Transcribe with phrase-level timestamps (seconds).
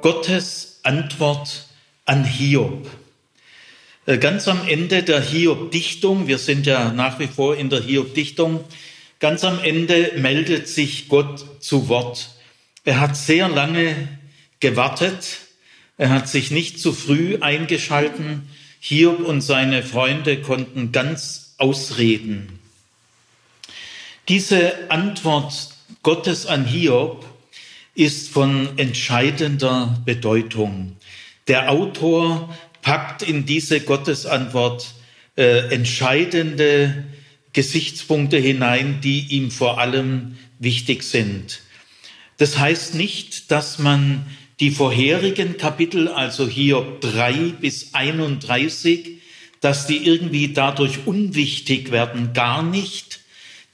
[0.00, 1.66] Gottes Antwort
[2.04, 2.88] an Hiob.
[4.06, 8.64] Äh, ganz am Ende der Hiob-Dichtung, wir sind ja nach wie vor in der Hiob-Dichtung,
[9.18, 12.30] ganz am Ende meldet sich Gott zu Wort.
[12.84, 14.08] Er hat sehr lange
[14.60, 15.40] gewartet,
[15.96, 18.48] er hat sich nicht zu früh eingeschalten.
[18.78, 22.60] Hiob und seine Freunde konnten ganz ausreden.
[24.28, 25.70] Diese Antwort
[26.04, 27.24] Gottes an Hiob
[27.98, 30.96] ist von entscheidender Bedeutung.
[31.48, 34.94] Der Autor packt in diese Gottesantwort
[35.36, 37.06] äh, entscheidende
[37.52, 41.60] Gesichtspunkte hinein, die ihm vor allem wichtig sind.
[42.36, 44.24] Das heißt nicht, dass man
[44.60, 49.20] die vorherigen Kapitel, also hier drei bis 31,
[49.60, 53.20] dass die irgendwie dadurch unwichtig werden, gar nicht.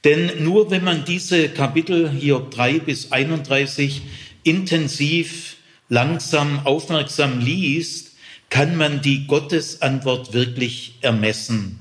[0.05, 4.03] Denn nur wenn man diese Kapitel hier 3 bis 31
[4.43, 5.55] intensiv,
[5.89, 8.15] langsam, aufmerksam liest,
[8.51, 11.79] kann man die Gottesantwort wirklich ermessen.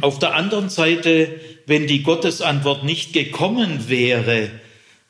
[0.00, 4.50] Auf der anderen Seite, wenn die Gottesantwort nicht gekommen wäre,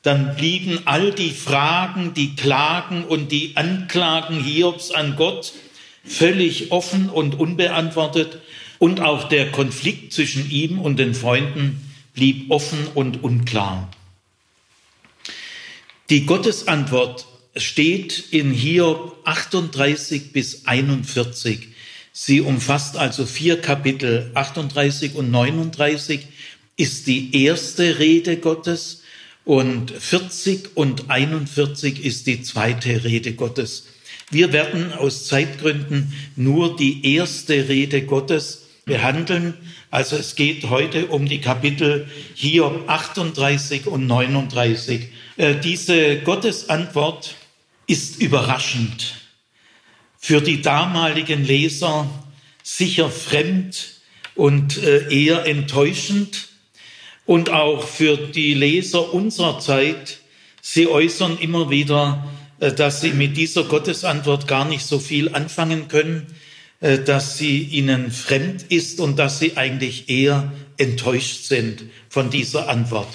[0.03, 5.51] dann blieben all die Fragen, die Klagen und die Anklagen Hiobs an Gott
[6.05, 8.37] völlig offen und unbeantwortet
[8.77, 11.86] und auch der Konflikt zwischen ihm und den Freunden
[12.17, 13.91] blieb offen und unklar.
[16.09, 21.67] Die Gottesantwort steht in Hiob 38 bis 41.
[22.11, 24.31] Sie umfasst also vier Kapitel.
[24.33, 26.21] 38 und 39
[26.75, 29.03] ist die erste Rede Gottes
[29.45, 33.85] und 40 und 41 ist die zweite Rede Gottes.
[34.31, 39.53] Wir werden aus Zeitgründen nur die erste Rede Gottes behandeln.
[39.97, 45.07] Also es geht heute um die Kapitel Hiob 38 und 39.
[45.37, 47.33] Äh, diese Gottesantwort
[47.87, 49.15] ist überraschend.
[50.19, 52.07] Für die damaligen Leser
[52.61, 53.95] sicher fremd
[54.35, 56.49] und äh, eher enttäuschend.
[57.25, 60.19] Und auch für die Leser unserer Zeit,
[60.61, 62.23] sie äußern immer wieder,
[62.59, 66.27] äh, dass sie mit dieser Gottesantwort gar nicht so viel anfangen können
[66.79, 73.07] dass sie ihnen fremd ist und dass sie eigentlich eher enttäuscht sind von dieser Antwort.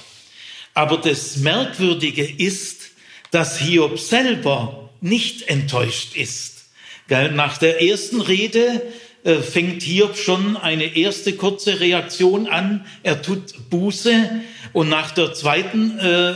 [0.74, 2.90] Aber das Merkwürdige ist,
[3.30, 6.64] dass Hiob selber nicht enttäuscht ist.
[7.08, 8.82] Nach der ersten Rede
[9.24, 12.86] äh, fängt Hiob schon eine erste kurze Reaktion an.
[13.02, 14.30] Er tut Buße
[14.72, 16.34] und nach der zweiten äh,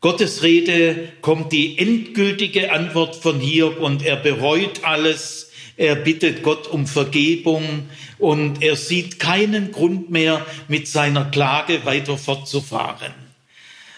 [0.00, 5.47] Gottesrede kommt die endgültige Antwort von Hiob und er bereut alles
[5.78, 12.18] er bittet Gott um Vergebung und er sieht keinen Grund mehr, mit seiner Klage weiter
[12.18, 13.14] fortzufahren.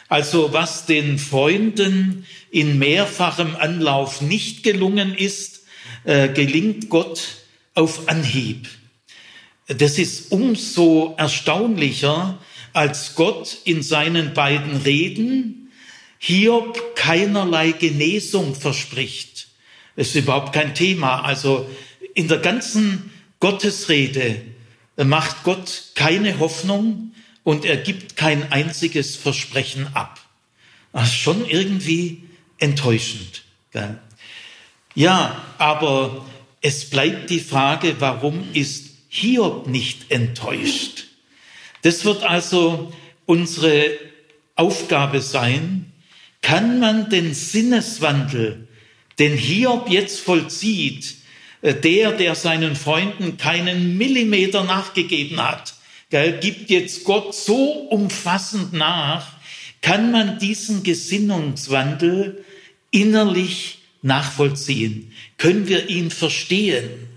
[0.09, 5.63] Also was den Freunden in mehrfachem Anlauf nicht gelungen ist,
[6.05, 7.39] äh, gelingt Gott
[7.75, 8.69] auf Anhieb.
[9.67, 12.39] Das ist umso erstaunlicher,
[12.75, 15.73] als Gott in seinen beiden Reden
[16.19, 19.30] Hiob keinerlei Genesung verspricht.
[19.97, 21.23] Das ist überhaupt kein Thema.
[21.23, 21.69] Also
[22.15, 24.43] in der ganzen Gottesrede
[24.97, 27.13] macht Gott keine Hoffnung
[27.43, 30.21] und er gibt kein einziges Versprechen ab.
[30.93, 32.25] Das ist schon irgendwie
[32.59, 33.43] enttäuschend.
[33.73, 33.99] Gell?
[34.95, 36.27] Ja, aber
[36.61, 41.07] es bleibt die Frage, warum ist Hiob nicht enttäuscht?
[41.83, 42.93] Das wird also
[43.25, 43.91] unsere
[44.57, 45.93] Aufgabe sein.
[46.43, 48.69] Kann man den Sinneswandel
[49.21, 51.15] den Hiob jetzt vollzieht,
[51.63, 55.75] äh, der, der seinen Freunden keinen Millimeter nachgegeben hat,
[56.41, 59.35] gibt jetzt Gott so umfassend nach,
[59.81, 62.45] kann man diesen Gesinnungswandel
[62.91, 65.13] innerlich nachvollziehen?
[65.39, 67.09] Können wir ihn verstehen?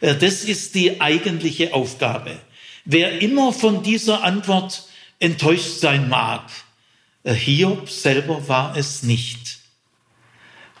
[0.00, 2.38] Äh, das ist die eigentliche Aufgabe.
[2.84, 4.84] Wer immer von dieser Antwort
[5.18, 6.50] enttäuscht sein mag,
[7.22, 9.59] äh, Hiob selber war es nicht.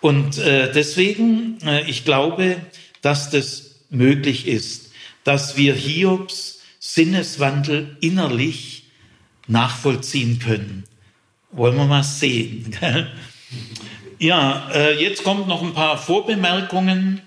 [0.00, 2.56] Und äh, deswegen, äh, ich glaube,
[3.02, 4.92] dass das möglich ist,
[5.24, 8.84] dass wir Hiobs Sinneswandel innerlich
[9.46, 10.84] nachvollziehen können.
[11.52, 12.74] Wollen wir mal sehen.
[14.18, 17.20] ja, äh, jetzt kommt noch ein paar Vorbemerkungen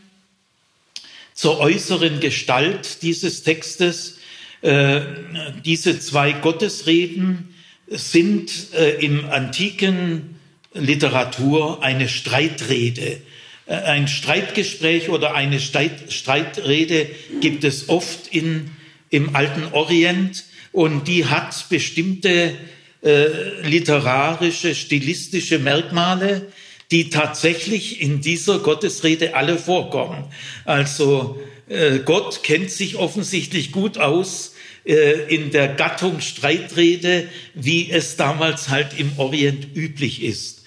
[1.33, 4.17] zur äußeren Gestalt dieses Textes.
[4.61, 5.01] Äh,
[5.63, 7.53] diese zwei Gottesreden
[7.87, 10.39] sind äh, im antiken
[10.73, 13.21] Literatur eine Streitrede.
[13.65, 17.07] Äh, ein Streitgespräch oder eine Streitrede
[17.41, 18.71] gibt es oft in,
[19.09, 22.53] im alten Orient und die hat bestimmte
[23.03, 26.47] äh, literarische, stilistische Merkmale,
[26.91, 30.25] die tatsächlich in dieser Gottesrede alle vorkommen.
[30.65, 34.55] Also äh, Gott kennt sich offensichtlich gut aus
[34.85, 40.62] äh, in der Gattung Streitrede, wie es damals halt im Orient üblich ist.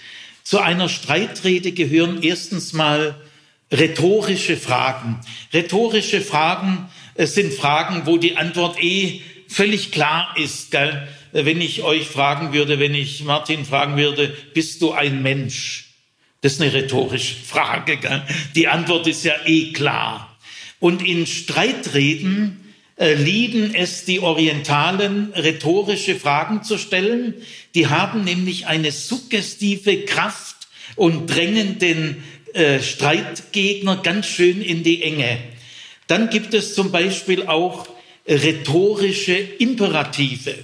[0.47, 3.17] Zu einer Streitrede gehören erstens mal
[3.73, 5.19] rhetorische Fragen.
[5.53, 10.71] Rhetorische Fragen äh, sind Fragen, wo die Antwort eh völlig klar ist.
[10.71, 11.09] Gell?
[11.33, 15.95] Wenn ich euch fragen würde, wenn ich Martin fragen würde, bist du ein Mensch?
[16.43, 17.97] Das ist eine rhetorische Frage.
[17.97, 18.23] Gell?
[18.55, 20.39] Die Antwort ist ja eh klar.
[20.79, 22.67] Und in Streitreden
[22.99, 27.35] äh, lieben es die Orientalen, rhetorische Fragen zu stellen.
[27.77, 30.57] Die haben nämlich eine suggestive Kraft
[30.97, 32.25] und drängen den
[32.55, 35.39] äh, Streitgegner ganz schön in die Enge.
[36.07, 37.87] Dann gibt es zum Beispiel auch
[38.27, 40.55] rhetorische Imperative.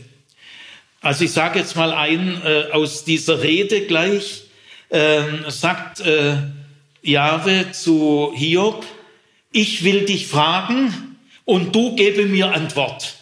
[1.03, 4.44] Also ich sage jetzt mal ein äh, aus dieser Rede gleich,
[4.88, 6.37] äh, sagt äh,
[7.03, 8.87] Jahwe zu Hiob,
[9.53, 13.21] ich will dich fragen und du gebe mir Antwort.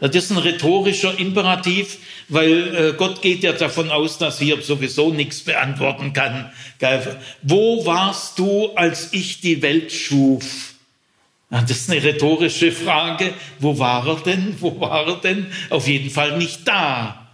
[0.00, 1.98] Das ist ein rhetorischer Imperativ,
[2.28, 6.50] weil äh, Gott geht ja davon aus, dass Hiob sowieso nichts beantworten kann.
[7.42, 10.74] Wo warst du, als ich die Welt schuf?
[11.50, 13.32] Das ist eine rhetorische Frage.
[13.60, 14.56] Wo war er denn?
[14.58, 15.46] Wo war er denn?
[15.70, 17.28] Auf jeden Fall nicht da.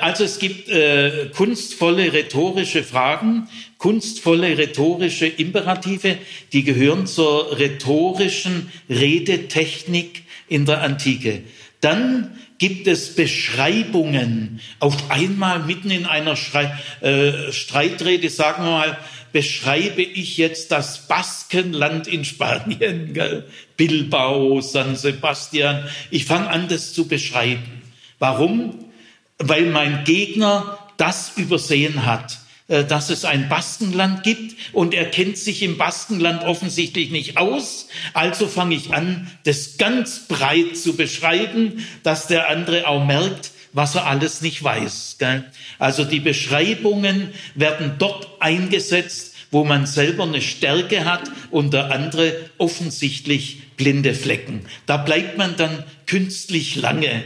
[0.00, 3.48] Also es gibt äh, kunstvolle rhetorische Fragen,
[3.78, 6.16] kunstvolle rhetorische Imperative,
[6.52, 10.22] die gehören zur rhetorischen Redetechnik
[10.52, 11.42] in der Antike.
[11.80, 14.60] Dann gibt es Beschreibungen.
[14.78, 18.98] Auf einmal mitten in einer Schrei äh, Streitrede, sagen wir mal,
[19.32, 23.46] beschreibe ich jetzt das Baskenland in Spanien, gell?
[23.78, 25.88] Bilbao, San Sebastian.
[26.10, 27.82] Ich fange an, das zu beschreiben.
[28.18, 28.84] Warum?
[29.38, 32.41] Weil mein Gegner das übersehen hat
[32.88, 37.88] dass es ein Baskenland gibt und er kennt sich im Baskenland offensichtlich nicht aus.
[38.14, 43.94] Also fange ich an, das ganz breit zu beschreiben, dass der andere auch merkt, was
[43.94, 45.18] er alles nicht weiß.
[45.78, 52.34] Also die Beschreibungen werden dort eingesetzt, wo man selber eine Stärke hat und der andere
[52.58, 54.62] offensichtlich blinde Flecken.
[54.86, 57.24] Da bleibt man dann künstlich lange.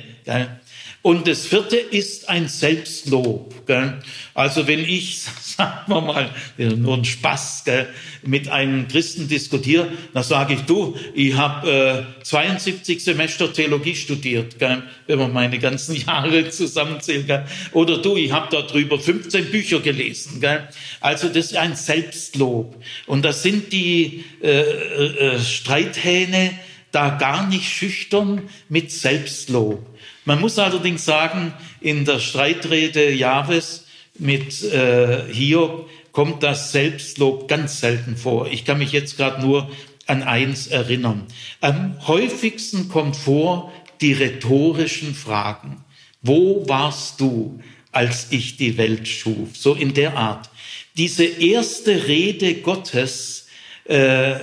[1.06, 3.64] Und das vierte ist ein Selbstlob.
[3.64, 4.00] Gell?
[4.34, 7.86] Also wenn ich, sagen wir mal, nur ein Spaß, gell,
[8.24, 14.58] mit einem Christen diskutiere, dann sage ich, du, ich habe äh, 72 Semester Theologie studiert,
[14.58, 17.28] gell, wenn man meine ganzen Jahre zusammenzählt.
[17.28, 17.44] Gell.
[17.70, 20.40] Oder du, ich habe darüber 15 Bücher gelesen.
[20.40, 20.66] Gell.
[21.00, 22.82] Also das ist ein Selbstlob.
[23.06, 26.50] Und das sind die äh, äh, Streithähne
[26.90, 29.86] da gar nicht schüchtern mit Selbstlob.
[30.26, 33.86] Man muss allerdings sagen, in der Streitrede Jahres
[34.18, 38.48] mit äh, Hiob kommt das Selbstlob ganz selten vor.
[38.48, 39.70] Ich kann mich jetzt gerade nur
[40.06, 41.26] an eins erinnern.
[41.60, 45.84] Am häufigsten kommt vor die rhetorischen Fragen.
[46.22, 47.60] Wo warst du,
[47.92, 49.56] als ich die Welt schuf?
[49.56, 50.50] So in der Art.
[50.96, 53.46] Diese erste Rede Gottes,
[53.84, 54.34] äh,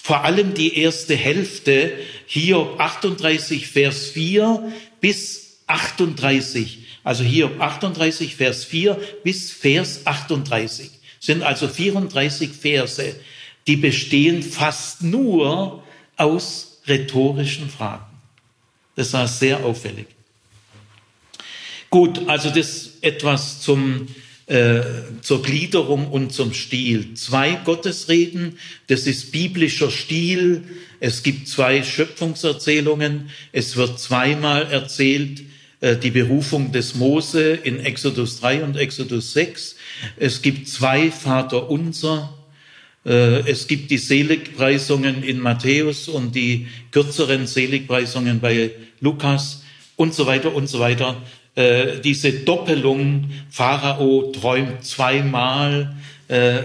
[0.00, 1.92] vor allem die erste Hälfte,
[2.32, 6.78] Hiob 38, Vers 4 bis 38.
[7.02, 10.88] Also Hiob 38, Vers 4 bis Vers 38.
[11.18, 13.16] Sind also 34 Verse,
[13.66, 15.82] die bestehen fast nur
[16.16, 18.06] aus rhetorischen Fragen.
[18.94, 20.06] Das war sehr auffällig.
[21.90, 24.06] Gut, also das etwas zum
[24.50, 24.82] äh,
[25.22, 27.14] zur Gliederung und zum Stil.
[27.14, 30.64] Zwei Gottesreden, das ist biblischer Stil.
[30.98, 33.30] Es gibt zwei Schöpfungserzählungen.
[33.52, 35.42] Es wird zweimal erzählt
[35.80, 39.76] äh, die Berufung des Mose in Exodus 3 und Exodus 6.
[40.16, 42.36] Es gibt zwei Vaterunser.
[43.06, 49.62] Äh, es gibt die Seligpreisungen in Matthäus und die kürzeren Seligpreisungen bei Lukas
[49.94, 51.22] und so weiter und so weiter.
[51.56, 55.96] Äh, diese Doppelung, Pharao träumt zweimal
[56.28, 56.60] äh,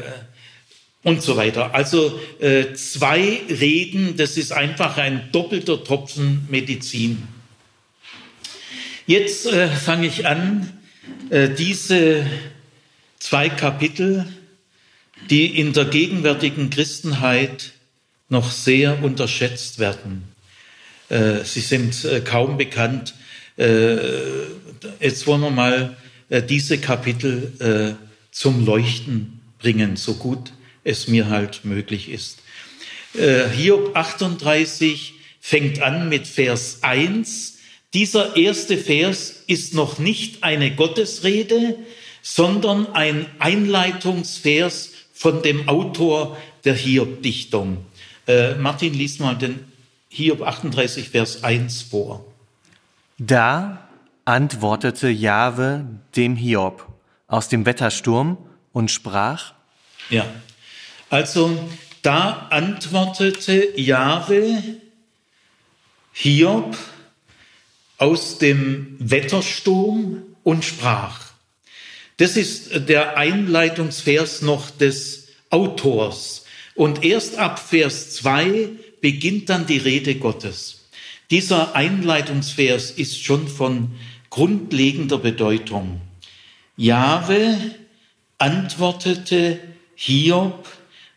[1.04, 1.74] und so weiter.
[1.74, 7.27] Also äh, zwei Reden, das ist einfach ein doppelter Tropfen Medizin.
[9.08, 10.72] Jetzt äh, fange ich an,
[11.30, 12.25] äh, diese
[13.20, 14.25] zwei Kapitel,
[15.30, 17.72] die in der gegenwärtigen Christenheit
[18.30, 20.24] noch sehr unterschätzt werden.
[21.10, 23.13] Sie sind kaum bekannt
[25.00, 25.98] jetzt wollen wir mal
[26.30, 30.51] äh, diese Kapitel äh, zum Leuchten bringen, so gut
[30.84, 32.39] es mir halt möglich ist.
[33.13, 37.60] Hiob 38 fängt an mit Vers 1.
[37.94, 41.77] Dieser erste Vers ist noch nicht eine Gottesrede,
[42.22, 47.86] sondern ein Einleitungsvers von dem Autor der Hiob-Dichtung.
[48.27, 49.60] Äh, Martin liest mal den
[50.10, 52.25] Hiob 38, Vers 1 vor.
[53.20, 53.85] Da
[54.25, 56.88] antwortete Jahwe dem Hiob
[57.27, 58.38] aus dem Wettersturm
[58.74, 59.53] und sprach.
[60.10, 60.25] Ja,
[61.10, 61.70] also
[62.01, 64.62] da antwortete Jahwe
[66.12, 66.75] Hiob
[67.98, 71.20] aus dem Wettersturm und sprach.
[72.17, 76.46] Das ist der Einleitungsvers noch des Autors.
[76.74, 78.70] Und erst ab Vers 2
[79.01, 80.86] beginnt dann die Rede Gottes.
[81.32, 83.96] Dieser Einleitungsvers ist schon von
[84.36, 86.01] grundlegender Bedeutung.
[86.75, 87.56] Jahwe
[88.38, 89.60] antwortete
[89.96, 90.68] Hiob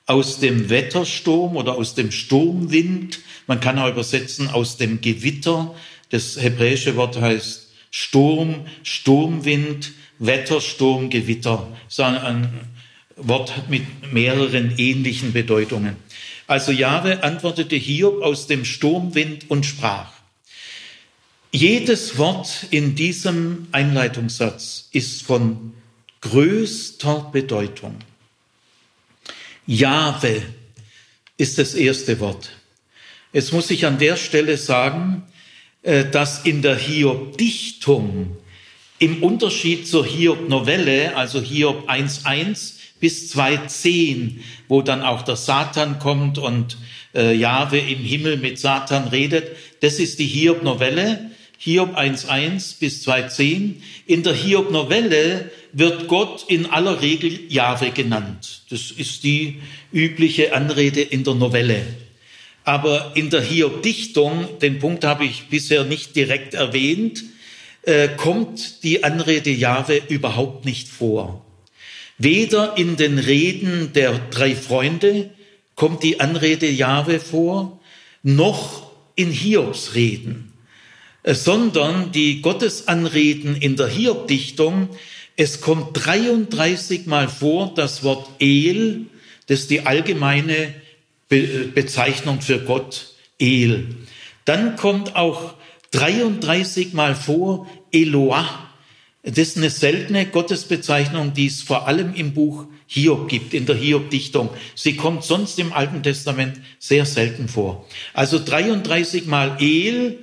[0.06, 3.18] aus dem Wettersturm oder aus dem Sturmwind.
[3.48, 5.74] Man kann auch übersetzen aus dem Gewitter.
[6.10, 11.66] Das hebräische Wort heißt Sturm, Sturmwind, Wettersturm, Gewitter.
[11.88, 12.48] Ist ein
[13.16, 15.96] Wort mit mehreren ähnlichen Bedeutungen.
[16.46, 20.17] Also Jahwe antwortete Hiob aus dem Sturmwind und sprach.
[21.50, 25.72] Jedes Wort in diesem Einleitungssatz ist von
[26.20, 27.96] größter Bedeutung.
[29.66, 30.42] Jahwe
[31.38, 32.50] ist das erste Wort.
[33.32, 35.22] Jetzt muss ich an der Stelle sagen,
[35.82, 38.36] äh, dass in der Hiob-Dichtung
[38.98, 46.36] im Unterschied zur Hiob-Novelle, also Hiob 1.1 bis 2.10, wo dann auch der Satan kommt
[46.36, 46.76] und
[47.14, 51.30] äh, Jahwe im Himmel mit Satan redet, das ist die Hiob-Novelle.
[51.60, 53.74] Hiob 1.1 bis 2.10.
[54.06, 58.62] In der Hiob-Novelle wird Gott in aller Regel Jahwe genannt.
[58.70, 59.58] Das ist die
[59.92, 61.84] übliche Anrede in der Novelle.
[62.62, 67.24] Aber in der Hiob-Dichtung, den Punkt habe ich bisher nicht direkt erwähnt,
[67.82, 71.44] äh, kommt die Anrede Jahwe überhaupt nicht vor.
[72.18, 75.30] Weder in den Reden der drei Freunde
[75.74, 77.80] kommt die Anrede Jahwe vor,
[78.22, 80.47] noch in Hiobs Reden.
[81.22, 84.88] Äh, sondern die Gottesanreden in der Hiob-Dichtung,
[85.36, 89.06] es kommt 33 Mal vor das Wort El,
[89.46, 90.74] das ist die allgemeine
[91.28, 93.86] Be Bezeichnung für Gott, El.
[94.44, 95.54] Dann kommt auch
[95.92, 98.48] 33 Mal vor Eloah.
[99.22, 103.76] Das ist eine seltene Gottesbezeichnung, die es vor allem im Buch Hiob gibt, in der
[103.76, 104.48] Hiob-Dichtung.
[104.74, 107.86] Sie kommt sonst im Alten Testament sehr selten vor.
[108.14, 110.18] Also 33 Mal El,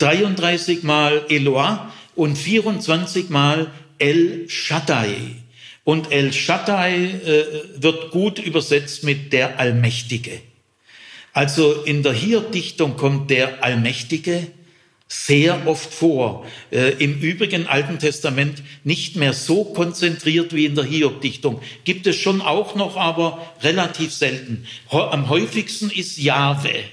[0.00, 5.12] 33 Mal Eloah und 24 Mal El Shaddai.
[5.84, 7.44] Und El Shaddai äh,
[7.76, 10.40] wird gut übersetzt mit der Allmächtige.
[11.32, 14.48] Also in der Hiob-Dichtung kommt der Allmächtige
[15.06, 16.46] sehr oft vor.
[16.70, 21.60] Äh, Im übrigen Alten Testament nicht mehr so konzentriert wie in der Hiob-Dichtung.
[21.84, 24.66] Gibt es schon auch noch, aber relativ selten.
[24.88, 26.84] Am häufigsten ist Jahwe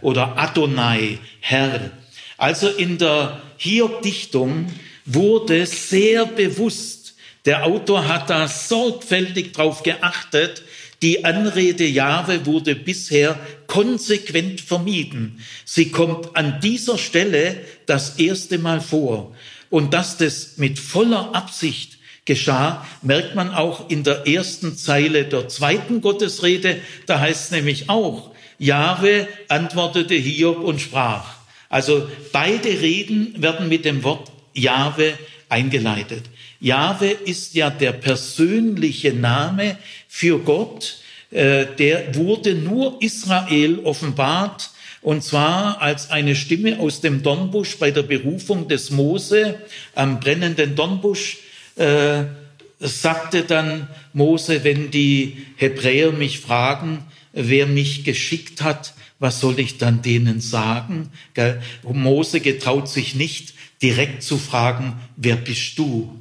[0.00, 1.90] oder Adonai, Herr.
[2.36, 4.66] Also in der Hiob-Dichtung
[5.04, 7.14] wurde sehr bewusst,
[7.44, 10.62] der Autor hat da sorgfältig drauf geachtet,
[11.02, 15.42] die Anrede Jahwe wurde bisher konsequent vermieden.
[15.66, 19.34] Sie kommt an dieser Stelle das erste Mal vor.
[19.68, 25.48] Und dass das mit voller Absicht geschah, merkt man auch in der ersten Zeile der
[25.48, 26.80] zweiten Gottesrede.
[27.04, 31.33] Da heißt nämlich auch, Jahwe antwortete Hiob und sprach.
[31.74, 36.22] Also beide Reden werden mit dem Wort Jahwe eingeleitet.
[36.60, 39.76] Jahwe ist ja der persönliche Name
[40.06, 40.98] für Gott.
[41.32, 44.70] Äh, der wurde nur Israel offenbart
[45.02, 49.58] und zwar als eine Stimme aus dem Dornbusch bei der Berufung des Mose
[49.96, 51.38] am brennenden Dornbusch
[51.74, 52.22] äh,
[52.78, 59.78] sagte dann Mose, wenn die Hebräer mich fragen, wer mich geschickt hat, was soll ich
[59.78, 61.08] dann denen sagen?
[61.32, 61.62] Gell?
[61.82, 66.14] Mose getraut sich nicht direkt zu fragen, wer bist du?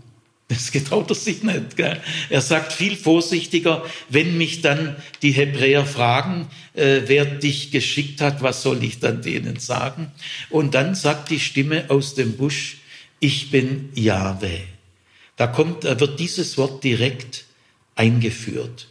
[0.47, 1.75] Das getraut er sich nicht.
[1.75, 2.01] Gell?
[2.29, 8.41] Er sagt viel vorsichtiger, wenn mich dann die Hebräer fragen, äh, wer dich geschickt hat,
[8.41, 10.09] was soll ich dann denen sagen?
[10.49, 12.77] Und dann sagt die Stimme aus dem Busch,
[13.19, 14.61] ich bin Jahwe.
[15.35, 17.43] Da kommt, wird dieses Wort direkt
[17.95, 18.87] eingeführt.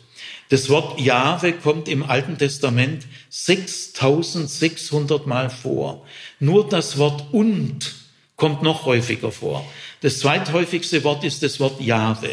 [0.53, 6.07] Das Wort Jahwe kommt im Alten Testament 6600 Mal vor.
[6.39, 7.95] Nur das Wort und
[8.37, 9.67] kommt noch häufiger vor.
[10.03, 12.29] Das zweithäufigste Wort ist das Wort Jahwe.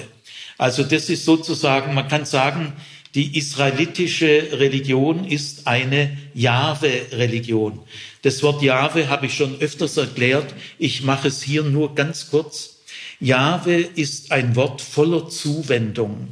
[0.57, 2.73] Also das ist sozusagen, man kann sagen,
[3.15, 7.79] die israelitische Religion ist eine Jahwe-Religion.
[8.23, 10.53] Das Wort Jahwe habe ich schon öfters erklärt.
[10.77, 12.81] Ich mache es hier nur ganz kurz.
[13.21, 16.27] Jahwe ist ein Wort voller Zuwendung.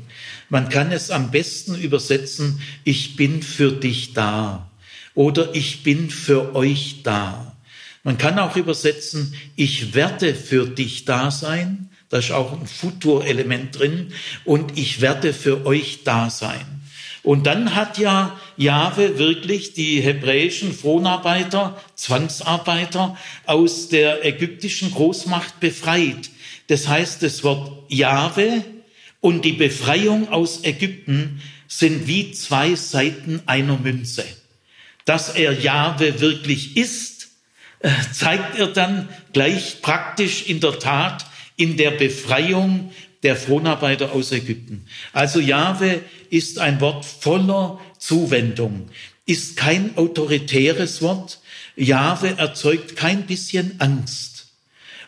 [0.49, 4.69] Man kann es am besten übersetzen, ich bin für dich da
[5.13, 7.57] oder ich bin für euch da.
[8.03, 11.89] Man kann auch übersetzen, ich werde für dich da sein.
[12.09, 14.13] Da ist auch ein Futurelement drin.
[14.45, 16.65] Und ich werde für euch da sein.
[17.23, 26.29] Und dann hat ja Jahwe wirklich die hebräischen Fronarbeiter, Zwangsarbeiter aus der ägyptischen Großmacht befreit.
[26.67, 28.63] Das heißt, das Wort Jahwe
[29.27, 34.23] und die Befreiung aus Ägypten sind wie zwei Seiten einer Münze.
[35.03, 37.27] Dass er Jahwe wirklich ist,
[37.79, 41.25] äh, zeigt er dann gleich praktisch in der Tat
[41.57, 44.85] in der Befreiung der Fronarbeiter aus Ägypten.
[45.11, 48.87] Also Jahwe ist ein Wort voller Zuwendung,
[49.25, 51.41] ist kein autoritäres Wort.
[51.75, 54.47] Jahwe erzeugt kein bisschen Angst.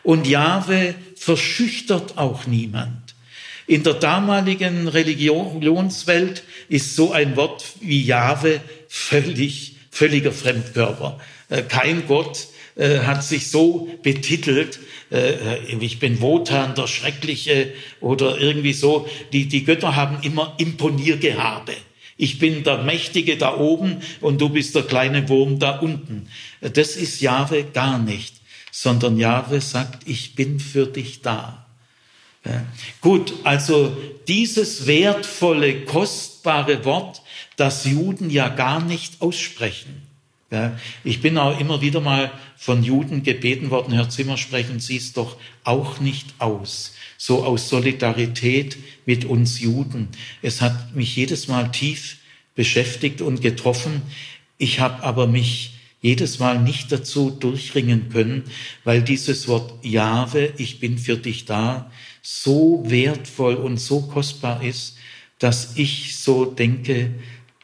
[0.02, 2.99] Und Jahwe verschüchtert auch niemand.
[3.70, 11.20] In der damaligen Religionswelt ist so ein Wort wie Jahwe völlig, völliger Fremdkörper.
[11.48, 14.80] Äh, kein Gott äh, hat sich so betitelt,
[15.12, 19.08] äh, ich bin Wotan, der Schreckliche oder irgendwie so.
[19.32, 21.74] Die, die Götter haben immer Imponiergehabe.
[22.16, 26.26] Ich bin der Mächtige da oben und du bist der kleine Wurm da unten.
[26.60, 28.34] Das ist Jahwe gar nicht,
[28.72, 31.69] sondern Jahwe sagt, ich bin für dich da.
[32.44, 32.64] Ja.
[33.00, 37.22] Gut, also dieses wertvolle, kostbare Wort,
[37.56, 40.02] das Juden ja gar nicht aussprechen.
[40.50, 44.96] Ja, ich bin auch immer wieder mal von Juden gebeten worden, Herr Zimmer, sprechen Sie
[44.96, 46.94] es doch auch nicht aus.
[47.16, 50.08] So aus Solidarität mit uns Juden.
[50.42, 52.16] Es hat mich jedes Mal tief
[52.56, 54.02] beschäftigt und getroffen.
[54.58, 58.44] Ich habe aber mich jedes Mal nicht dazu durchringen können,
[58.84, 61.90] weil dieses Wort Jahwe, ich bin für dich da,
[62.22, 64.96] so wertvoll und so kostbar ist,
[65.38, 67.14] dass ich so denke,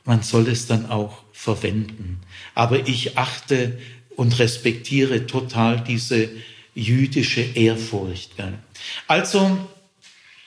[0.04, 2.20] man soll es dann auch verwenden.
[2.54, 3.78] Aber ich achte
[4.16, 6.30] und respektiere total diese
[6.74, 8.32] jüdische Ehrfurcht.
[9.06, 9.58] Also,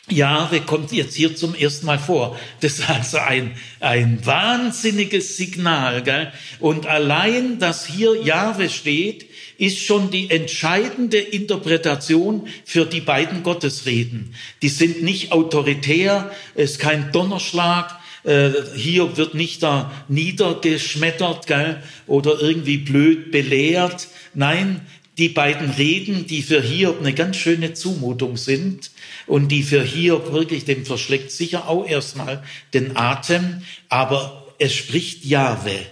[0.09, 2.37] Jahwe kommt jetzt hier zum ersten Mal vor.
[2.61, 6.03] Das ist also ein, ein wahnsinniges Signal.
[6.03, 6.31] Gell?
[6.59, 9.28] Und allein, dass hier Jahwe steht,
[9.59, 14.33] ist schon die entscheidende Interpretation für die beiden Gottesreden.
[14.61, 21.83] Die sind nicht autoritär, es ist kein Donnerschlag, äh, hier wird nicht da niedergeschmettert gell,
[22.07, 24.07] oder irgendwie blöd belehrt.
[24.33, 24.81] Nein,
[25.17, 28.91] die beiden Reden, die für Hiob eine ganz schöne Zumutung sind
[29.27, 32.43] und die für Hiob wirklich, dem verschlägt sicher auch erstmal
[32.73, 35.85] den Atem, aber es spricht Jahwe.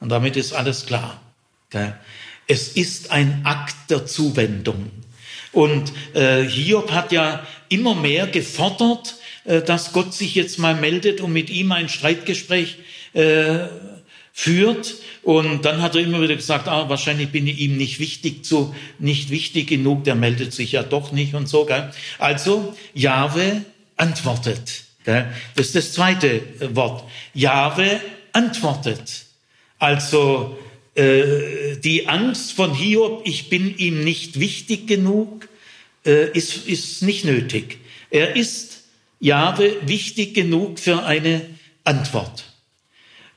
[0.00, 1.22] Und damit ist alles klar.
[1.70, 1.94] Gell.
[2.48, 4.90] Es ist ein Akt der Zuwendung.
[5.52, 11.20] Und äh, Hiob hat ja immer mehr gefordert, äh, dass Gott sich jetzt mal meldet
[11.20, 12.78] und mit ihm ein Streitgespräch
[13.12, 13.66] äh,
[14.32, 14.94] führt.
[15.22, 18.74] Und dann hat er immer wieder gesagt, ah, wahrscheinlich bin ich ihm nicht wichtig zu,
[18.98, 21.66] nicht wichtig genug, der meldet sich ja doch nicht und so.
[21.66, 21.90] Gell?
[22.18, 23.62] Also, Jahwe
[23.96, 24.84] antwortet.
[25.04, 25.26] Gell?
[25.54, 27.04] Das ist das zweite äh, Wort.
[27.34, 28.00] Jahwe
[28.32, 29.24] antwortet.
[29.78, 30.56] Also,
[30.98, 35.48] äh, die Angst von Hiob, ich bin ihm nicht wichtig genug,
[36.04, 37.78] äh, ist, ist nicht nötig.
[38.10, 38.82] Er ist
[39.20, 41.42] Jahwe wichtig genug für eine
[41.84, 42.44] Antwort.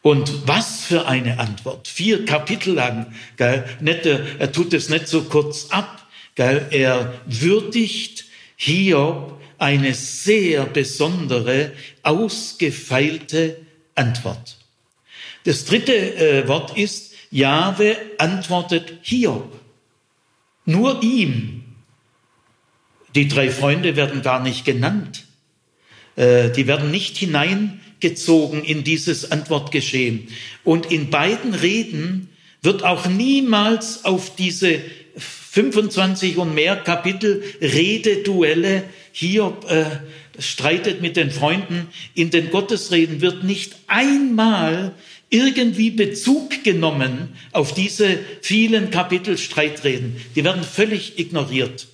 [0.02, 1.88] Und was für eine Antwort.
[1.88, 3.13] Vier Kapitel lang.
[3.38, 3.65] Gell?
[3.80, 6.08] Nicht, er tut es nicht so kurz ab.
[6.34, 6.65] Gell?
[6.71, 13.58] Er würdigt Hiob eine sehr besondere, ausgefeilte
[13.93, 14.58] Antwort.
[15.43, 19.60] Das dritte äh, Wort ist, Jahwe antwortet Hiob.
[20.65, 21.63] Nur ihm.
[23.15, 25.26] Die drei Freunde werden gar nicht genannt.
[26.15, 30.28] Äh, die werden nicht hineingezogen in dieses Antwortgeschehen.
[30.63, 32.30] Und in beiden Reden
[32.62, 34.80] wird auch niemals auf diese
[35.17, 41.88] 25 und mehr Kapitel Rededuelle hier äh, streitet mit den Freunden.
[42.13, 44.94] In den Gottesreden wird nicht einmal
[45.32, 50.17] irgendwie Bezug genommen auf diese vielen Kapitel Streitreden.
[50.36, 51.88] Die werden völlig ignoriert.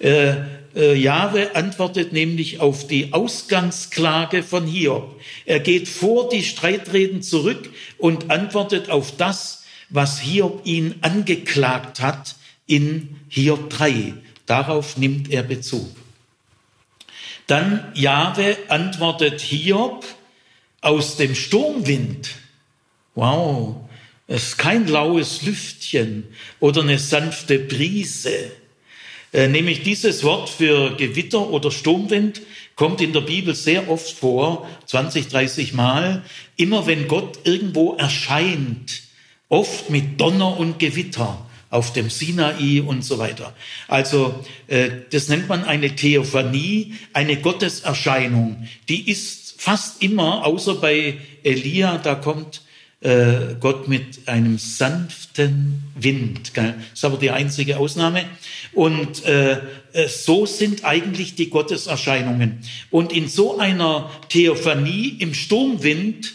[0.00, 0.34] Äh,
[0.74, 5.20] äh, Jahwe antwortet nämlich auf die Ausgangsklage von Hiob.
[5.46, 12.34] Er geht vor die Streitreden zurück und antwortet auf das, was Hiob ihn angeklagt hat
[12.66, 14.14] in Hiob 3.
[14.46, 15.88] Darauf nimmt er Bezug.
[17.46, 20.04] Dann Jahwe antwortet Hiob
[20.80, 22.30] aus dem Sturmwind.
[23.14, 23.76] Wow,
[24.26, 26.24] es ist kein laues Lüftchen
[26.60, 28.50] oder eine sanfte Brise
[29.34, 32.40] Äh, nämlich dieses Wort für Gewitter oder Sturmwind
[32.76, 36.22] kommt in der Bibel sehr oft vor, 20, 30 Mal,
[36.56, 39.02] immer wenn Gott irgendwo erscheint,
[39.48, 43.52] oft mit Donner und Gewitter auf dem Sinai und so weiter.
[43.88, 48.68] Also äh, das nennt man eine Theophanie, eine Gotteserscheinung.
[48.88, 52.62] Die ist fast immer, außer bei Elia, da kommt
[53.00, 56.56] äh, Gott mit einem sanften Wind.
[56.56, 58.24] Das ist aber die einzige Ausnahme.
[58.72, 59.60] Und äh,
[59.92, 62.60] äh, so sind eigentlich die Gotteserscheinungen.
[62.90, 66.34] Und in so einer Theophanie im Sturmwind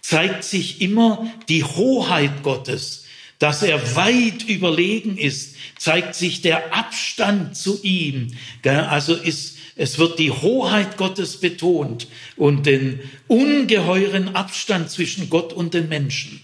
[0.00, 2.99] zeigt sich immer die Hoheit Gottes,
[3.40, 8.28] dass er weit überlegen ist, zeigt sich der Abstand zu ihm.
[8.62, 15.72] Also ist, es wird die Hoheit Gottes betont und den ungeheuren Abstand zwischen Gott und
[15.72, 16.42] den Menschen.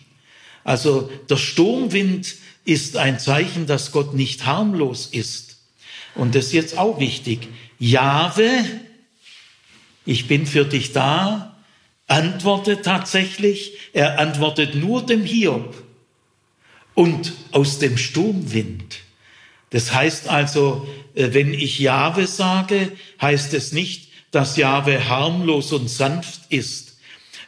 [0.64, 5.58] Also der Sturmwind ist ein Zeichen, dass Gott nicht harmlos ist.
[6.14, 7.48] Und das ist jetzt auch wichtig.
[7.78, 8.48] Jahwe,
[10.06, 11.58] ich bin für dich da,
[12.06, 15.85] antwortet tatsächlich, er antwortet nur dem Hiob
[16.96, 18.96] und aus dem Sturmwind.
[19.70, 25.88] Das heißt also, äh, wenn ich Jahwe sage, heißt es nicht, dass Jahwe harmlos und
[25.88, 26.98] sanft ist.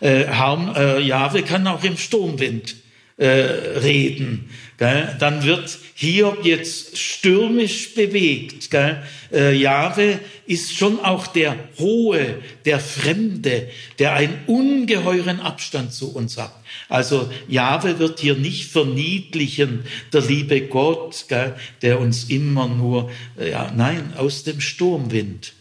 [0.01, 2.77] Äh, Harm, äh, Jahwe kann auch im Sturmwind
[3.17, 4.51] äh, reden.
[4.79, 5.17] Gell?
[5.19, 8.71] Dann wird Hiob jetzt stürmisch bewegt.
[8.71, 9.03] Gell?
[9.33, 16.39] Äh, Jahwe ist schon auch der Hohe, der Fremde, der einen ungeheuren Abstand zu uns
[16.39, 16.55] hat.
[16.89, 21.57] Also Jahwe wird hier nicht verniedlichen, der liebe Gott, gell?
[21.83, 25.55] der uns immer nur, äh, ja, nein, aus dem Sturmwind.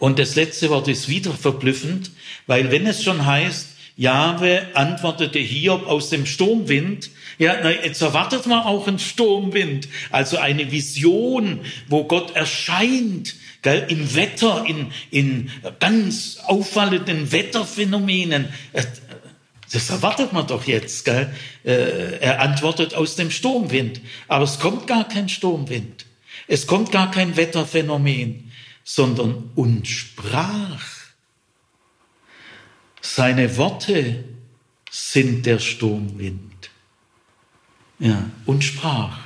[0.00, 2.10] Und das letzte Wort ist wieder verblüffend,
[2.48, 7.10] weil wenn es schon heißt, Jahwe antwortete Hiob aus dem Sturmwind.
[7.38, 13.86] Ja, na, jetzt erwartet man auch einen Sturmwind, also eine Vision, wo Gott erscheint, gell,
[13.88, 18.48] im Wetter, in, in ganz auffallenden Wetterphänomenen.
[18.72, 18.84] Äh,
[19.70, 21.04] das erwartet man doch jetzt.
[21.04, 21.32] Gell?
[21.64, 24.00] Äh, er antwortet aus dem Sturmwind.
[24.26, 26.06] Aber es kommt gar kein Sturmwind.
[26.48, 28.50] Es kommt gar kein Wetterphänomen,
[28.82, 30.82] sondern und sprach.
[33.00, 34.24] Seine Worte
[34.90, 36.47] sind der Sturmwind.
[37.98, 39.18] Ja, und sprach.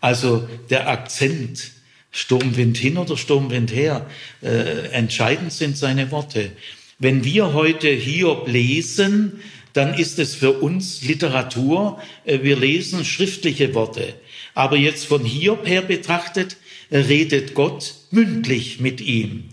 [0.00, 1.72] Also der Akzent,
[2.10, 4.06] Sturmwind hin oder Sturmwind her,
[4.42, 6.52] äh, entscheidend sind seine Worte.
[6.98, 9.40] Wenn wir heute Hiob lesen,
[9.72, 12.00] dann ist es für uns Literatur.
[12.24, 14.14] Äh, wir lesen schriftliche Worte.
[14.54, 16.56] Aber jetzt von Hiob her betrachtet,
[16.90, 19.44] redet Gott mündlich mit ihm.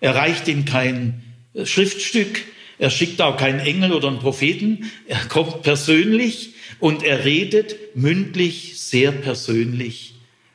[0.00, 1.22] Er reicht ihm kein
[1.64, 2.42] Schriftstück,
[2.78, 4.90] er schickt auch keinen Engel oder einen Propheten.
[5.06, 10.14] Er kommt persönlich und er redet mündlich, sehr persönlich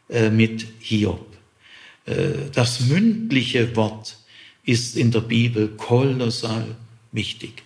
[0.09, 1.25] äh, mit Hiob.
[2.05, 2.13] Äh,
[2.53, 4.17] das mündliche Wort
[4.63, 6.75] ist in der Bibel kolossal
[7.11, 7.63] wichtig.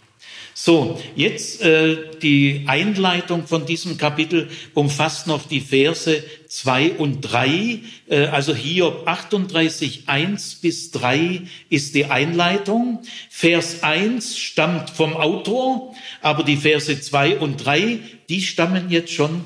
[0.55, 7.79] So, jetzt äh, die Einleitung von diesem Kapitel umfasst noch die Verse 2 und 3.
[8.07, 13.01] Äh, also Hiob 38, 1 bis 3 ist die Einleitung.
[13.29, 19.43] Vers 1 stammt vom Autor, aber die Verse 2 und 3, die stammen jetzt schon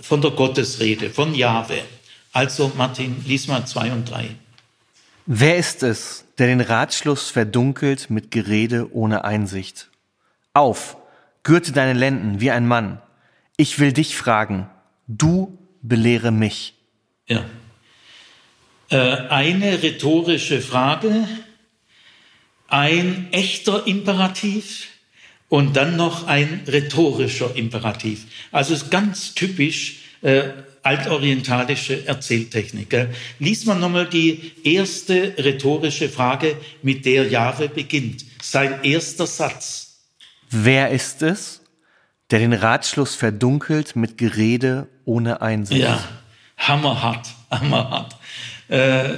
[0.00, 1.78] von der Gottesrede, von Jahwe.
[2.32, 4.28] Also Martin, lies mal 2 und 3.
[5.26, 9.88] Wer ist es, der den Ratschluss verdunkelt mit Gerede ohne Einsicht?
[10.56, 10.96] Auf,
[11.42, 13.02] gürte deine Lenden wie ein Mann.
[13.58, 14.70] Ich will dich fragen,
[15.06, 16.72] du belehre mich.
[17.26, 17.44] Ja.
[18.88, 18.96] Äh,
[19.28, 21.28] eine rhetorische Frage,
[22.68, 24.88] ein echter Imperativ
[25.50, 28.24] und dann noch ein rhetorischer Imperativ.
[28.50, 30.44] Also ist ganz typisch äh,
[30.82, 33.08] altorientalische Erzähltechnik.
[33.40, 38.24] Lies mal nochmal die erste rhetorische Frage, mit der Jahwe beginnt.
[38.40, 39.85] Sein erster Satz.
[40.50, 41.62] Wer ist es,
[42.30, 45.80] der den Ratschluss verdunkelt mit Gerede ohne Einsicht?
[45.80, 46.02] Ja,
[46.56, 48.16] hammerhart, hammerhart.
[48.68, 49.14] Äh,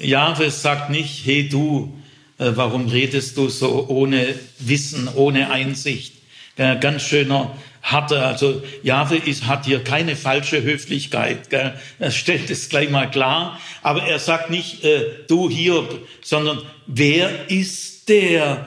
[0.00, 1.96] Jahwe sagt nicht, hey du,
[2.38, 6.14] äh, warum redest du so ohne Wissen, ohne Einsicht?
[6.56, 7.54] Äh, ganz schöner
[7.86, 11.74] harter, also Jahwe ist, hat hier keine falsche Höflichkeit, gell?
[12.00, 15.88] er stellt es gleich mal klar, aber er sagt nicht, äh, du hier,
[16.20, 18.66] sondern wer ist der?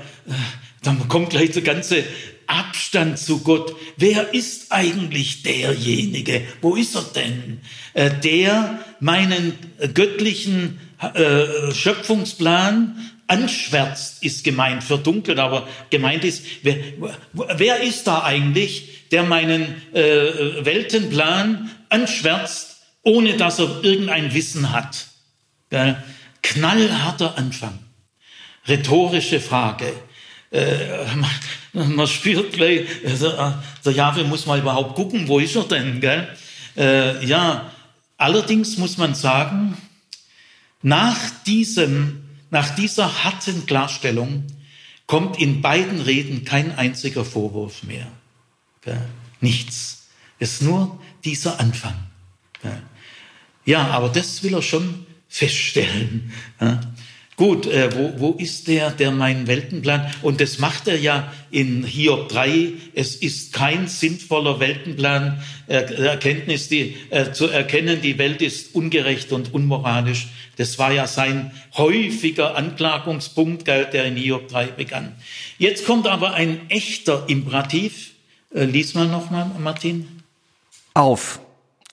[0.84, 2.04] Dann kommt gleich der ganze
[2.48, 3.76] Abstand zu Gott.
[3.98, 6.42] Wer ist eigentlich derjenige?
[6.62, 7.62] Wo ist er denn?
[7.94, 9.54] Äh, der meinen
[9.94, 10.80] göttlichen
[11.14, 16.78] äh, Schöpfungsplan anschwärzt, ist gemeint, verdunkelt, aber gemeint ist, wer,
[17.34, 25.08] wer ist da eigentlich, der meinen äh, Weltenplan anschwärzt, ohne dass er irgendein Wissen hat?
[26.42, 27.78] Knallharter Anfang.
[28.68, 29.94] Rhetorische Frage.
[30.52, 31.06] Äh,
[31.74, 33.54] man, spürt gleich, äh,
[33.86, 36.02] der Jahwe muss mal überhaupt gucken, wo ist er denn?
[36.02, 36.28] Gell?
[36.76, 37.72] Äh, ja,
[38.18, 39.78] allerdings muss man sagen,
[40.82, 44.46] nach diesem, nach dieser harten Klarstellung
[45.08, 48.08] kommt in beiden Reden kein einziger Vorwurf mehr.
[48.82, 49.02] Gell?
[49.42, 50.08] Nichts.
[50.40, 51.96] Es ist nur dieser Anfang.
[52.62, 52.82] Gell?
[53.66, 56.32] Ja, aber das will er schon feststellen.
[56.60, 56.82] Ja?
[57.40, 60.14] Gut, äh, wo, wo ist der, der meinen Weltenplan?
[60.24, 62.74] Und das macht er ja in Hiob 3.
[62.94, 69.32] Es ist kein sinnvoller Weltenplan, äh, Erkenntnis, die, äh, zu erkennen, die Welt ist ungerecht
[69.32, 70.28] und unmoralisch.
[70.58, 75.14] Das war ja sein häufiger Anklagungspunkt, der in Hiob 3 begann.
[75.58, 78.12] Jetzt kommt aber ein echter Imperativ.
[78.54, 80.24] Äh, lies mal nochmal, Martin.
[80.94, 81.40] Auf,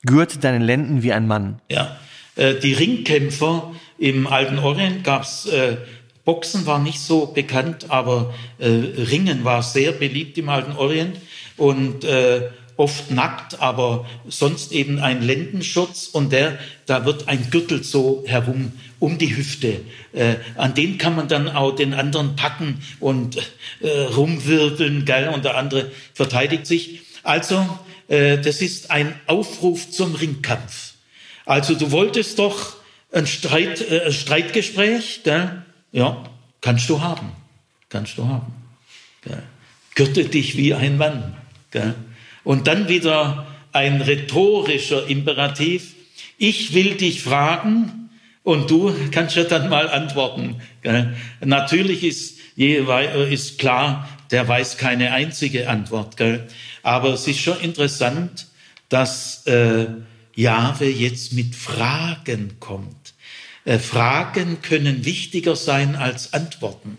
[0.05, 1.61] gürte deine Lenden wie ein Mann.
[1.71, 2.01] Ja,
[2.35, 5.77] äh, die Ringkämpfer im alten Orient gab's äh,
[6.25, 11.17] Boxen war nicht so bekannt, aber äh, Ringen war sehr beliebt im alten Orient
[11.57, 17.85] und äh, oft nackt, aber sonst eben ein Lendenschutz und der, da wird ein Gürtel
[17.85, 19.81] so herum um die Hüfte.
[20.13, 23.37] Äh, an den kann man dann auch den anderen packen und
[23.81, 27.03] äh, rumwirbeln, geil, und der andere verteidigt sich.
[27.23, 27.67] Also,
[28.09, 30.95] äh, das ist ein Aufruf zum Ringkampf.
[31.45, 32.77] Also du wolltest doch
[33.17, 35.63] ein, Streit, äh, Streitgespräch, gell?
[35.91, 36.25] ja,
[36.61, 37.33] kannst du haben.
[37.89, 38.53] Kannst du haben.
[39.23, 39.43] Gell?
[39.95, 41.35] Gürte dich wie ein Mann.
[41.71, 41.95] Gell?
[42.45, 45.95] Und dann wieder ein rhetorischer Imperativ.
[46.37, 48.11] Ich will dich fragen
[48.43, 50.61] und du kannst ja dann mal antworten.
[50.83, 51.17] Gell?
[51.41, 56.19] Natürlich ist, ist klar, der weiß keine einzige Antwort.
[56.19, 56.47] Gell?
[56.83, 58.49] Aber es ist schon interessant,
[58.91, 59.87] dass äh,
[60.35, 63.06] Jahwe jetzt mit Fragen kommt.
[63.67, 66.97] Äh, Fragen können wichtiger sein als Antworten.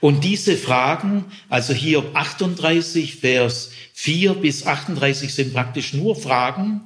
[0.00, 6.80] Und diese Fragen, also hier 38, Vers 4 bis 38 sind praktisch nur Fragen.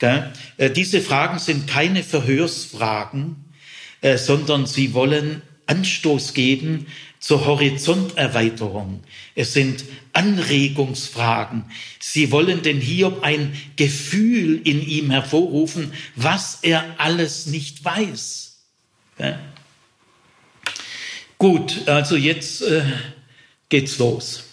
[0.00, 0.32] Gell?
[0.56, 3.36] Äh, diese Fragen sind keine Verhörsfragen,
[4.00, 6.86] äh, sondern sie wollen Anstoß geben
[7.20, 9.02] zur Horizonterweiterung.
[9.34, 11.64] Es sind Anregungsfragen.
[12.00, 18.45] Sie wollen den Hiob ein Gefühl in ihm hervorrufen, was er alles nicht weiß.
[19.18, 19.38] Ja?
[21.38, 22.82] Gut, also jetzt äh,
[23.68, 24.44] geht's los.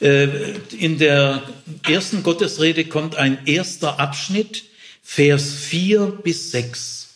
[0.00, 1.42] Äh, in der
[1.88, 4.64] ersten Gottesrede kommt ein erster Abschnitt,
[5.02, 7.14] Vers 4 bis 6.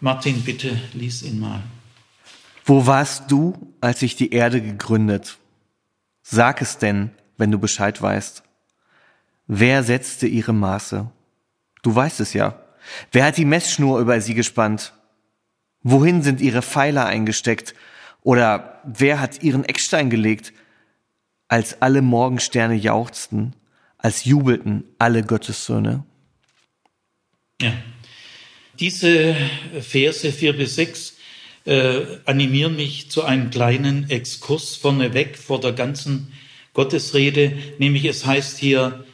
[0.00, 1.62] Martin, bitte lies ihn mal.
[2.64, 5.38] Wo warst du, als ich die Erde gegründet?
[6.22, 8.42] Sag es denn, wenn du Bescheid weißt.
[9.46, 11.10] Wer setzte ihre Maße?
[11.82, 12.62] Du weißt es ja.
[13.12, 14.92] Wer hat die Messschnur über sie gespannt?
[15.82, 17.74] Wohin sind ihre Pfeiler eingesteckt?
[18.22, 20.52] Oder wer hat ihren Eckstein gelegt?
[21.48, 23.54] Als alle Morgensterne jauchzten,
[23.96, 26.04] als jubelten alle Gottessöhne.
[27.60, 27.72] Ja.
[28.78, 29.34] Diese
[29.80, 31.16] Verse 4 bis 6
[31.64, 36.32] äh, animieren mich zu einem kleinen Exkurs vorneweg vor der ganzen
[36.74, 39.04] Gottesrede, nämlich es heißt hier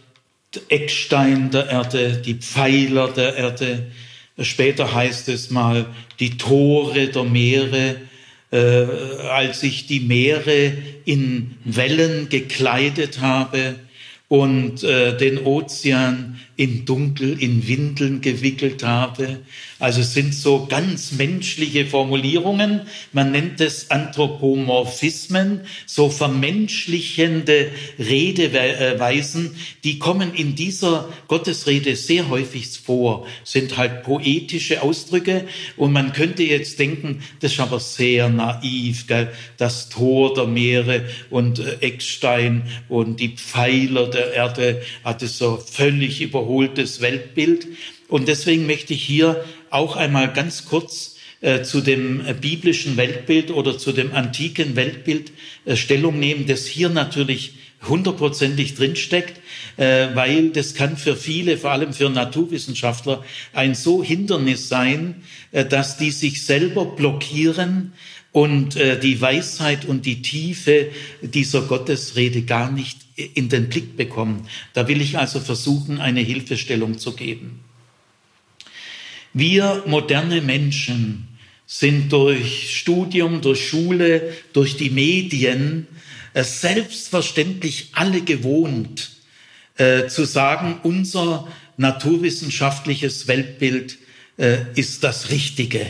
[0.68, 3.90] Eckstein der Erde, die Pfeiler der Erde.
[4.40, 5.86] Später heißt es mal
[6.18, 7.96] die Tore der Meere,
[8.50, 8.56] äh,
[9.30, 10.72] als ich die Meere
[11.04, 13.76] in Wellen gekleidet habe
[14.28, 19.40] und äh, den Ozean in Dunkel, in Windeln gewickelt habe.
[19.78, 22.82] Also es sind so ganz menschliche Formulierungen.
[23.12, 33.26] Man nennt es Anthropomorphismen, so vermenschlichende Redeweisen, die kommen in dieser Gottesrede sehr häufig vor,
[33.42, 39.32] sind halt poetische Ausdrücke und man könnte jetzt denken, das ist aber sehr naiv, gell?
[39.56, 45.56] das Tor der Meere und äh, Eckstein und die Pfeiler der Erde hat es so
[45.56, 47.66] völlig über überholtes Weltbild.
[48.08, 53.78] Und deswegen möchte ich hier auch einmal ganz kurz äh, zu dem biblischen Weltbild oder
[53.78, 55.32] zu dem antiken Weltbild
[55.64, 57.54] äh, Stellung nehmen, das hier natürlich
[57.86, 59.40] hundertprozentig drinsteckt,
[59.76, 65.64] äh, weil das kann für viele, vor allem für Naturwissenschaftler, ein so Hindernis sein, äh,
[65.64, 67.92] dass die sich selber blockieren
[68.32, 70.88] und die Weisheit und die Tiefe
[71.22, 74.48] dieser Gottesrede gar nicht in den Blick bekommen.
[74.72, 77.60] Da will ich also versuchen, eine Hilfestellung zu geben.
[79.32, 81.28] Wir moderne Menschen
[81.66, 85.86] sind durch Studium, durch Schule, durch die Medien
[86.34, 89.12] äh, selbstverständlich alle gewohnt
[89.76, 93.98] äh, zu sagen, unser naturwissenschaftliches Weltbild
[94.36, 95.86] äh, ist das Richtige.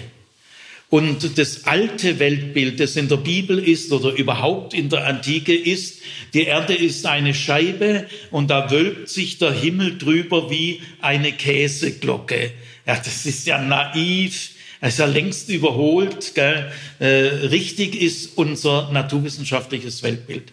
[0.91, 6.01] Und das alte Weltbild, das in der Bibel ist oder überhaupt in der Antike ist,
[6.35, 12.53] die Erde ist eine Scheibe und da wölbt sich der Himmel drüber wie eine Käseglocke.
[12.87, 16.35] Ja, das ist ja naiv, das ist ja längst überholt.
[16.35, 16.71] Gell?
[16.99, 20.53] Äh, richtig ist unser naturwissenschaftliches Weltbild.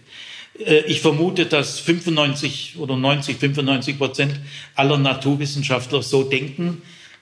[0.65, 4.39] Äh, ich vermute, dass 95 oder 90, 95 Prozent
[4.75, 6.81] aller Naturwissenschaftler so denken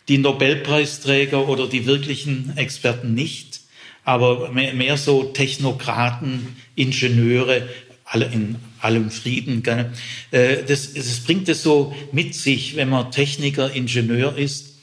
[0.09, 3.61] die Nobelpreisträger oder die wirklichen Experten nicht,
[4.03, 7.69] aber mehr, mehr so Technokraten, Ingenieure,
[8.05, 9.61] alle in allem Frieden.
[9.61, 9.91] Gell?
[10.31, 14.79] Äh, das, das bringt es so mit sich, wenn man Techniker, Ingenieur ist.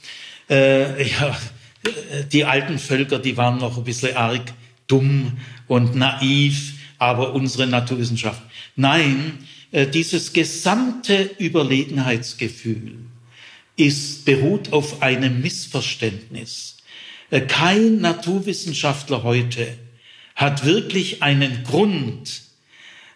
[0.48, 1.36] Äh, ja,
[2.32, 4.52] die alten Völker, die waren noch ein bisschen arg
[4.86, 8.42] dumm und naiv, aber unsere Naturwissenschaft.
[8.76, 9.38] Nein,
[9.72, 12.98] äh, dieses gesamte Überlegenheitsgefühl,
[13.76, 16.78] ist, beruht auf einem Missverständnis.
[17.30, 19.66] Äh, kein Naturwissenschaftler heute
[20.34, 22.42] hat wirklich einen Grund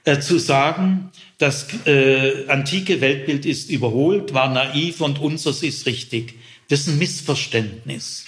[0.05, 6.35] äh, zu sagen, das äh, antike Weltbild ist überholt, war naiv und unseres ist richtig.
[6.69, 8.27] Das ist ein Missverständnis.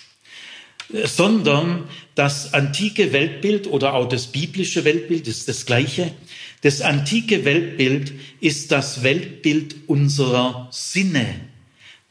[0.92, 6.12] Äh, sondern das antike Weltbild oder auch das biblische Weltbild ist das gleiche.
[6.62, 11.51] Das antike Weltbild ist das Weltbild unserer Sinne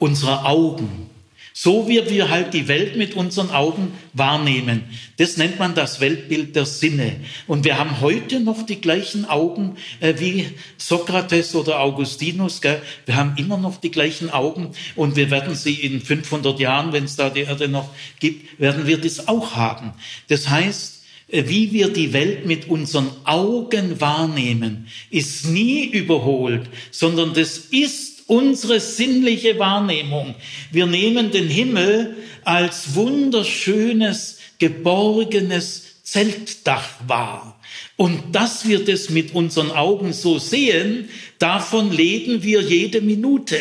[0.02, 1.10] unserer Augen.
[1.54, 4.84] So wie wir halt die Welt mit unseren Augen wahrnehmen.
[5.18, 7.18] Das nennt man das Weltbild der Sinne.
[7.46, 12.62] Und wir haben heute noch die gleichen Augen äh, wie Sokrates oder Augustinus.
[12.62, 12.82] Gell?
[13.06, 17.04] Wir haben immer noch die gleichen Augen und wir werden sie in 500 Jahren, wenn
[17.04, 19.92] es da die Erde noch gibt, werden wir das auch haben.
[20.30, 27.34] Das heißt, äh, wie wir die Welt mit unseren Augen wahrnehmen, ist nie überholt, sondern
[27.34, 30.36] das ist unsere sinnliche Wahrnehmung.
[30.72, 32.16] Wir nehmen den Himmel
[32.46, 37.60] als wunderschönes, geborgenes Zeltdach wahr.
[37.98, 43.58] Und dass wir das mit unseren Augen so sehen, davon leben wir jede Minute.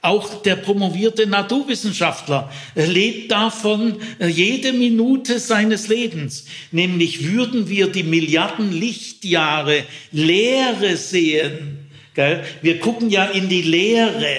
[0.00, 6.46] Auch der promovierte Naturwissenschaftler lebt davon äh, jede Minute seines Lebens.
[6.70, 11.85] Nämlich würden wir die Milliarden Lichtjahre Leere sehen,
[12.62, 14.38] wir gucken ja in die Leere,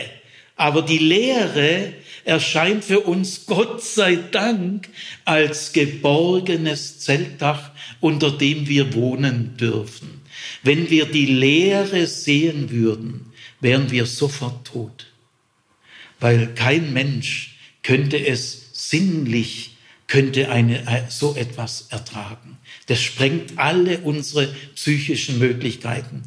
[0.55, 1.93] aber die Leere
[2.25, 4.89] erscheint für uns Gott sei Dank
[5.23, 10.21] als geborgenes Zeltdach, unter dem wir wohnen dürfen.
[10.63, 15.07] Wenn wir die Leere sehen würden, wären wir sofort tot,
[16.19, 19.76] weil kein Mensch könnte es sinnlich,
[20.07, 22.57] könnte eine, so etwas ertragen.
[22.87, 26.23] Das sprengt alle unsere psychischen Möglichkeiten.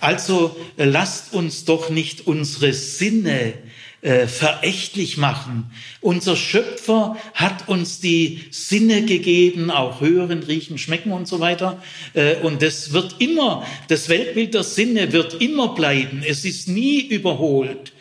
[0.00, 3.54] Also äh, lasst uns doch nicht unsere Sinne
[4.00, 5.70] äh, verächtlich machen.
[6.00, 11.82] Unser Schöpfer hat uns die Sinne gegeben, auch hören, riechen, schmecken und so weiter.
[12.14, 16.22] Äh, und das wird immer, das Weltbild der Sinne wird immer bleiben.
[16.26, 17.92] Es ist nie überholt.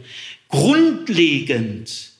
[0.47, 2.11] Grundlegend,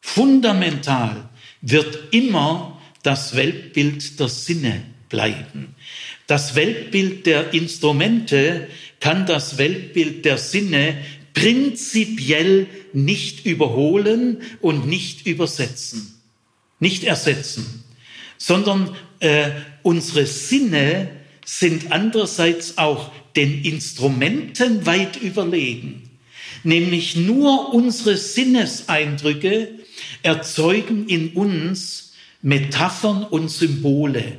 [0.00, 1.28] fundamental
[1.62, 5.74] wird immer das Weltbild der Sinne bleiben.
[6.26, 8.68] Das Weltbild der Instrumente
[9.00, 10.96] kann das Weltbild der Sinne
[11.34, 16.14] prinzipiell nicht überholen und nicht übersetzen,
[16.80, 17.84] nicht ersetzen,
[18.38, 19.50] sondern äh,
[19.82, 21.10] unsere Sinne
[21.44, 26.10] sind andererseits auch den Instrumenten weit überlegen.
[26.64, 29.68] Nämlich nur unsere Sinneseindrücke
[30.22, 34.38] erzeugen in uns Metaphern und Symbole.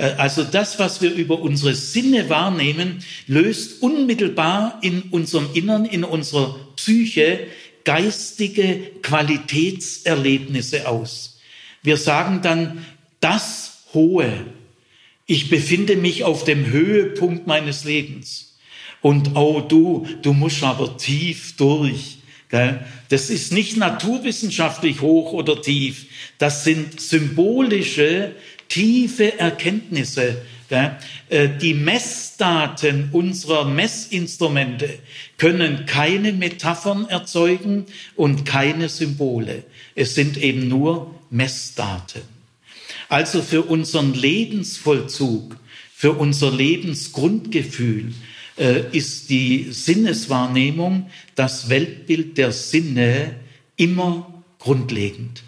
[0.00, 6.04] Äh, also das, was wir über unsere Sinne wahrnehmen, löst unmittelbar in unserem Innern, in
[6.04, 7.46] unserer Psyche
[7.84, 11.38] geistige Qualitätserlebnisse aus.
[11.82, 12.84] Wir sagen dann,
[13.20, 14.32] das Hohe.
[15.26, 18.58] Ich befinde mich auf dem Höhepunkt meines Lebens.
[19.00, 22.18] Und oh du, du musst aber tief durch.
[23.08, 26.06] Das ist nicht naturwissenschaftlich hoch oder tief.
[26.38, 28.32] Das sind symbolische,
[28.70, 30.40] tiefe Erkenntnisse.
[30.70, 34.88] Äh, die Messdaten unserer Messinstrumente
[35.36, 39.64] können keine Metaphern erzeugen und keine Symbole.
[39.94, 42.22] Es sind eben nur Messdaten.
[43.08, 45.56] Also für unseren Lebensvollzug,
[45.92, 48.14] für unser Lebensgrundgefühl
[48.56, 53.34] äh, ist die Sinneswahrnehmung, das Weltbild der Sinne
[53.76, 55.42] immer grundlegend.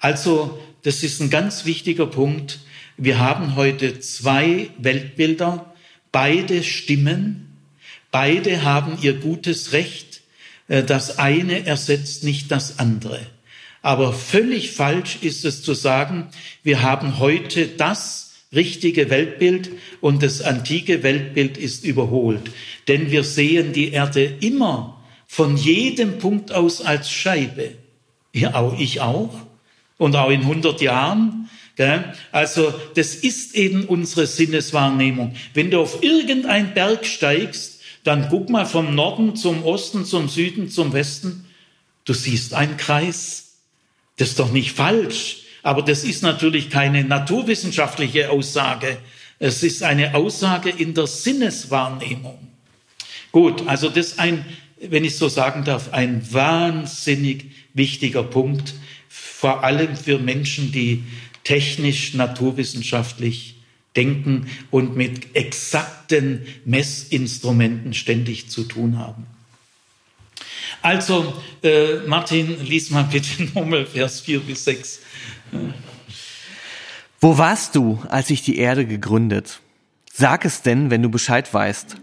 [0.00, 2.60] Also das ist ein ganz wichtiger Punkt.
[2.96, 5.74] Wir haben heute zwei Weltbilder,
[6.12, 7.58] beide stimmen,
[8.10, 10.22] beide haben ihr gutes Recht.
[10.68, 13.20] Äh, das eine ersetzt nicht das andere.
[13.82, 16.28] Aber völlig falsch ist es zu sagen,
[16.62, 19.70] wir haben heute das richtige Weltbild
[20.00, 22.50] und das antike Weltbild ist überholt.
[22.88, 27.72] Denn wir sehen die Erde immer von jedem Punkt aus als Scheibe.
[28.32, 29.34] Ja, auch ich auch.
[29.98, 31.48] Und auch in 100 Jahren.
[32.32, 35.34] Also das ist eben unsere Sinneswahrnehmung.
[35.52, 40.70] Wenn du auf irgendeinen Berg steigst, dann guck mal vom Norden zum Osten, zum Süden,
[40.70, 41.44] zum Westen.
[42.04, 43.56] Du siehst einen Kreis.
[44.16, 48.96] Das ist doch nicht falsch, aber das ist natürlich keine naturwissenschaftliche Aussage.
[49.38, 52.38] Es ist eine Aussage in der Sinneswahrnehmung.
[53.32, 54.46] Gut, also das ist ein,
[54.80, 58.72] wenn ich so sagen darf, ein wahnsinnig wichtiger Punkt,
[59.08, 61.02] vor allem für Menschen, die
[61.46, 63.62] technisch, naturwissenschaftlich
[63.94, 69.26] denken und mit exakten Messinstrumenten ständig zu tun haben.
[70.82, 75.00] Also, äh, Martin, lies mal bitte nochmal Vers 4 bis 6.
[77.20, 79.60] Wo warst du, als ich die Erde gegründet?
[80.12, 81.96] Sag es denn, wenn du Bescheid weißt.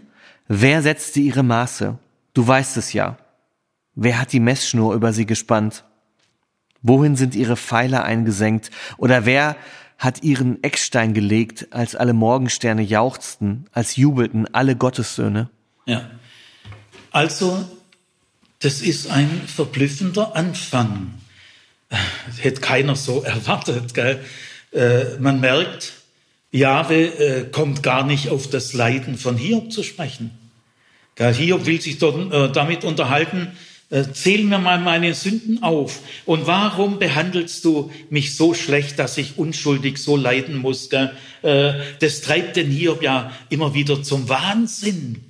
[0.48, 1.98] Wer setzte ihre Maße?
[2.32, 3.18] Du weißt es ja.
[3.94, 5.84] Wer hat die Messschnur über sie gespannt?
[6.84, 8.70] Wohin sind ihre Pfeiler eingesenkt?
[8.98, 9.56] Oder wer
[9.98, 15.48] hat ihren Eckstein gelegt, als alle Morgensterne jauchzten, als jubelten alle Gottessöhne?
[15.86, 16.10] Ja.
[17.10, 17.64] Also
[18.58, 21.14] das ist ein verblüffender Anfang.
[22.38, 23.94] Hätte keiner so erwartet.
[23.94, 24.22] Gell?
[24.70, 25.94] Äh, man merkt,
[26.50, 30.32] Jahwe äh, kommt gar nicht auf das Leiden von Hiob zu sprechen.
[31.14, 31.32] Gell?
[31.32, 33.52] Hiob will sich dort, äh, damit unterhalten,
[34.02, 36.00] zähl mir mal meine Sünden auf.
[36.26, 40.88] Und warum behandelst du mich so schlecht, dass ich unschuldig so leiden muss?
[40.92, 41.08] Äh,
[42.00, 45.24] das treibt den Hiob ja immer wieder zum Wahnsinn.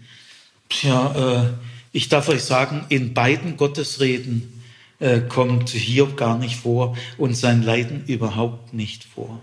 [0.71, 1.53] Tja, äh,
[1.93, 4.63] ich darf euch sagen, in beiden Gottesreden
[4.99, 9.43] äh, kommt Hiob gar nicht vor und sein Leiden überhaupt nicht vor.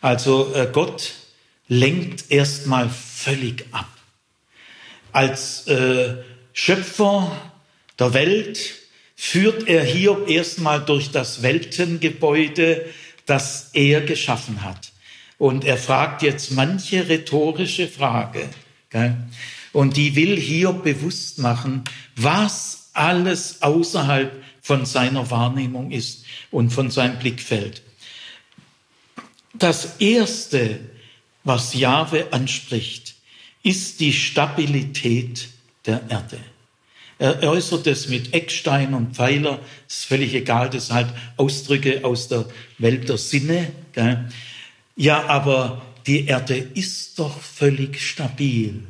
[0.00, 1.12] Also äh, Gott
[1.68, 3.88] lenkt erstmal völlig ab.
[5.12, 6.16] Als äh,
[6.52, 7.30] Schöpfer
[8.02, 8.58] der Welt
[9.14, 12.84] führt er Hiob erstmal durch das Weltengebäude,
[13.26, 14.90] das er geschaffen hat.
[15.38, 18.48] Und er fragt jetzt manche rhetorische Frage.
[18.90, 19.16] Gell?
[19.72, 21.84] Und die will hier bewusst machen,
[22.16, 27.82] was alles außerhalb von seiner Wahrnehmung ist und von seinem Blickfeld.
[29.54, 30.80] Das Erste,
[31.44, 33.14] was Jahwe anspricht,
[33.62, 35.50] ist die Stabilität
[35.86, 36.40] der Erde.
[37.22, 42.26] Er äußert es mit Eckstein und Pfeiler, ist völlig egal, das sind halt Ausdrücke aus
[42.26, 42.46] der
[42.78, 43.70] Welt der Sinne.
[43.92, 44.28] Gell?
[44.96, 48.82] Ja, aber die Erde ist doch völlig stabil.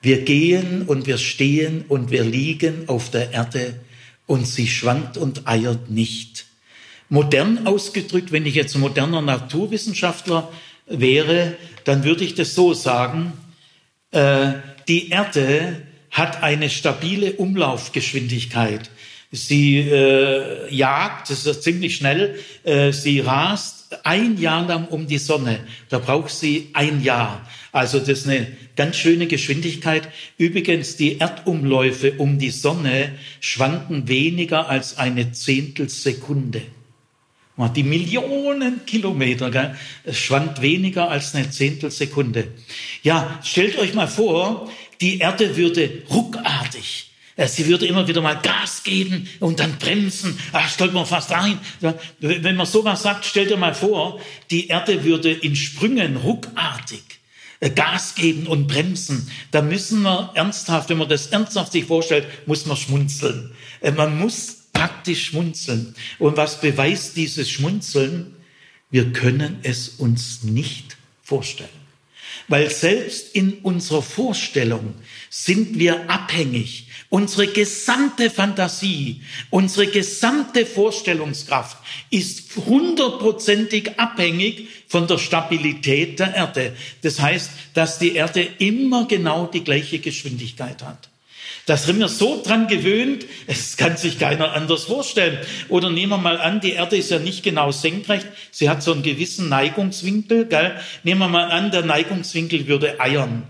[0.00, 3.80] Wir gehen und wir stehen und wir liegen auf der Erde
[4.26, 6.46] und sie schwankt und eiert nicht.
[7.08, 10.48] Modern ausgedrückt, wenn ich jetzt moderner Naturwissenschaftler
[10.86, 13.32] wäre, dann würde ich das so sagen,
[14.12, 14.52] äh,
[14.86, 15.82] die Erde
[16.14, 18.88] hat eine stabile Umlaufgeschwindigkeit.
[19.32, 25.18] Sie äh, jagt, das ist ziemlich schnell, äh, sie rast ein Jahr lang um die
[25.18, 25.58] Sonne.
[25.88, 27.44] Da braucht sie ein Jahr.
[27.72, 28.46] Also das ist eine
[28.76, 30.08] ganz schöne Geschwindigkeit.
[30.38, 33.10] Übrigens, die Erdumläufe um die Sonne
[33.40, 36.62] schwanken weniger als eine Zehntelsekunde.
[37.76, 39.76] Die Millionen Kilometer, gell?
[40.10, 42.48] schwankt weniger als eine Zehntelsekunde.
[43.04, 44.68] Ja, stellt euch mal vor,
[45.04, 50.38] die Erde würde ruckartig äh, Sie würde immer wieder mal Gas geben und dann bremsen.
[50.52, 51.58] Ach, stellt man fast ein.
[52.20, 57.02] Wenn man sowas sagt, stellt ihr mal vor, die Erde würde in Sprüngen ruckartig
[57.60, 59.30] äh, Gas geben und bremsen.
[59.50, 63.52] Da müssen wir ernsthaft, wenn man das ernsthaft sich vorstellt, muss man schmunzeln.
[63.80, 65.94] Äh, man muss praktisch schmunzeln.
[66.18, 68.36] Und was beweist dieses Schmunzeln?
[68.90, 71.83] Wir können es uns nicht vorstellen.
[72.48, 74.94] Weil selbst in unserer Vorstellung
[75.30, 76.88] sind wir abhängig.
[77.08, 81.76] Unsere gesamte Fantasie, unsere gesamte Vorstellungskraft
[82.10, 86.76] ist hundertprozentig abhängig von der Stabilität der Erde.
[87.02, 91.08] Das heißt, dass die Erde immer genau die gleiche Geschwindigkeit hat.
[91.66, 95.38] Da sind wir so dran gewöhnt, es kann sich keiner anders vorstellen.
[95.70, 98.92] Oder nehmen wir mal an, die Erde ist ja nicht genau senkrecht, sie hat so
[98.92, 100.44] einen gewissen Neigungswinkel.
[100.46, 100.78] Gell?
[101.04, 103.44] Nehmen wir mal an, der Neigungswinkel würde eiern.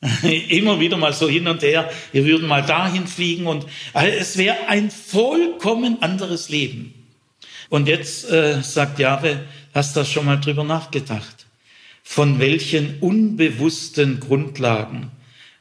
[0.48, 4.38] Immer wieder mal so hin und her, wir würden mal dahin fliegen und also es
[4.38, 6.94] wäre ein vollkommen anderes Leben.
[7.68, 9.40] Und jetzt äh, sagt Jahwe,
[9.74, 11.46] hast du schon mal drüber nachgedacht?
[12.02, 15.10] Von welchen unbewussten Grundlagen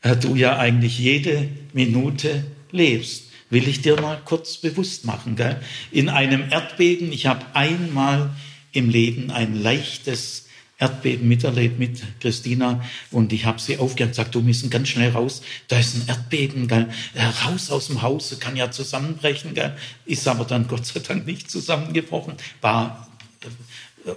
[0.01, 3.25] du ja eigentlich jede Minute lebst.
[3.49, 5.35] Will ich dir mal kurz bewusst machen.
[5.35, 5.59] Gell?
[5.91, 8.29] In einem Erdbeben, ich habe einmal
[8.71, 10.45] im Leben ein leichtes
[10.79, 12.81] Erdbeben miterlebt mit Christina
[13.11, 16.07] und ich habe sie aufgehört und gesagt, du müssen ganz schnell raus, da ist ein
[16.07, 16.87] Erdbeben, gell?
[17.15, 19.75] Äh, raus aus dem Haus, kann ja zusammenbrechen, gell?
[20.05, 23.09] ist aber dann Gott sei Dank nicht zusammengebrochen, war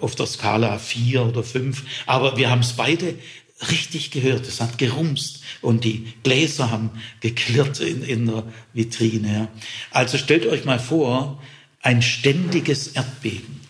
[0.01, 3.15] auf der Skala vier oder fünf, aber wir haben es beide
[3.71, 4.47] richtig gehört.
[4.47, 6.91] Es hat gerumst und die Gläser haben
[7.21, 9.49] geklirrt in, in der Vitrine.
[9.91, 11.43] Also stellt euch mal vor,
[11.81, 13.61] ein ständiges Erdbeben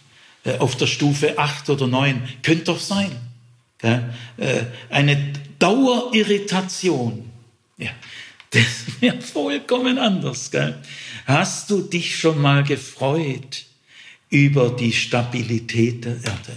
[0.45, 3.11] äh, auf der Stufe acht oder neun könnte doch sein.
[3.83, 4.01] Äh,
[4.91, 7.31] eine Dauerirritation.
[7.79, 7.91] Ja,
[8.51, 10.51] das wäre vollkommen anders.
[10.51, 10.77] Gell?
[11.27, 13.65] Hast du dich schon mal gefreut
[14.29, 16.57] über die Stabilität der Erde?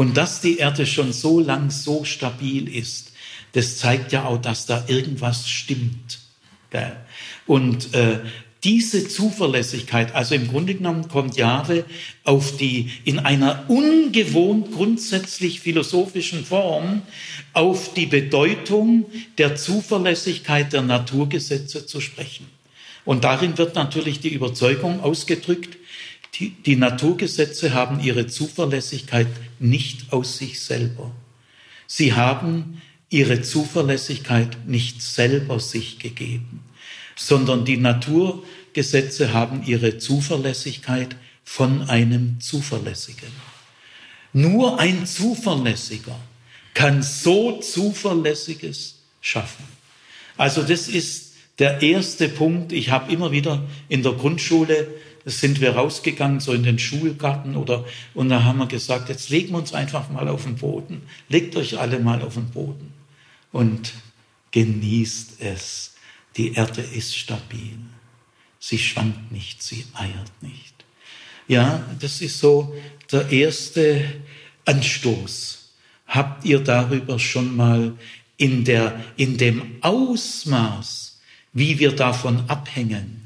[0.00, 3.12] Und dass die Erde schon so lang so stabil ist,
[3.52, 6.20] das zeigt ja auch, dass da irgendwas stimmt.
[7.46, 8.20] Und äh,
[8.64, 11.84] diese Zuverlässigkeit, also im Grunde genommen kommt Jahwe
[12.24, 17.02] auf die, in einer ungewohnt grundsätzlich philosophischen Form,
[17.52, 19.04] auf die Bedeutung
[19.36, 22.46] der Zuverlässigkeit der Naturgesetze zu sprechen.
[23.04, 25.76] Und darin wird natürlich die Überzeugung ausgedrückt,
[26.40, 29.28] die, die Naturgesetze haben ihre Zuverlässigkeit
[29.58, 31.12] nicht aus sich selber.
[31.86, 32.80] Sie haben
[33.10, 36.62] ihre Zuverlässigkeit nicht selber sich gegeben,
[37.14, 41.14] sondern die Naturgesetze haben ihre Zuverlässigkeit
[41.44, 43.28] von einem Zuverlässigen.
[44.32, 46.18] Nur ein Zuverlässiger
[46.72, 49.64] kann so Zuverlässiges schaffen.
[50.36, 52.72] Also das ist der erste Punkt.
[52.72, 54.88] Ich habe immer wieder in der Grundschule
[55.24, 59.50] sind wir rausgegangen, so in den Schulgarten oder, und da haben wir gesagt, jetzt legen
[59.50, 61.02] wir uns einfach mal auf den Boden.
[61.28, 62.92] Legt euch alle mal auf den Boden
[63.52, 63.92] und
[64.52, 65.94] genießt es.
[66.36, 67.76] Die Erde ist stabil.
[68.58, 70.74] Sie schwankt nicht, sie eiert nicht.
[71.48, 72.74] Ja, das ist so
[73.10, 74.04] der erste
[74.64, 75.70] Anstoß.
[76.06, 77.96] Habt ihr darüber schon mal
[78.36, 81.20] in der, in dem Ausmaß,
[81.52, 83.19] wie wir davon abhängen,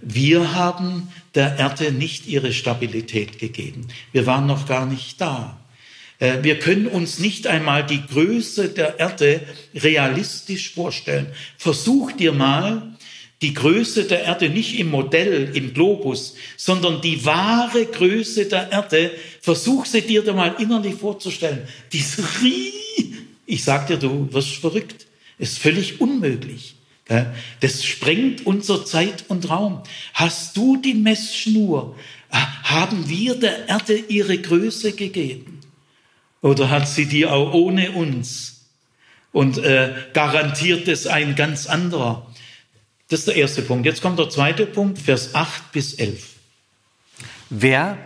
[0.00, 3.88] wir haben der Erde nicht ihre Stabilität gegeben.
[4.12, 5.58] Wir waren noch gar nicht da.
[6.18, 9.40] Äh, wir können uns nicht einmal die Größe der Erde
[9.74, 11.26] realistisch vorstellen.
[11.58, 12.94] Versuch dir mal,
[13.42, 19.10] die Größe der Erde nicht im Modell, im Globus, sondern die wahre Größe der Erde,
[19.40, 21.62] versuch sie dir mal innerlich vorzustellen.
[21.92, 22.72] Diese Rie,
[23.44, 25.06] ich sag dir, du wirst verrückt.
[25.36, 26.73] Ist völlig unmöglich.
[27.60, 29.82] Das sprengt unser Zeit und Raum.
[30.14, 31.96] Hast du die Messschnur?
[32.30, 35.60] Haben wir der Erde ihre Größe gegeben?
[36.40, 38.66] Oder hat sie die auch ohne uns?
[39.32, 42.26] Und äh, garantiert es ein ganz anderer?
[43.08, 43.84] Das ist der erste Punkt.
[43.84, 46.30] Jetzt kommt der zweite Punkt, Vers 8 bis 11.
[47.50, 47.98] Wer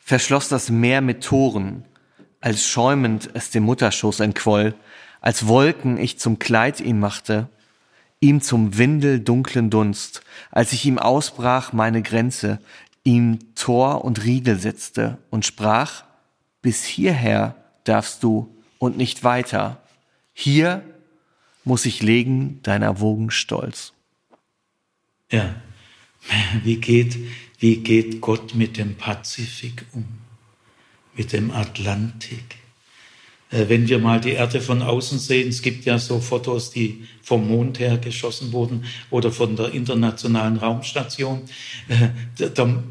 [0.00, 1.84] verschloss das Meer mit Toren,
[2.40, 4.74] als schäumend es dem Mutterschoß entquoll,
[5.20, 7.48] als Wolken ich zum Kleid ihn machte,
[8.20, 12.60] ihm zum Windel dunklen Dunst, als ich ihm ausbrach meine Grenze,
[13.04, 16.04] ihm Tor und Riegel setzte und sprach,
[16.62, 17.54] bis hierher
[17.84, 19.80] darfst du und nicht weiter.
[20.32, 20.82] Hier
[21.64, 23.92] muss ich legen deiner Wogen Stolz.
[25.30, 25.54] Ja,
[26.64, 27.16] wie geht,
[27.58, 30.06] wie geht Gott mit dem Pazifik um,
[31.14, 32.56] mit dem Atlantik?
[33.50, 37.04] Äh, wenn wir mal die Erde von außen sehen, es gibt ja so Fotos, die
[37.22, 41.42] vom Mond her geschossen wurden oder von der internationalen Raumstation.
[41.88, 42.08] Äh,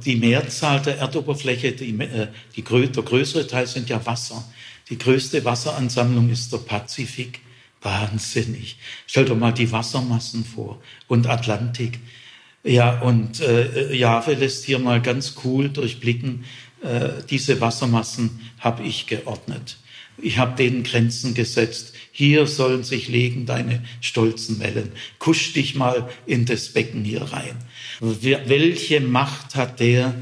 [0.05, 4.43] die Mehrzahl der Erdoberfläche, äh, der größere Teil sind ja Wasser.
[4.89, 7.41] Die größte Wasseransammlung ist der Pazifik.
[7.81, 8.77] Wahnsinnig.
[9.05, 11.99] Stell dir mal die Wassermassen vor und Atlantik.
[12.63, 16.43] Ja, und äh, Jahwe lässt hier mal ganz cool durchblicken,
[16.83, 19.77] äh, diese Wassermassen habe ich geordnet.
[20.19, 21.93] Ich habe denen Grenzen gesetzt.
[22.11, 24.91] Hier sollen sich legen deine stolzen Wellen.
[25.19, 27.55] Kusch dich mal in das Becken hier rein.
[27.99, 30.15] Welche Macht hat der,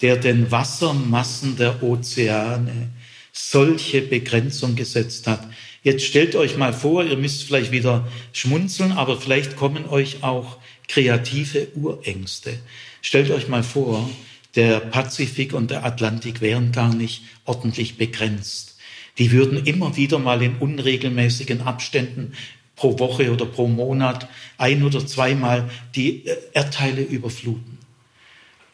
[0.00, 2.88] der den Wassermassen der Ozeane
[3.32, 5.46] solche Begrenzung gesetzt hat?
[5.82, 10.56] Jetzt stellt euch mal vor, ihr müsst vielleicht wieder schmunzeln, aber vielleicht kommen euch auch
[10.88, 12.58] kreative Urängste.
[13.02, 14.08] Stellt euch mal vor,
[14.56, 18.75] der Pazifik und der Atlantik wären gar nicht ordentlich begrenzt.
[19.18, 22.32] Die würden immer wieder mal in unregelmäßigen Abständen
[22.74, 27.78] pro Woche oder pro Monat ein oder zweimal die Erdteile überfluten.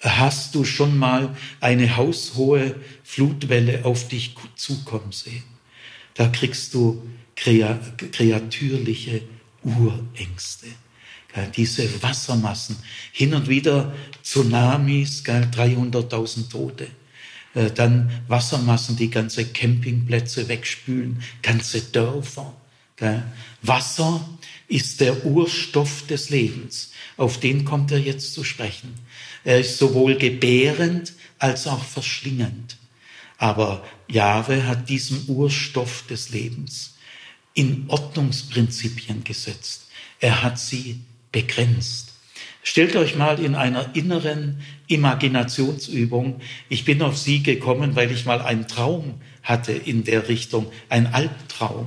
[0.01, 2.75] Hast du schon mal eine haushohe
[3.05, 5.45] Flutwelle auf dich zukommen sehen?
[6.15, 9.23] Da kriegst du kreatürliche
[9.63, 10.67] Urängste.
[11.57, 12.77] Diese Wassermassen,
[13.13, 16.89] hin und wieder Tsunamis, 300.000 Tote.
[17.55, 22.55] Äh, dann Wassermassen, die ganze Campingplätze wegspülen, ganze Dörfer.
[23.63, 24.29] Wasser
[24.69, 26.93] ist der Urstoff des Lebens.
[27.17, 28.95] Auf den kommt er jetzt zu sprechen.
[29.43, 32.77] Er ist sowohl gebärend als auch verschlingend.
[33.39, 36.95] Aber Jahwe hat diesen Urstoff des Lebens
[37.55, 39.89] in Ordnungsprinzipien gesetzt.
[40.21, 41.01] Er hat sie
[41.33, 42.13] begrenzt.
[42.63, 44.61] Stellt euch mal in einer inneren
[44.93, 50.67] Imaginationsübung, ich bin auf sie gekommen, weil ich mal einen Traum hatte in der Richtung,
[50.89, 51.87] ein Albtraum.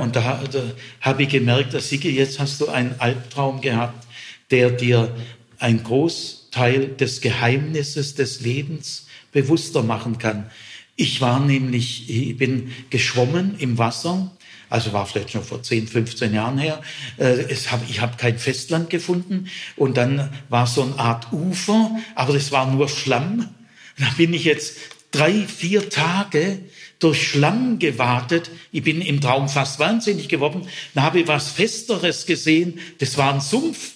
[0.00, 0.62] Und da, da
[1.00, 4.06] habe ich gemerkt, dass Sigi, jetzt hast du einen Albtraum gehabt,
[4.50, 5.14] der dir
[5.58, 10.50] ein Großteil des Geheimnisses des Lebens bewusster machen kann.
[10.94, 14.30] Ich war nämlich, ich bin geschwommen im Wasser
[14.72, 16.80] also war vielleicht schon vor 10, 15 Jahren her.
[17.18, 22.32] Äh, hab, ich habe kein Festland gefunden und dann war so eine Art Ufer, aber
[22.32, 23.50] das war nur Schlamm.
[23.98, 24.78] Da bin ich jetzt
[25.10, 26.58] drei, vier Tage
[26.98, 28.50] durch Schlamm gewartet.
[28.72, 30.66] Ich bin im Traum fast wahnsinnig geworden.
[30.94, 32.80] Da habe ich was Festeres gesehen.
[32.98, 33.92] Das war ein Sumpf.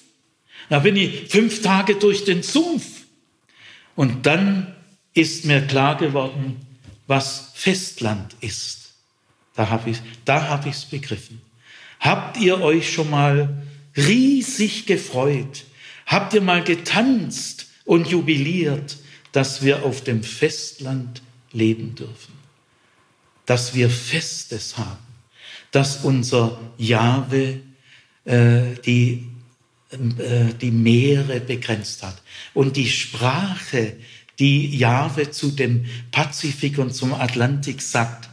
[0.69, 2.85] Da bin ich fünf Tage durch den Sumpf.
[3.95, 4.75] Und dann
[5.15, 6.57] ist mir klar geworden,
[7.07, 8.86] was Festland ist.
[9.57, 11.41] Da habe ich da hab begriffen.
[11.99, 13.63] Habt ihr euch schon mal
[13.97, 15.65] riesig gefreut?
[16.05, 18.99] Habt ihr mal getanzt und jubiliert,
[19.33, 22.35] dass wir auf dem Festland leben dürfen?
[23.47, 24.99] Dass wir Festes haben,
[25.71, 27.61] dass unser Jahwe
[28.25, 29.27] äh, die,
[29.91, 32.21] äh, die Meere begrenzt hat
[32.55, 33.97] und die Sprache,
[34.39, 38.29] die Jahwe zu dem Pazifik und zum Atlantik sagt,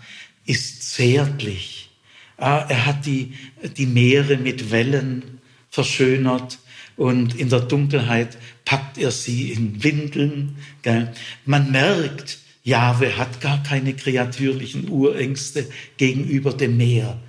[0.46, 1.90] ist zärtlich.
[2.38, 3.34] Ah, er hat die,
[3.78, 5.40] die Meere mit Wellen
[5.70, 6.60] verschönert
[6.98, 10.56] und in der Dunkelheit packt er sie in Windeln.
[11.46, 15.68] Man merkt, Jahwe hat gar keine kreatürlichen Urängste
[15.98, 17.20] gegenüber dem Meer.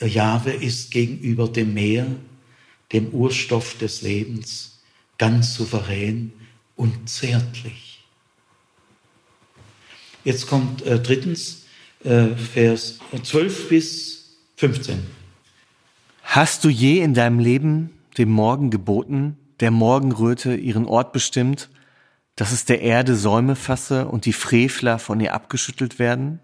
[0.00, 2.06] Jahwe ist gegenüber dem Meer,
[2.92, 4.80] dem Urstoff des Lebens,
[5.18, 6.32] ganz souverän
[6.76, 8.04] und zärtlich.
[10.24, 11.63] Jetzt kommt äh, drittens,
[12.04, 15.02] Vers 12 bis 15.
[16.22, 21.70] Hast du je in deinem Leben dem Morgen geboten, der Morgenröte ihren Ort bestimmt,
[22.36, 26.40] dass es der Erde Säume fasse und die Frevler von ihr abgeschüttelt werden?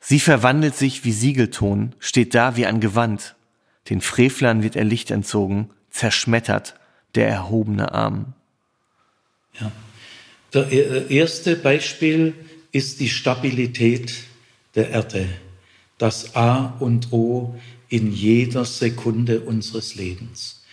[0.00, 3.36] Sie verwandelt sich wie Siegelton, steht da wie ein Gewand.
[3.88, 6.74] Den Frevlern wird er Licht entzogen, zerschmettert
[7.14, 8.34] der erhobene Arm.
[9.58, 9.72] Ja.
[10.50, 12.34] Das erste Beispiel
[12.74, 14.12] ist die Stabilität
[14.74, 15.28] der Erde,
[15.96, 17.54] das A und O
[17.88, 20.64] in jeder Sekunde unseres Lebens.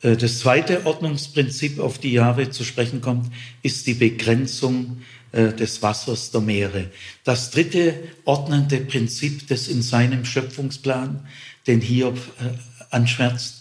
[0.00, 3.32] Äh, das zweite Ordnungsprinzip, auf die Jahre zu sprechen kommt,
[3.62, 6.90] ist die Begrenzung äh, des Wassers der Meere.
[7.24, 7.94] Das dritte
[8.24, 11.26] ordnende Prinzip, das in seinem Schöpfungsplan,
[11.66, 13.56] den Hiob äh, anschwärzt,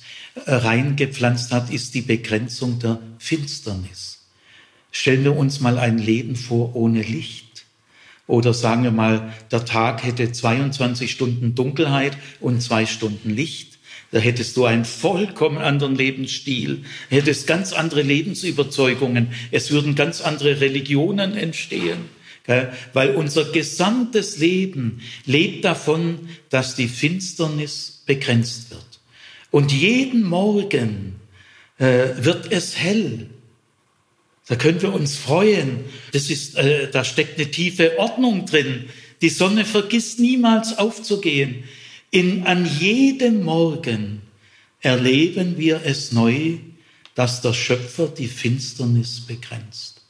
[0.45, 4.19] reingepflanzt hat, ist die Begrenzung der Finsternis.
[4.91, 7.48] Stellen wir uns mal ein Leben vor ohne Licht.
[8.29, 13.79] Oder sagen wir mal, der Tag hätte 22 Stunden Dunkelheit und zwei Stunden Licht.
[14.11, 19.29] Da hättest du einen vollkommen anderen Lebensstil, hättest ganz andere Lebensüberzeugungen.
[19.49, 22.05] Es würden ganz andere Religionen entstehen.
[22.93, 28.99] Weil unser gesamtes Leben lebt davon, dass die Finsternis begrenzt wird.
[29.49, 31.15] Und jeden Morgen
[31.79, 33.27] äh, wird es hell.
[34.49, 35.85] Da können wir uns freuen.
[36.11, 38.85] Das ist, äh, da steckt eine tiefe Ordnung drin.
[39.21, 41.63] Die Sonne vergisst niemals aufzugehen.
[42.09, 44.23] In, an jedem Morgen
[44.81, 46.57] erleben wir es neu,
[47.13, 50.01] dass der Schöpfer die Finsternis begrenzt.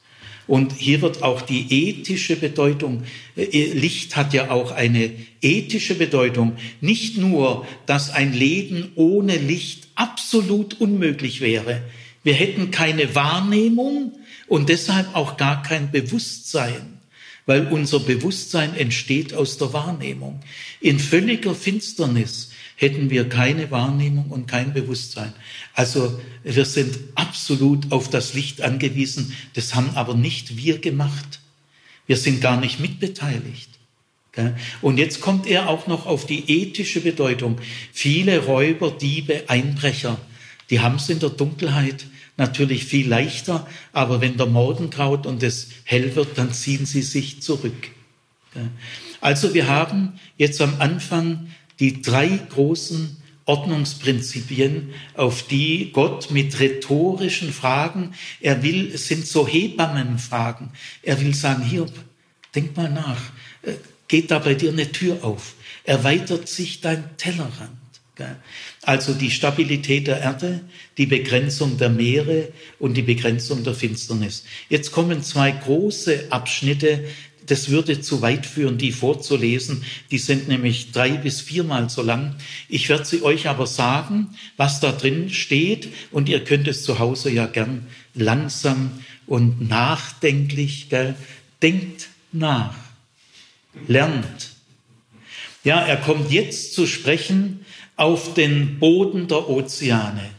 [0.46, 3.02] Und hier wird auch die ethische Bedeutung,
[3.36, 5.12] äh, Licht hat ja auch eine
[5.42, 6.56] ethische Bedeutung.
[6.80, 11.82] Nicht nur, dass ein Leben ohne Licht absolut unmöglich wäre.
[12.22, 14.12] Wir hätten keine Wahrnehmung
[14.46, 17.00] und deshalb auch gar kein Bewusstsein,
[17.46, 20.40] weil unser Bewusstsein entsteht aus der Wahrnehmung.
[20.80, 25.32] In völliger Finsternis hätten wir keine Wahrnehmung und kein Bewusstsein.
[25.74, 29.36] Also wir sind absolut auf das Licht angewiesen.
[29.54, 31.40] Das haben aber nicht wir gemacht.
[32.06, 33.68] Wir sind gar nicht mitbeteiligt.
[34.80, 37.58] Und jetzt kommt er auch noch auf die ethische Bedeutung.
[37.92, 40.18] Viele Räuber, Diebe, Einbrecher,
[40.70, 42.06] die haben es in der Dunkelheit
[42.36, 47.02] natürlich viel leichter, aber wenn der Morgen graut und es hell wird, dann ziehen sie
[47.02, 47.90] sich zurück.
[49.20, 51.48] Also wir haben jetzt am Anfang
[51.78, 59.46] die drei großen Ordnungsprinzipien, auf die Gott mit rhetorischen Fragen, er will, es sind so
[59.48, 60.70] Hebammenfragen,
[61.02, 61.86] er will sagen, hier,
[62.54, 63.20] denk mal nach,
[63.62, 63.72] äh,
[64.06, 65.54] geht da bei dir eine Tür auf,
[65.84, 67.79] erweitert sich dein Tellerrand.
[68.82, 70.60] Also die Stabilität der Erde,
[70.98, 72.48] die Begrenzung der Meere
[72.78, 74.44] und die Begrenzung der Finsternis.
[74.68, 77.04] Jetzt kommen zwei große Abschnitte,
[77.46, 79.84] das würde zu weit führen, die vorzulesen.
[80.10, 82.36] Die sind nämlich drei bis viermal so lang.
[82.68, 85.88] Ich werde sie euch aber sagen, was da drin steht.
[86.12, 88.92] Und ihr könnt es zu Hause ja gern langsam
[89.26, 91.16] und nachdenklich, gell?
[91.60, 92.74] denkt nach,
[93.86, 94.50] lernt.
[95.64, 97.59] Ja, er kommt jetzt zu sprechen
[98.00, 100.30] auf den Boden der Ozeane.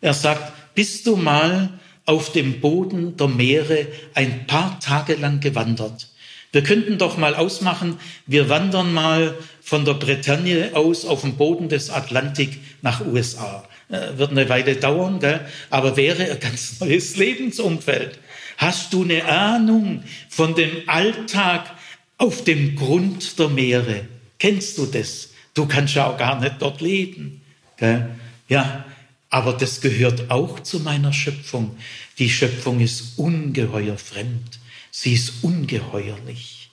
[0.00, 1.68] Er sagt, bist du mal
[2.06, 6.08] auf dem Boden der Meere ein paar Tage lang gewandert?
[6.52, 11.68] Wir könnten doch mal ausmachen, wir wandern mal von der Bretagne aus auf dem Boden
[11.68, 13.68] des Atlantik nach USA.
[13.88, 15.40] Äh, wird eine Weile dauern, gell?
[15.70, 18.20] aber wäre ein ganz neues Lebensumfeld.
[18.58, 21.74] Hast du eine Ahnung von dem Alltag
[22.16, 24.02] auf dem Grund der Meere?
[24.38, 25.31] Kennst du das?
[25.54, 27.42] Du kannst ja auch gar nicht dort leben.
[27.76, 28.08] Gell?
[28.48, 28.84] Ja,
[29.30, 31.76] aber das gehört auch zu meiner Schöpfung.
[32.18, 34.58] Die Schöpfung ist ungeheuer fremd.
[34.90, 36.70] Sie ist ungeheuerlich.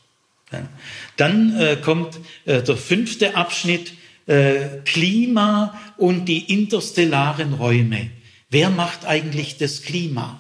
[1.15, 3.93] Dann äh, kommt äh, der fünfte Abschnitt,
[4.25, 8.09] äh, Klima und die interstellaren Räume.
[8.49, 10.39] Wer macht eigentlich das Klima?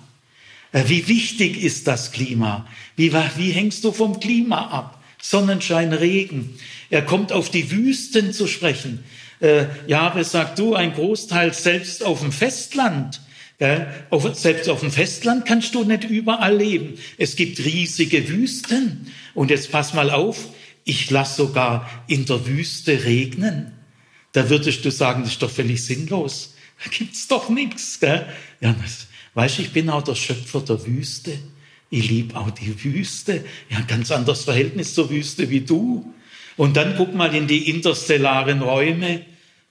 [0.71, 2.67] Äh, wie wichtig ist das Klima?
[2.95, 5.01] Wie, wie hängst du vom Klima ab?
[5.21, 6.57] Sonnenschein, Regen.
[6.89, 9.03] Er kommt auf die Wüsten zu sprechen.
[9.39, 13.21] Äh, Jahre sagt du, ein Großteil selbst auf dem Festland
[14.09, 16.93] auf, selbst auf dem Festland kannst du nicht überall leben.
[17.17, 19.11] Es gibt riesige Wüsten.
[19.33, 20.47] Und jetzt pass mal auf,
[20.85, 23.73] ich lasse sogar in der Wüste regnen.
[24.31, 26.55] Da würdest du sagen, das ist doch völlig sinnlos.
[26.81, 27.99] Da gibt's doch nichts.
[28.01, 28.25] Ja,
[28.61, 31.37] das, weißt du, ich bin auch der Schöpfer der Wüste.
[31.89, 33.43] Ich liebe auch die Wüste.
[33.69, 36.13] Ja, ganz anderes Verhältnis zur Wüste wie du.
[36.59, 39.21] Und dann guck mal in die interstellaren Räume.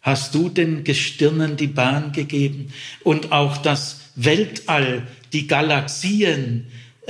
[0.01, 2.72] Hast du den Gestirnen die Bahn gegeben?
[3.05, 6.68] Und auch das Weltall, die Galaxien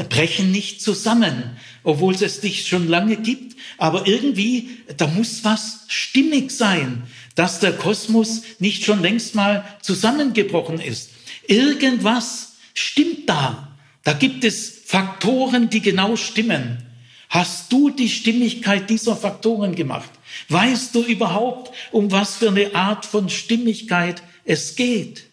[0.09, 3.55] brechen nicht zusammen, obwohl es dich schon lange gibt.
[3.76, 7.05] Aber irgendwie, da muss was stimmig sein,
[7.37, 11.11] dass der Kosmos nicht schon längst mal zusammengebrochen ist.
[11.47, 13.76] Irgendwas stimmt da.
[14.03, 16.88] Da gibt es Faktoren, die genau stimmen.
[17.29, 20.11] Hast du die Stimmigkeit dieser Faktoren gemacht?
[20.49, 25.24] Weißt du überhaupt, um was für eine Art von Stimmigkeit es geht?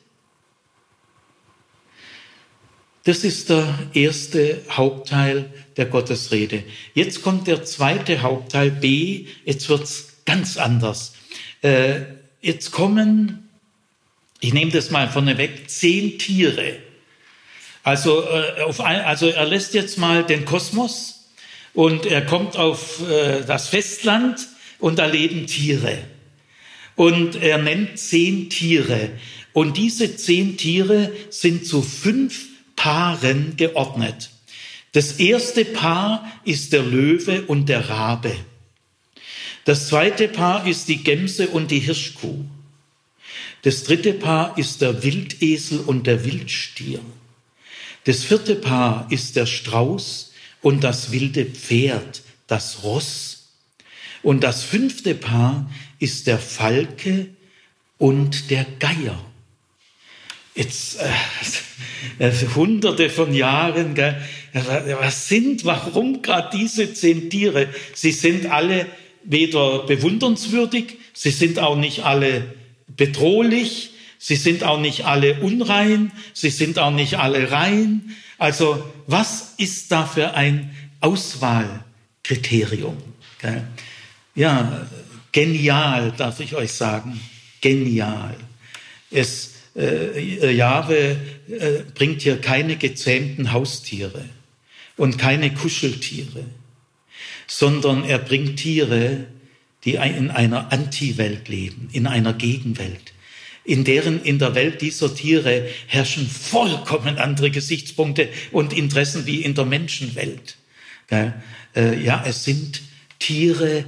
[3.06, 6.64] Das ist der erste Hauptteil der Gottesrede.
[6.96, 9.28] Jetzt kommt der zweite Hauptteil B.
[9.46, 11.14] Jetzt wird's ganz anders.
[11.62, 12.02] Äh,
[12.42, 13.48] jetzt kommen,
[14.40, 16.78] ich nehme das mal vorneweg, zehn Tiere.
[17.84, 21.25] Also, äh, auf ein, also er lässt jetzt mal den Kosmos
[21.76, 24.48] und er kommt auf äh, das Festland
[24.80, 26.00] und da leben Tiere.
[26.96, 29.12] Und er nennt zehn Tiere.
[29.52, 34.30] Und diese zehn Tiere sind zu fünf Paaren geordnet.
[34.94, 38.34] Das erste Paar ist der Löwe und der Rabe.
[39.66, 42.46] Das zweite Paar ist die Gemse und die Hirschkuh.
[43.64, 47.00] Das dritte Paar ist der Wildesel und der Wildstier.
[48.06, 50.25] Das vierte Paar ist der Strauß
[50.66, 53.50] und das wilde Pferd, das Ross.
[54.24, 57.28] Und das fünfte Paar ist der Falke
[58.00, 59.24] und der Geier.
[60.56, 60.98] Jetzt
[62.18, 64.20] äh, hunderte von Jahren, gell,
[65.02, 67.68] was sind, warum gerade diese zehn Tiere?
[67.94, 68.88] Sie sind alle
[69.24, 72.56] weder bewundernswürdig, sie sind auch nicht alle
[72.88, 73.92] bedrohlich,
[74.26, 78.16] sie sind auch nicht alle unrein, sie sind auch nicht alle rein.
[78.40, 82.98] Also was ist da für ein Auswahlkriterium?
[84.34, 84.88] Ja,
[85.32, 87.20] genial, darf ich euch sagen,
[87.62, 88.36] genial.
[89.12, 91.18] Es, äh, Jahwe
[91.48, 94.26] äh, bringt hier keine gezähmten Haustiere
[94.98, 96.46] und keine Kuscheltiere,
[97.46, 99.28] sondern er bringt Tiere,
[99.84, 103.14] die in einer Anti-Welt leben, in einer Gegenwelt.
[103.66, 109.56] In deren, in der Welt dieser Tiere herrschen vollkommen andere Gesichtspunkte und Interessen wie in
[109.56, 110.58] der Menschenwelt.
[111.10, 111.32] Äh,
[111.76, 112.82] ja, es sind
[113.20, 113.86] Tiere,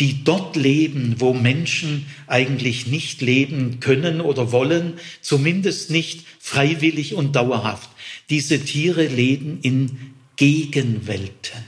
[0.00, 7.36] die dort leben, wo Menschen eigentlich nicht leben können oder wollen, zumindest nicht freiwillig und
[7.36, 7.90] dauerhaft.
[8.28, 11.62] Diese Tiere leben in Gegenwelten.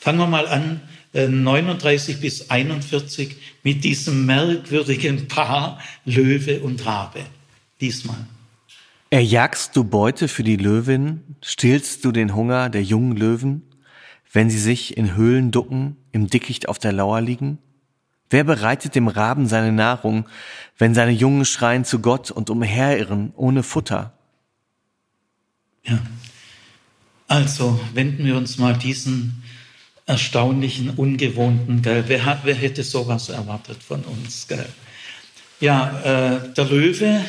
[0.00, 0.80] Fangen wir mal an
[1.12, 7.20] 39 äh, bis 41 mit diesem merkwürdigen Paar Löwe und Rabe.
[7.80, 8.26] Diesmal.
[9.10, 13.62] Erjagst du Beute für die Löwin, stillst du den Hunger der jungen Löwen,
[14.32, 17.58] wenn sie sich in Höhlen ducken, im Dickicht auf der Lauer liegen?
[18.30, 20.26] Wer bereitet dem Raben seine Nahrung,
[20.78, 24.14] wenn seine Jungen schreien zu Gott und umherirren ohne Futter?
[25.84, 25.98] Ja.
[27.28, 29.42] Also wenden wir uns mal diesen
[30.12, 32.04] erstaunlichen, ungewohnten, gell?
[32.06, 34.46] Wer, hat, wer hätte sowas erwartet von uns?
[34.46, 34.66] Gell?
[35.58, 37.24] Ja, äh, der Löwe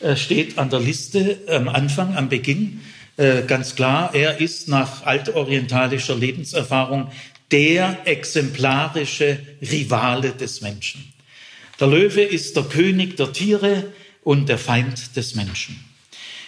[0.00, 2.80] äh, steht an der Liste am Anfang, am Beginn.
[3.16, 7.12] Äh, ganz klar, er ist nach altorientalischer Lebenserfahrung
[7.52, 11.12] der exemplarische Rivale des Menschen.
[11.78, 13.92] Der Löwe ist der König der Tiere
[14.24, 15.78] und der Feind des Menschen.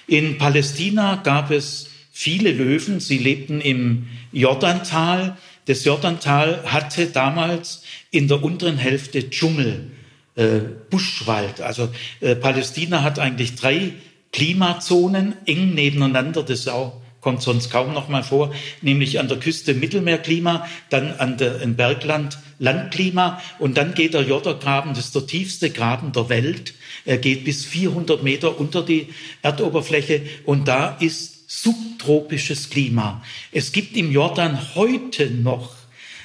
[0.08, 2.98] In Palästina gab es viele Löwen.
[2.98, 5.36] Sie lebten im Jordantal
[5.68, 9.90] das Jordantal hatte damals in der unteren Hälfte Dschungel,
[10.34, 11.60] äh, Buschwald.
[11.60, 11.90] Also
[12.20, 13.92] äh, Palästina hat eigentlich drei
[14.32, 16.42] Klimazonen eng nebeneinander.
[16.42, 21.36] Das auch, kommt sonst kaum noch mal vor, nämlich an der Küste Mittelmeerklima, dann an
[21.36, 26.28] der, im Bergland Landklima und dann geht der Jordagraben, das ist der tiefste Graben der
[26.28, 26.74] Welt.
[27.04, 29.08] Er geht bis 400 Meter unter die
[29.42, 33.24] Erdoberfläche und da ist subtropisches Klima.
[33.52, 35.74] Es gibt im Jordan heute noch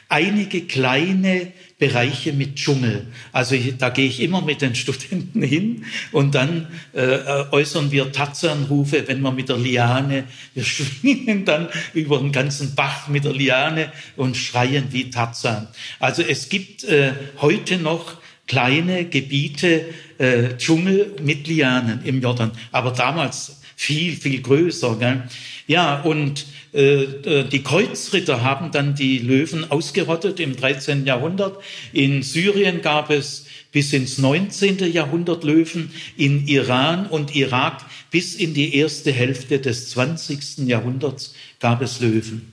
[0.10, 3.08] einige kleine Bereiche mit Dschungel.
[3.32, 9.08] Also da gehe ich immer mit den Studenten hin und dann äh, äußern wir Tatzernrufe,
[9.08, 13.94] wenn wir mit der Liane, wir schwingen dann über den ganzen Bach mit der Liane
[14.18, 15.70] und schreien wie Tarzan.
[16.00, 19.86] Also es gibt äh, heute noch kleine Gebiete
[20.18, 24.98] äh, Dschungel mit Lianen im Jordan, aber damals viel, viel größer.
[25.00, 25.24] Gell?
[25.68, 31.06] Ja, und äh, äh, die Kreuzritter haben dann die Löwen ausgerottet im 13.
[31.06, 31.58] Jahrhundert.
[31.92, 34.92] In Syrien gab es bis ins 19.
[34.92, 40.60] Jahrhundert Löwen, in Iran und Irak bis in die erste Hälfte des 20.
[40.68, 42.53] Jahrhunderts gab es Löwen.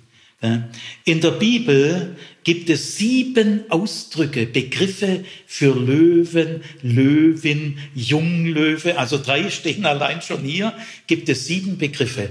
[1.05, 9.85] In der Bibel gibt es sieben Ausdrücke, Begriffe für Löwen, Löwin, Junglöwe, also drei stehen
[9.85, 10.73] allein schon hier,
[11.07, 12.31] gibt es sieben Begriffe.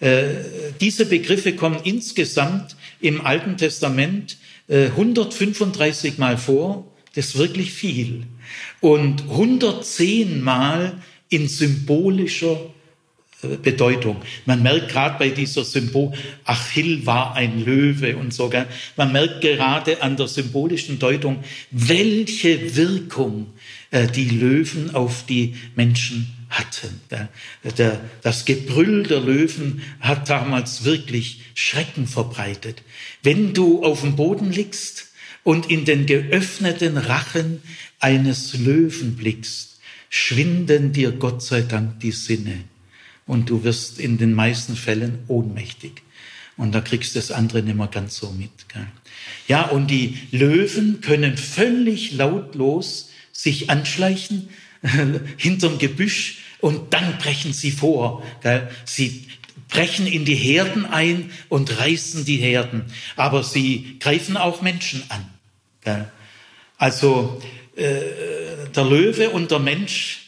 [0.00, 0.26] Äh,
[0.80, 4.36] diese Begriffe kommen insgesamt im Alten Testament
[4.68, 8.24] äh, 135 Mal vor, das ist wirklich viel,
[8.80, 11.00] und 110 Mal
[11.30, 12.60] in symbolischer
[13.42, 14.16] Bedeutung.
[14.46, 16.12] Man merkt gerade bei dieser Symbol,
[16.44, 18.48] Achill war ein Löwe und so.
[18.48, 18.66] Gell?
[18.96, 23.48] Man merkt gerade an der symbolischen Deutung, welche Wirkung
[23.90, 27.00] äh, die Löwen auf die Menschen hatten.
[27.76, 32.82] Der, das Gebrüll der Löwen hat damals wirklich Schrecken verbreitet.
[33.22, 35.08] Wenn du auf dem Boden liegst
[35.42, 37.60] und in den geöffneten Rachen
[38.00, 39.78] eines Löwen blickst,
[40.08, 42.64] schwinden dir Gott sei Dank die Sinne
[43.26, 46.02] und du wirst in den meisten Fällen ohnmächtig.
[46.56, 48.68] Und da kriegst du das andere nicht mehr ganz so mit.
[48.72, 48.86] Gell?
[49.46, 54.48] Ja, und die Löwen können völlig lautlos sich anschleichen
[55.36, 58.22] hinterm Gebüsch und dann brechen sie vor.
[58.42, 58.68] Gell?
[58.84, 59.26] Sie
[59.68, 62.84] brechen in die Herden ein und reißen die Herden.
[63.16, 65.26] Aber sie greifen auch Menschen an.
[65.82, 66.10] Gell?
[66.78, 67.42] Also
[67.74, 68.00] äh,
[68.74, 70.25] der Löwe und der Mensch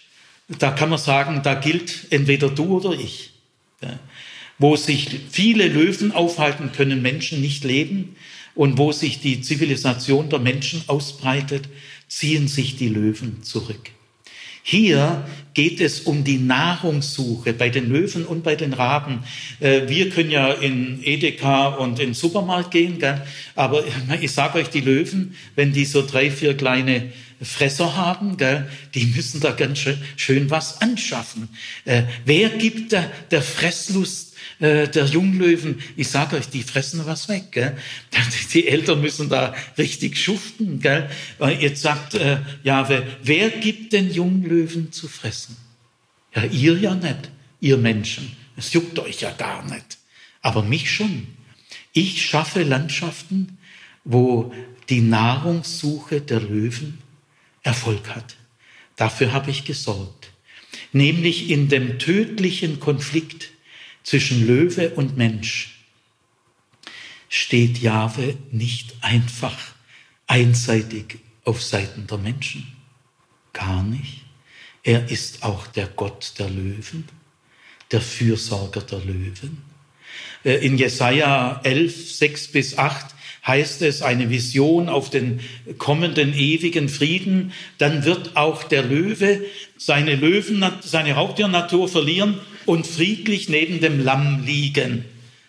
[0.49, 3.33] da kann man sagen, da gilt entweder du oder ich.
[3.83, 3.99] Ja.
[4.59, 8.17] Wo sich viele Löwen aufhalten, können Menschen nicht leben.
[8.55, 11.69] Und wo sich die Zivilisation der Menschen ausbreitet,
[12.09, 13.91] ziehen sich die Löwen zurück.
[14.71, 19.21] Hier geht es um die Nahrungssuche bei den Löwen und bei den Raben.
[19.61, 23.27] Äh, wir können ja in Edeka und in den Supermarkt gehen, gell?
[23.55, 23.83] aber
[24.21, 27.11] ich sage euch, die Löwen, wenn die so drei, vier kleine
[27.41, 29.79] Fresser haben, gell, die müssen da ganz
[30.17, 31.49] schön, was anschaffen.
[31.87, 34.28] Äh, wer gibt der Fresslust
[34.61, 35.83] äh, der Junglöwen?
[35.97, 37.53] Ich sage euch, die fressen was weg.
[37.53, 37.77] Gell?
[38.53, 40.81] Die Eltern müssen da richtig schuften.
[40.81, 41.09] Gell?
[41.61, 45.57] Jetzt sagt äh, Jahwe, wer gibt den Junglöwen zu fressen?
[46.35, 47.31] Ja, ihr ja nicht,
[47.61, 48.37] ihr Menschen.
[48.57, 49.99] Es juckt euch ja gar nicht.
[50.43, 51.27] Aber mich schon.
[51.93, 53.59] Ich schaffe Landschaften,
[54.05, 54.53] wo
[54.89, 56.99] die Nahrungssuche der Löwen
[57.63, 58.37] Erfolg hat.
[58.97, 60.31] Dafür habe ich gesorgt.
[60.93, 63.51] Nämlich in dem tödlichen Konflikt
[64.09, 65.85] zwischen Löwe und Mensch
[67.29, 69.59] steht Jahwe nicht einfach
[70.27, 72.67] einseitig auf Seiten der Menschen.
[73.53, 74.25] Gar nicht.
[74.83, 77.05] Er ist auch der Gott der Löwen,
[77.93, 79.59] der Fürsorger der Löwen.
[80.43, 83.15] Äh, in Jesaja 11, 6 bis 8
[83.47, 85.41] heißt es, eine Vision auf den
[85.77, 89.45] kommenden ewigen Frieden, dann wird auch der Löwe
[89.77, 95.05] seine Löwen, seine Raubtiernatur verlieren und friedlich neben dem Lamm liegen.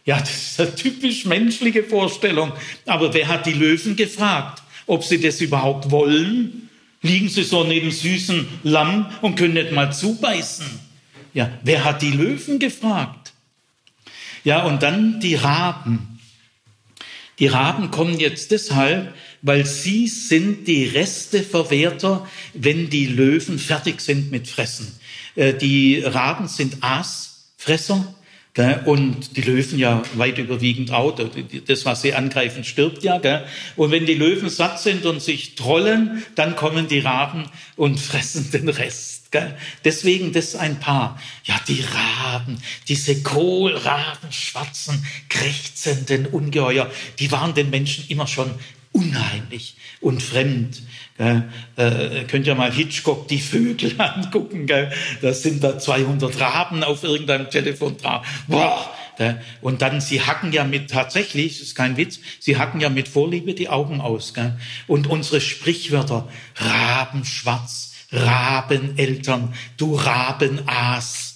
[0.05, 2.53] Ja, das ist eine typisch menschliche Vorstellung.
[2.86, 6.70] Aber wer hat die Löwen gefragt, ob sie das überhaupt wollen?
[7.01, 10.65] Liegen sie so neben süßen Lamm und können nicht mal zubeißen?
[11.34, 13.34] Ja, wer hat die Löwen gefragt?
[14.45, 16.20] Ja, und dann die Raben.
[17.39, 24.32] Die Raben kommen jetzt deshalb, weil sie sind die Resteverwerter, wenn die Löwen fertig sind
[24.32, 24.99] mit Fressen.
[25.40, 28.14] Äh, die Raben sind Aasfresser
[28.84, 31.18] und die Löwen ja weit überwiegend auch.
[31.66, 33.22] Das, was sie angreifen, stirbt ja.
[33.78, 37.46] Und wenn die Löwen satt sind und sich trollen, dann kommen die Raben
[37.78, 39.30] und fressen den Rest.
[39.86, 41.22] Deswegen das ein Paar.
[41.46, 42.58] Ja, die Raben,
[42.90, 48.52] diese Kohlraben, schwarzen, krächzenden Ungeheuer, die waren den Menschen immer schon
[48.92, 50.82] unheimlich und fremd.
[51.18, 51.44] Gell?
[51.76, 54.66] Äh, könnt ihr mal Hitchcock die Vögel angucken.
[54.66, 54.92] Gell?
[55.22, 58.26] Da sind da 200 Raben auf irgendeinem Telefon drauf.
[58.48, 58.90] Boah,
[59.62, 63.10] und dann, sie hacken ja mit, tatsächlich, das ist kein Witz, sie hacken ja mit
[63.10, 64.34] Vorliebe die Augen aus.
[64.34, 64.58] Gell?
[64.88, 71.28] Und unsere Sprichwörter, Raben schwarz, Rabeneltern, du Rabenaas.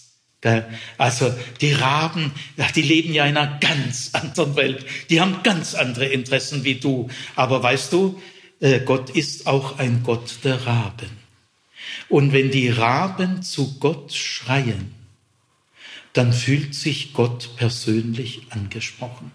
[0.97, 2.31] Also die Raben,
[2.75, 4.85] die leben ja in einer ganz anderen Welt.
[5.09, 7.09] Die haben ganz andere Interessen wie du.
[7.35, 8.21] Aber weißt du,
[8.59, 11.23] äh, Gott ist auch ein Gott der Raben.
[12.09, 14.93] Und wenn die Raben zu Gott schreien,
[16.13, 19.31] dann fühlt sich Gott persönlich angesprochen.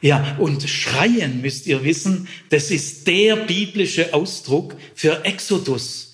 [0.00, 6.07] Ja, und schreien, müsst ihr wissen, das ist der biblische Ausdruck für Exodus.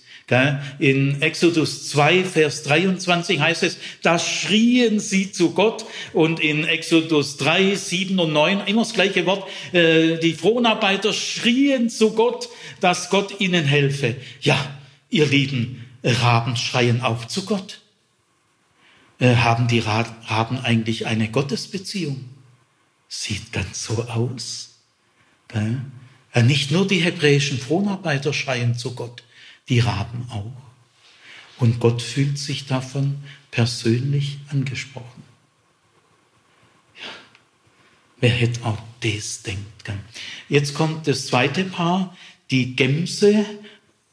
[0.79, 7.37] In Exodus 2, Vers 23 heißt es, da schrien sie zu Gott und in Exodus
[7.37, 12.49] 3, 7 und 9 immer das gleiche Wort, äh, die Fronarbeiter schrien zu Gott,
[12.81, 14.16] dass Gott ihnen helfe.
[14.41, 14.59] Ja,
[15.11, 17.81] ihr lieben Raben schreien auch zu Gott.
[19.18, 22.25] Äh, haben die Raben eigentlich eine Gottesbeziehung?
[23.09, 24.79] Sieht ganz so aus.
[25.49, 25.83] Gell?
[26.43, 29.22] Nicht nur die hebräischen Fronarbeiter schreien zu Gott,
[29.69, 30.53] die Raben auch.
[31.59, 35.23] Und Gott fühlt sich davon persönlich angesprochen.
[36.97, 37.09] Ja.
[38.21, 39.85] Wer hätte auch das denkt?
[39.85, 39.99] Gell?
[40.49, 42.17] Jetzt kommt das zweite Paar,
[42.51, 43.47] die Gemse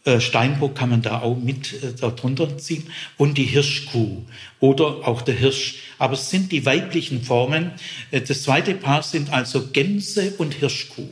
[0.03, 2.87] äh, Steinbock kann man da auch mit äh, darunter ziehen
[3.17, 4.23] und die Hirschkuh
[4.59, 5.75] oder auch der Hirsch.
[5.99, 7.71] Aber es sind die weiblichen Formen.
[8.09, 11.07] Äh, das zweite Paar sind also Gämse und Hirschkuh.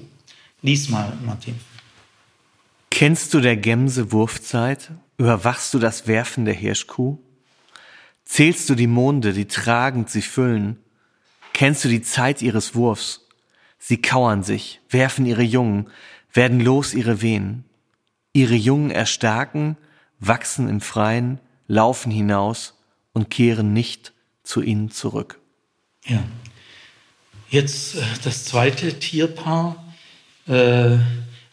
[0.64, 1.56] Lies mal, Martin.
[3.00, 4.91] Kennst du der Gämse Wurfzeit?
[5.18, 7.18] Überwachst du das Werfen der Hirschkuh?
[8.26, 10.76] Zählst du die Monde, die tragend sie füllen?
[11.54, 13.26] Kennst du die Zeit ihres Wurfs?
[13.78, 15.89] Sie kauern sich, werfen ihre Jungen,
[16.34, 17.64] werden los ihre Wehen
[18.34, 19.78] ihre Jungen erstarken,
[20.20, 22.74] wachsen im Freien, laufen hinaus
[23.14, 24.12] und kehren nicht
[24.43, 25.39] zu ihnen zurück.
[26.06, 26.22] Ja.
[27.50, 29.86] Jetzt äh, das zweite Tierpaar.
[30.47, 30.97] Äh,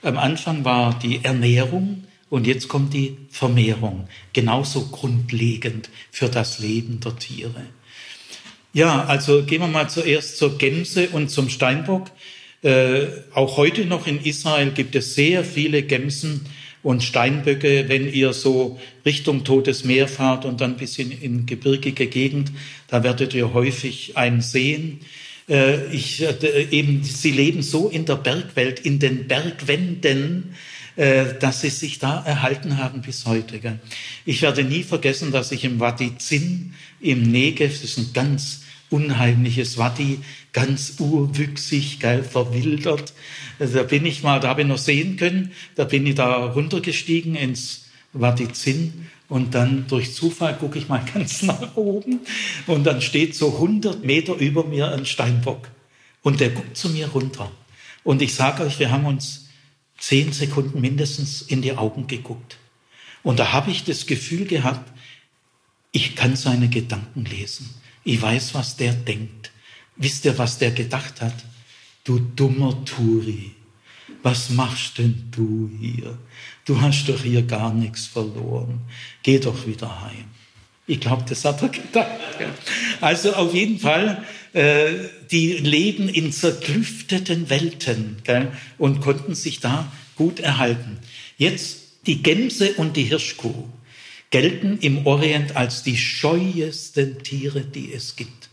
[0.03, 4.09] am Anfang war die Ernährung und jetzt kommt die Vermehrung.
[4.33, 7.67] Genauso grundlegend für das Leben der Tiere.
[8.73, 12.11] Ja, also gehen wir mal zuerst zur Gämse und zum Steinbock.
[12.63, 16.47] Äh, auch heute noch in Israel gibt es sehr viele Gämsen,
[16.87, 22.07] und Steinböcke, wenn ihr so Richtung Totes Meer fahrt und dann ein bisschen in gebirgige
[22.07, 22.53] Gegend,
[22.87, 25.01] da werdet ihr häufig einen sehen.
[25.49, 30.55] Äh, ich, äh, eben, sie leben so in der Bergwelt, in den Bergwänden,
[30.97, 33.79] äh, dass sie sich da erhalten haben bis heute.
[34.25, 38.63] Ich werde nie vergessen, dass ich im Wadi Zin im Negev, das ist ein ganz
[38.91, 40.21] unheimliches Wadi,
[40.53, 43.13] ganz urwüchsig, geil, verwildert.
[43.59, 46.47] Also da bin ich mal, da habe ich noch sehen können, da bin ich da
[46.47, 52.21] runtergestiegen ins Wadi Zin und dann durch Zufall gucke ich mal ganz nach oben
[52.67, 55.69] und dann steht so 100 Meter über mir ein Steinbock
[56.23, 57.51] und der guckt zu mir runter.
[58.05, 59.49] Und ich sage euch, wir haben uns
[59.99, 62.59] zehn Sekunden mindestens in die Augen geguckt.
[63.23, 64.93] Und da habe ich das Gefühl gehabt,
[65.91, 67.71] ich kann seine Gedanken lesen.
[68.05, 69.51] Ich weiß, was der denkt.
[69.97, 71.35] Wisst ihr, was der gedacht hat?
[72.05, 73.53] Du dummer Turi,
[74.23, 76.19] was machst denn du hier?
[76.67, 78.81] Du hast doch hier gar nichts verloren.
[79.23, 80.25] Geh doch wieder heim.
[80.89, 82.11] Ich glaube, das hat er gedacht.
[83.01, 84.93] Also auf jeden Fall, äh,
[85.31, 90.99] die leben in zerklüfteten Welten gell, und konnten sich da gut erhalten.
[91.39, 93.65] Jetzt die Gämse und die Hirschkuh
[94.31, 98.49] gelten im Orient als die scheuesten Tiere, die es gibt.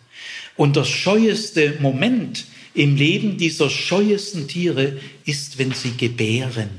[0.55, 2.45] Und das scheueste Moment
[2.75, 6.69] im Leben dieser scheuesten Tiere ist, wenn sie gebären,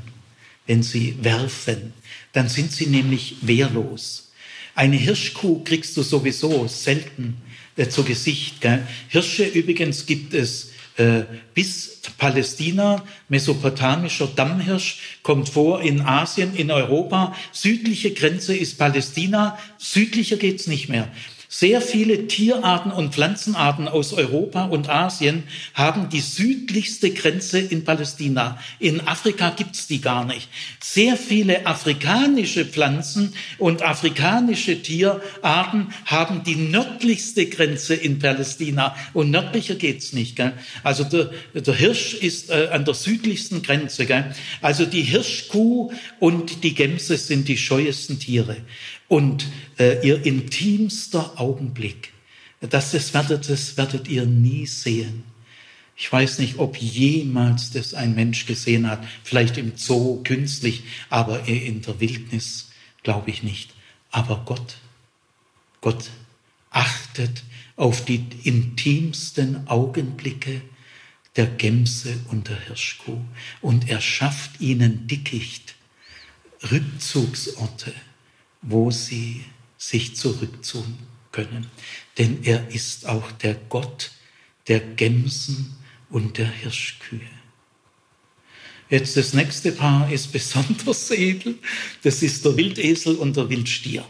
[0.66, 1.92] wenn sie werfen.
[2.32, 4.32] Dann sind sie nämlich wehrlos.
[4.74, 7.36] Eine Hirschkuh kriegst du sowieso selten
[7.76, 8.60] äh, zu Gesicht.
[8.60, 8.86] Gell?
[9.08, 11.22] Hirsche übrigens gibt es äh,
[11.54, 17.34] bis Palästina, mesopotamischer Dammhirsch, kommt vor in Asien, in Europa.
[17.52, 21.08] Südliche Grenze ist Palästina, südlicher geht's nicht mehr.
[21.56, 28.58] Sehr viele Tierarten und Pflanzenarten aus Europa und Asien haben die südlichste Grenze in Palästina.
[28.80, 30.48] In Afrika gibt's die gar nicht.
[30.82, 38.96] Sehr viele afrikanische Pflanzen und afrikanische Tierarten haben die nördlichste Grenze in Palästina.
[39.12, 40.34] Und nördlicher geht's nicht.
[40.34, 40.54] Gell?
[40.82, 44.06] Also der, der Hirsch ist äh, an der südlichsten Grenze.
[44.06, 44.34] Gell?
[44.60, 48.56] Also die Hirschkuh und die Gämse sind die scheuesten Tiere
[49.08, 49.46] und
[49.78, 52.12] äh, ihr intimster Augenblick,
[52.60, 55.24] das, das, werdet, das werdet ihr nie sehen.
[55.96, 61.46] Ich weiß nicht, ob jemals das ein Mensch gesehen hat, vielleicht im Zoo künstlich, aber
[61.46, 62.70] in der Wildnis
[63.02, 63.70] glaube ich nicht.
[64.10, 64.76] Aber Gott,
[65.80, 66.10] Gott
[66.70, 67.44] achtet
[67.76, 70.62] auf die intimsten Augenblicke
[71.36, 73.20] der Gämse und der Hirschkuh
[73.60, 75.74] und er schafft ihnen Dickicht,
[76.70, 77.92] Rückzugsorte,
[78.66, 79.44] wo sie
[79.78, 80.98] sich zurückziehen
[81.32, 81.66] können.
[82.18, 84.12] Denn er ist auch der Gott
[84.68, 85.76] der Gämsen
[86.08, 87.20] und der Hirschkühe.
[88.88, 91.58] Jetzt das nächste Paar ist besonders edel.
[92.02, 94.04] Das ist der Wildesel und der Wildstier.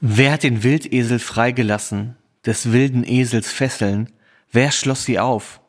[0.00, 2.16] Wer hat den Wildesel freigelassen,
[2.46, 4.10] des wilden Esels Fesseln?
[4.50, 5.60] Wer schloss sie auf?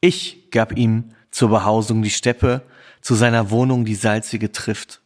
[0.00, 2.62] Ich gab ihm zur Behausung die Steppe,
[3.00, 5.00] zu seiner Wohnung die salzige Trift.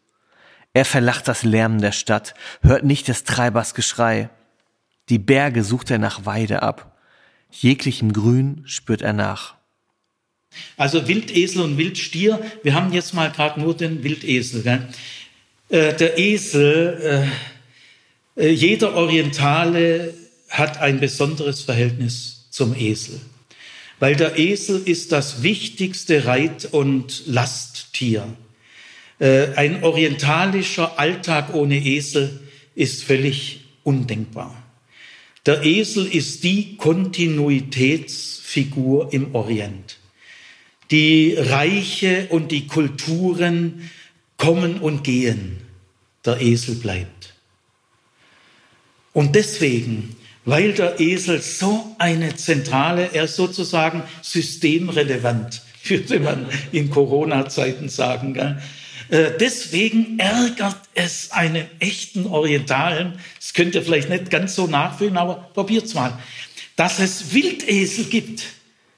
[0.79, 4.31] Er verlacht das Lärmen der Stadt, hört nicht des Treibers Geschrei.
[5.09, 6.97] Die Berge sucht er nach Weide ab.
[7.51, 9.57] Jeglichem Grün spürt er nach.
[10.77, 14.63] Also Wildesel und Wildstier, wir haben jetzt mal gerade nur den Wildesel.
[14.63, 14.89] Gell?
[15.69, 17.27] Äh, der Esel,
[18.37, 20.15] äh, äh, jeder Orientale
[20.49, 23.21] hat ein besonderes Verhältnis zum Esel,
[23.99, 28.29] weil der Esel ist das wichtigste Reit- und Lasttier.
[29.19, 32.41] Äh, ein orientalischer Alltag ohne Esel
[32.75, 34.63] ist völlig undenkbar.
[35.47, 39.97] Der Esel ist die Kontinuitätsfigur im Orient.
[40.91, 43.91] Die Reiche und die Kulturen
[44.37, 45.59] kommen und gehen.
[46.25, 47.35] Der Esel bleibt.
[49.13, 56.91] Und deswegen, weil der Esel so eine zentrale, er ist sozusagen systemrelevant, würde man in
[56.91, 58.35] Corona-Zeiten sagen,
[59.11, 65.51] deswegen ärgert es einen echten Orientalen, das könnt ihr vielleicht nicht ganz so nachfühlen, aber
[65.55, 66.19] probiert's mal,
[66.77, 68.45] dass es Wildesel gibt.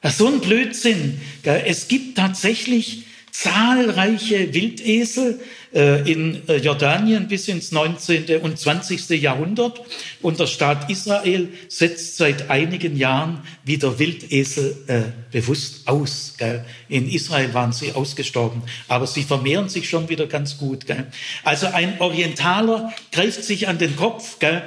[0.02, 1.20] So ein Blödsinn.
[1.42, 8.40] Es gibt tatsächlich zahlreiche Wildesel äh, in äh, Jordanien bis ins 19.
[8.40, 9.08] und 20.
[9.10, 9.80] Jahrhundert.
[10.20, 16.34] Und der Staat Israel setzt seit einigen Jahren wieder Wildesel äh, bewusst aus.
[16.38, 16.64] Gell?
[16.88, 20.86] In Israel waren sie ausgestorben, aber sie vermehren sich schon wieder ganz gut.
[20.86, 21.06] Gell?
[21.44, 24.62] Also ein Orientaler greift sich an den Kopf, gell?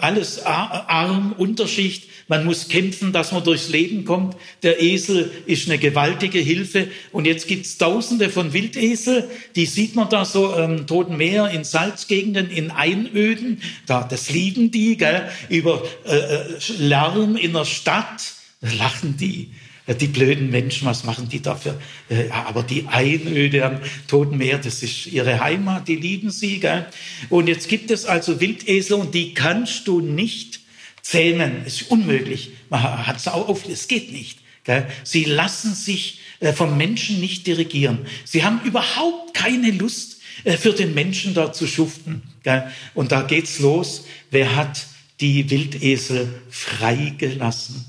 [0.00, 4.36] Alles arm, Unterschicht, man muss kämpfen, dass man durchs Leben kommt.
[4.64, 6.88] Der Esel ist eine gewaltige Hilfe.
[7.12, 11.62] Und jetzt gibt's Tausende von Wildesel, die sieht man da so ähm, Toten Meer in
[11.62, 13.62] Salzgegenden, in Einöden.
[13.86, 15.30] Da, das lieben die, gell?
[15.48, 18.34] über äh, äh Lärm in der Stadt.
[18.60, 19.50] Da lachen die.
[19.94, 21.80] Die blöden Menschen, was machen die dafür?
[22.30, 26.58] Aber die Einöde am Toten Meer, das ist ihre Heimat, die lieben sie.
[26.58, 26.86] Gell?
[27.30, 30.60] Und jetzt gibt es also Wildesel und die kannst du nicht
[31.02, 31.62] zähmen.
[31.64, 32.50] Es ist unmöglich.
[32.68, 34.40] Man hat es auf, es geht nicht.
[34.64, 34.88] Gell?
[35.04, 38.06] Sie lassen sich äh, vom Menschen nicht dirigieren.
[38.24, 42.22] Sie haben überhaupt keine Lust äh, für den Menschen da zu schuften.
[42.42, 42.70] Gell?
[42.94, 44.06] Und da geht's los.
[44.32, 44.84] Wer hat
[45.20, 47.84] die Wildesel freigelassen?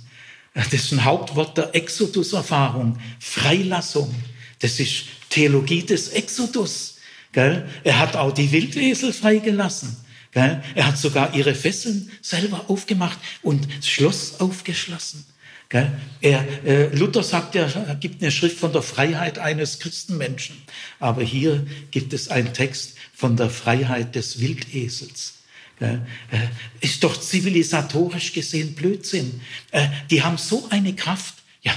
[0.57, 2.97] Das ist ein Hauptwort der Exodus-Erfahrung.
[3.19, 4.13] Freilassung.
[4.57, 6.95] Das ist Theologie des Exodus.
[7.31, 7.69] Gell?
[7.83, 9.95] Er hat auch die Wildesel freigelassen.
[10.31, 10.63] Gell?
[10.73, 15.25] Er hat sogar ihre Fesseln selber aufgemacht und das Schloss aufgeschlossen.
[15.69, 15.91] Gell?
[16.21, 20.55] Er, äh, Luther sagt ja, er gibt eine Schrift von der Freiheit eines Christenmenschen.
[20.99, 25.36] Aber hier gibt es einen Text von der Freiheit des Wildesels.
[25.79, 26.01] Gell?
[26.31, 29.41] Äh, ist doch zivilisatorisch gesehen Blödsinn.
[29.71, 31.35] Äh, die haben so eine Kraft.
[31.61, 31.73] Ja,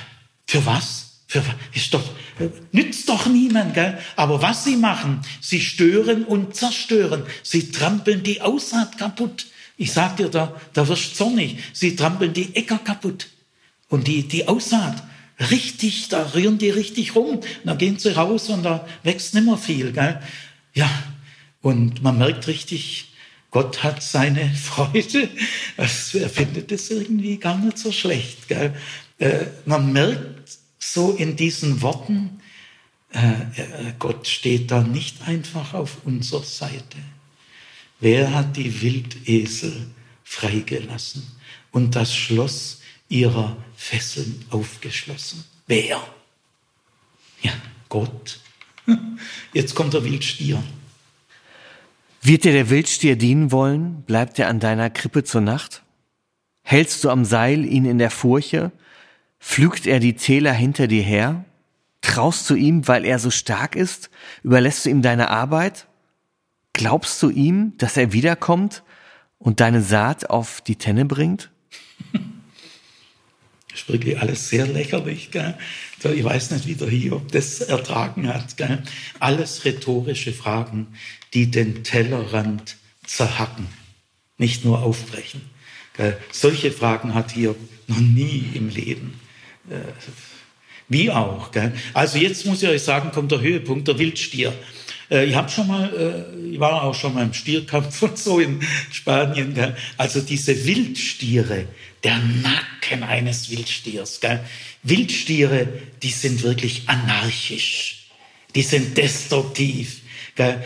[0.47, 1.21] für was?
[1.27, 1.45] Für,
[1.75, 2.03] ist doch,
[2.39, 3.99] äh, nützt doch niemand, gell?
[4.17, 7.25] Aber was sie machen, sie stören und zerstören.
[7.43, 9.47] Sie trampeln die Aussaat kaputt.
[9.77, 11.59] Ich sag dir, da, da wirst du zornig.
[11.73, 13.29] Sie trampeln die Äcker kaputt.
[13.89, 15.03] Und die, die Aussaat,
[15.51, 17.41] richtig, da rühren die richtig rum.
[17.65, 19.93] dann gehen sie raus und da wächst nimmer viel.
[19.93, 20.21] Gell?
[20.75, 20.91] Ja,
[21.63, 23.10] und man merkt richtig,
[23.51, 25.29] Gott hat seine Freude.
[25.77, 28.49] Also er findet es irgendwie gar nicht so schlecht.
[28.49, 28.75] Gell?
[29.19, 32.41] Äh, man merkt so in diesen Worten,
[33.13, 36.99] äh, äh, Gott steht da nicht einfach auf unserer Seite.
[37.99, 39.91] Wer hat die Wildesel
[40.25, 41.27] freigelassen
[41.73, 45.45] und das Schloss ihrer Fesseln aufgeschlossen.
[45.67, 46.01] Wer?
[47.43, 47.53] Ja,
[47.89, 48.39] Gott.
[49.53, 50.63] Jetzt kommt der Wildstier.
[52.23, 55.83] Wird dir der Wildstier dienen wollen, bleibt er an deiner Krippe zur Nacht?
[56.63, 58.73] Hältst du am Seil ihn in der Furche?
[59.41, 61.47] Pflügt er die Täler hinter dir her?
[62.03, 64.11] Traust du ihm, weil er so stark ist?
[64.43, 65.87] Überlässt du ihm deine Arbeit?
[66.75, 68.83] Glaubst du ihm, dass er wiederkommt
[69.39, 71.51] und deine Saat auf die Tenne bringt?
[73.75, 75.31] ist wirklich alles sehr lächerlich.
[75.31, 75.57] Gell?
[76.03, 78.57] Ich weiß nicht, wie der Hiob das ertragen hat.
[78.57, 78.83] Gell?
[79.19, 80.89] Alles rhetorische Fragen,
[81.35, 82.77] die den Tellerrand
[83.07, 83.67] zerhacken,
[84.39, 85.43] nicht nur aufbrechen.
[86.33, 89.21] Solche Fragen hat Hiob noch nie im Leben.
[89.69, 89.77] Äh,
[90.89, 91.51] wie auch.
[91.95, 94.53] Also jetzt muss ich euch sagen, kommt der Höhepunkt, der Wildstier.
[95.11, 98.41] Äh, ich habe schon mal, äh, ich war auch schon mal im Stierkampf und so
[98.41, 99.55] in Spanien.
[99.55, 99.77] Gell?
[99.97, 101.67] Also diese Wildstiere,
[102.03, 104.21] der Nacken eines Wildstiers.
[104.21, 104.41] Gell?
[104.83, 105.69] Wildstiere,
[106.03, 108.09] die sind wirklich anarchisch,
[108.55, 110.00] die sind destruktiv.
[110.37, 110.57] Äh,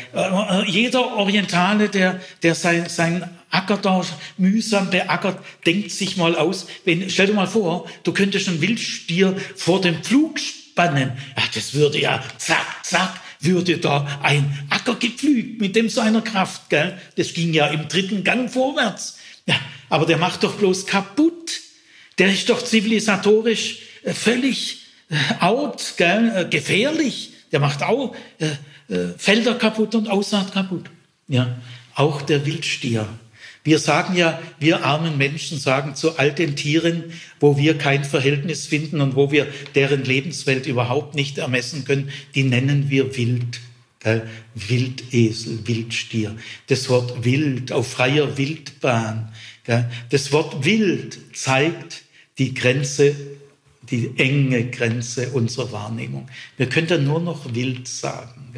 [0.67, 4.05] jeder Orientale, der, der sein, sein Acker da
[4.37, 9.37] mühsam beackert, denkt sich mal aus, wenn, stell dir mal vor, du könntest einen Wildstier
[9.57, 11.13] vor dem Pflug spannen.
[11.37, 16.69] Ja, das würde ja zack, zack, würde da ein Acker gepflügt mit dem seiner Kraft.
[16.71, 16.99] Gell?
[17.17, 19.19] Das ging ja im dritten Gang vorwärts.
[19.47, 19.57] Ja,
[19.89, 21.61] aber der macht doch bloß kaputt.
[22.19, 27.33] Der ist doch zivilisatorisch äh, völlig äh, out, gell, äh, gefährlich.
[27.53, 28.17] Der macht auch
[29.17, 30.91] Felder kaputt und Aussaat kaputt.
[31.29, 31.57] Ja,
[31.95, 33.09] auch der Wildstier.
[33.63, 37.05] Wir sagen ja, wir armen Menschen sagen zu all den Tieren,
[37.41, 42.45] wo wir kein Verhältnis finden und wo wir deren Lebenswelt überhaupt nicht ermessen können, die
[42.45, 43.61] nennen wir wild.
[44.55, 46.37] Wildesel, Wildstier.
[46.67, 49.33] Das Wort wild auf freier Wildbahn.
[50.11, 52.03] Das Wort wild zeigt
[52.37, 53.17] die Grenze,
[53.91, 56.29] die enge Grenze unserer Wahrnehmung.
[56.57, 58.53] Wir können da nur noch wild sagen.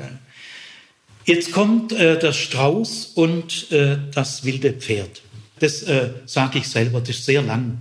[1.25, 5.23] Jetzt kommt äh, der Strauß und äh, das wilde Pferd.
[5.59, 7.79] Das äh, sage ich selber, das ist sehr lang.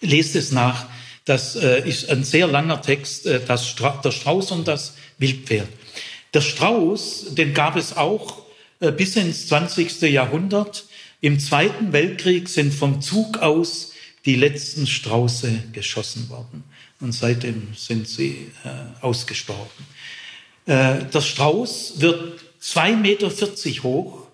[0.00, 0.86] Lest es nach.
[1.24, 5.68] Das äh, ist ein sehr langer Text, äh, das Stra der Strauß und das Wildpferd.
[6.34, 8.42] Der Strauß, den gab es auch
[8.80, 10.02] äh, bis ins 20.
[10.02, 10.84] Jahrhundert.
[11.22, 13.92] Im Zweiten Weltkrieg sind vom Zug aus
[14.26, 16.64] die letzten Strauße geschossen worden.
[17.00, 19.86] Und seitdem sind sie äh, ausgestorben.
[20.66, 24.26] Äh, der Strauß wird 2,40 Meter hoch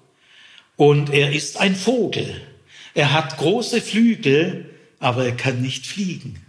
[0.77, 2.41] und er ist ein Vogel.
[2.95, 6.45] Er hat große Flügel, aber er kann nicht fliegen.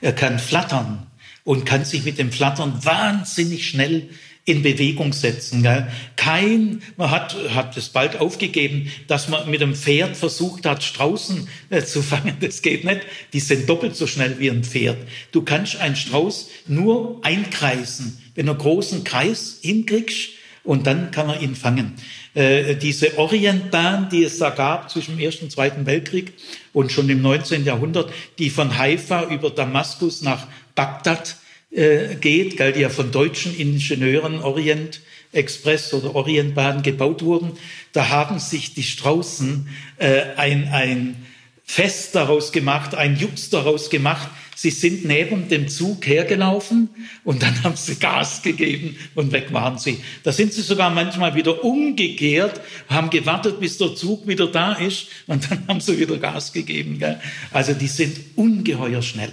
[0.00, 1.06] Er kann flattern
[1.44, 4.10] und kann sich mit dem Flattern wahnsinnig schnell
[4.44, 5.62] in Bewegung setzen.
[5.62, 5.86] Gell?
[6.16, 11.48] Kein, man hat, hat es bald aufgegeben, dass man mit einem Pferd versucht hat, Straußen
[11.70, 12.36] äh, zu fangen.
[12.40, 13.02] Das geht nicht.
[13.32, 14.98] Die sind doppelt so schnell wie ein Pferd.
[15.30, 18.18] Du kannst einen Strauß nur einkreisen.
[18.34, 20.30] Wenn du einen großen Kreis hinkriegst,
[20.64, 21.94] und dann kann man ihn fangen.
[22.34, 26.34] Äh, diese Orientbahn, die es da gab zwischen dem Ersten und Zweiten Weltkrieg
[26.72, 27.64] und schon im 19.
[27.64, 31.36] Jahrhundert, die von Haifa über Damaskus nach Bagdad
[31.72, 35.00] äh, geht, gell, die ja von deutschen Ingenieuren Orient
[35.32, 37.52] Express oder Orientbahn gebaut wurden,
[37.92, 41.16] da haben sich die Straußen äh, ein, ein
[41.64, 44.28] Fest daraus gemacht, ein Jux daraus gemacht.
[44.54, 46.90] Sie sind neben dem Zug hergelaufen
[47.24, 49.98] und dann haben sie Gas gegeben und weg waren sie.
[50.22, 55.06] Da sind sie sogar manchmal wieder umgekehrt, haben gewartet, bis der Zug wieder da ist
[55.26, 56.98] und dann haben sie wieder Gas gegeben.
[56.98, 57.18] Gell?
[57.50, 59.32] Also die sind ungeheuer schnell.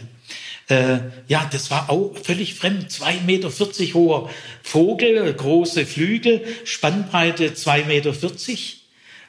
[0.70, 2.91] Äh, ja, das war auch völlig fremd.
[2.91, 4.30] Zwei Meter vierzig hoher
[4.64, 8.86] Vogel, große Flügel, Spannbreite zwei Meter vierzig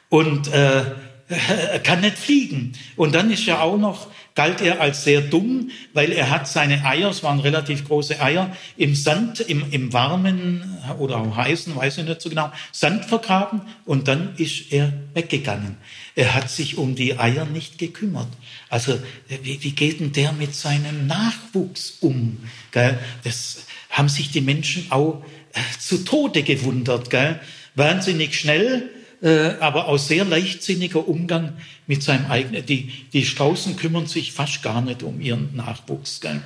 [0.09, 0.83] und äh,
[1.83, 2.73] kann nicht fliegen.
[2.95, 6.85] Und dann ist ja auch noch galt er als sehr dumm, weil er hat seine
[6.85, 11.97] Eier, es waren relativ große Eier, im Sand, im, im warmen oder auch heißen, weiß
[11.97, 15.77] ich nicht so genau, Sand vergraben und dann ist er weggegangen.
[16.15, 18.27] Er hat sich um die Eier nicht gekümmert.
[18.69, 22.37] Also wie, wie geht denn der mit seinem Nachwuchs um?
[22.71, 22.99] Gell?
[23.23, 25.23] Das haben sich die Menschen auch
[25.53, 27.09] äh, zu Tode gewundert.
[27.09, 27.39] Gell?
[27.75, 28.89] Wahnsinnig schnell,
[29.21, 31.53] äh, aber auch sehr leichtsinniger Umgang
[31.87, 32.65] mit seinem eigenen.
[32.65, 36.19] Die, die Straußen kümmern sich fast gar nicht um ihren Nachwuchs.
[36.19, 36.41] Gell?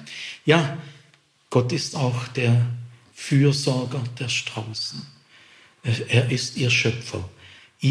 [0.46, 0.78] Ja,
[1.50, 2.66] Gott ist auch der
[3.16, 5.02] Fürsorger der Straußen.
[5.84, 7.28] Äh, er ist ihr Schöpfer.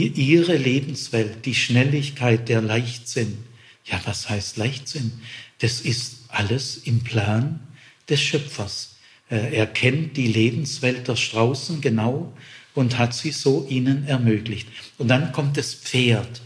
[0.03, 3.39] Ihre Lebenswelt, die Schnelligkeit, der Leichtsinn.
[3.85, 5.13] Ja, was heißt Leichtsinn?
[5.61, 7.61] Das ist alles im Plan
[8.09, 8.97] des Schöpfers.
[9.31, 12.33] Äh, er kennt die Lebenswelt der Straußen genau
[12.75, 14.69] und hat sie so ihnen ermöglicht.
[14.99, 16.43] Und dann kommt das Pferd.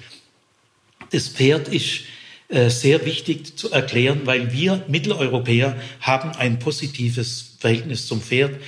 [1.11, 2.01] Das Pferd ist
[2.49, 8.61] äh, sehr wichtig zu erklären, weil wir Mitteleuropäer haben ein positives Verhältnis zum Pferd.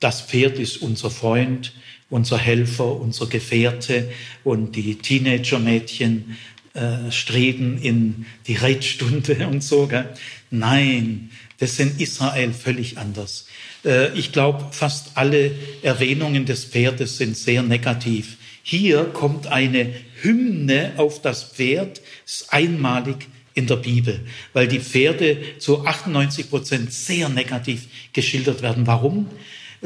[0.00, 1.72] Das Pferd ist unser Freund,
[2.10, 4.10] unser Helfer, unser Gefährte
[4.44, 6.36] und die Teenager-Mädchen
[6.74, 9.86] äh, streben in die Reitstunde und so.
[9.86, 10.08] Gell?
[10.50, 13.46] Nein, das in Israel völlig anders.
[13.84, 15.52] Äh, ich glaube, fast alle
[15.82, 18.36] Erwähnungen des Pferdes sind sehr negativ.
[18.62, 24.20] Hier kommt eine Hymne auf das Pferd, ist einmalig in der Bibel,
[24.52, 28.86] weil die Pferde zu 98 Prozent sehr negativ geschildert werden.
[28.86, 29.28] Warum?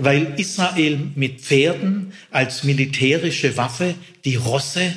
[0.00, 4.94] Weil Israel mit Pferden als militärische Waffe die Rosse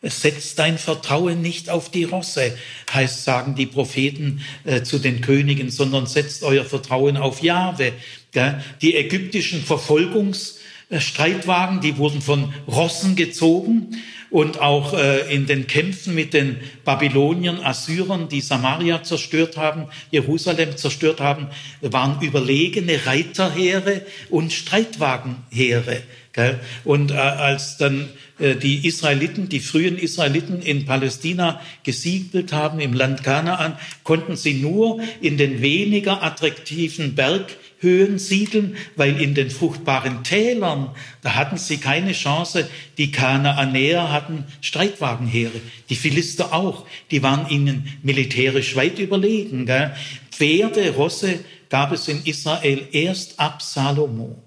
[0.00, 2.56] setzt dein Vertrauen nicht auf die Rosse,
[2.92, 7.94] heißt sagen die Propheten äh, zu den Königen, sondern setzt euer Vertrauen auf Jahwe.
[8.80, 13.96] Die ägyptischen Verfolgungsstreitwagen, die wurden von Rossen gezogen
[14.34, 20.76] und auch äh, in den Kämpfen mit den Babyloniern, Assyrern, die Samaria zerstört haben, Jerusalem
[20.76, 21.46] zerstört haben,
[21.80, 26.02] waren überlegene Reiterheere und Streitwagenheere.
[26.32, 26.58] Gell?
[26.82, 28.08] Und äh, als dann
[28.40, 34.54] äh, die Israeliten, die frühen Israeliten in Palästina gesiegelt haben, im Land Kanaan, konnten sie
[34.54, 37.14] nur in den weniger attraktiven
[37.84, 40.90] Berghöhen siedeln, weil in den fruchtbaren Tälern,
[41.22, 42.68] da hatten sie keine Chance.
[42.96, 49.66] Die Kanaanäer hatten Streitwagenheere, die Philister auch, die waren ihnen militärisch weit überlegen.
[49.66, 49.94] Gell?
[50.30, 54.42] Pferde, Rosse gab es in Israel erst ab Salomo.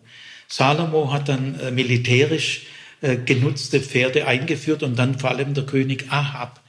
[0.47, 2.63] Salomo hat dann äh, militärisch
[3.01, 6.61] äh, genutzte Pferde eingeführt und dann vor allem der König Ahab.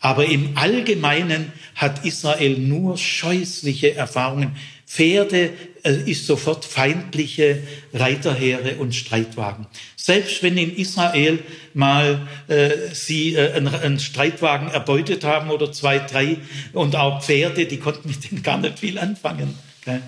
[0.00, 4.54] Aber im Allgemeinen hat Israel nur scheußliche Erfahrungen.
[4.94, 5.50] Pferde
[5.82, 9.66] äh, ist sofort feindliche Reiterheere und Streitwagen.
[9.96, 11.40] Selbst wenn in Israel
[11.72, 16.36] mal äh, sie äh, einen, einen, Streitwagen erbeutet haben oder zwei, drei
[16.72, 19.58] und auch Pferde, die konnten mit denen gar nicht viel anfangen.
[19.82, 19.98] Okay?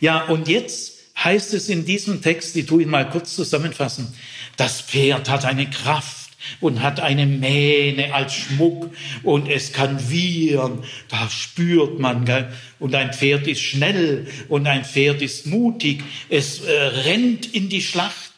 [0.00, 4.12] Ja, und jetzt heißt es in diesem Text, ich tue ihn mal kurz zusammenfassen,
[4.56, 6.21] das Pferd hat eine Kraft
[6.60, 8.90] und hat eine Mähne als Schmuck
[9.22, 12.52] und es kann wiehern, da spürt man, gell?
[12.78, 17.82] und ein Pferd ist schnell und ein Pferd ist mutig, es äh, rennt in die
[17.82, 18.30] Schlacht.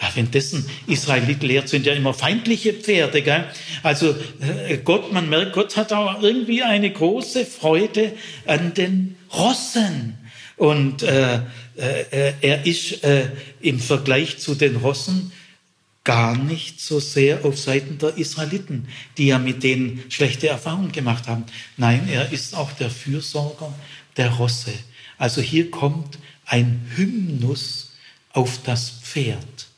[0.00, 3.22] Ja, wenn dessen Israeliten lehrt, sind ja immer feindliche Pferde.
[3.22, 3.44] Gell?
[3.84, 4.16] Also
[4.68, 8.12] äh, Gott, man merkt, Gott hat auch irgendwie eine große Freude
[8.44, 10.18] an den Rossen.
[10.56, 11.40] Und äh,
[11.76, 13.28] äh, er ist äh,
[13.60, 15.32] im Vergleich zu den Rossen
[16.04, 21.28] gar nicht so sehr auf Seiten der Israeliten, die ja mit denen schlechte Erfahrungen gemacht
[21.28, 21.44] haben.
[21.76, 23.72] Nein, er ist auch der Fürsorger
[24.16, 24.72] der Rosse.
[25.18, 27.92] Also hier kommt ein Hymnus
[28.32, 29.68] auf das Pferd.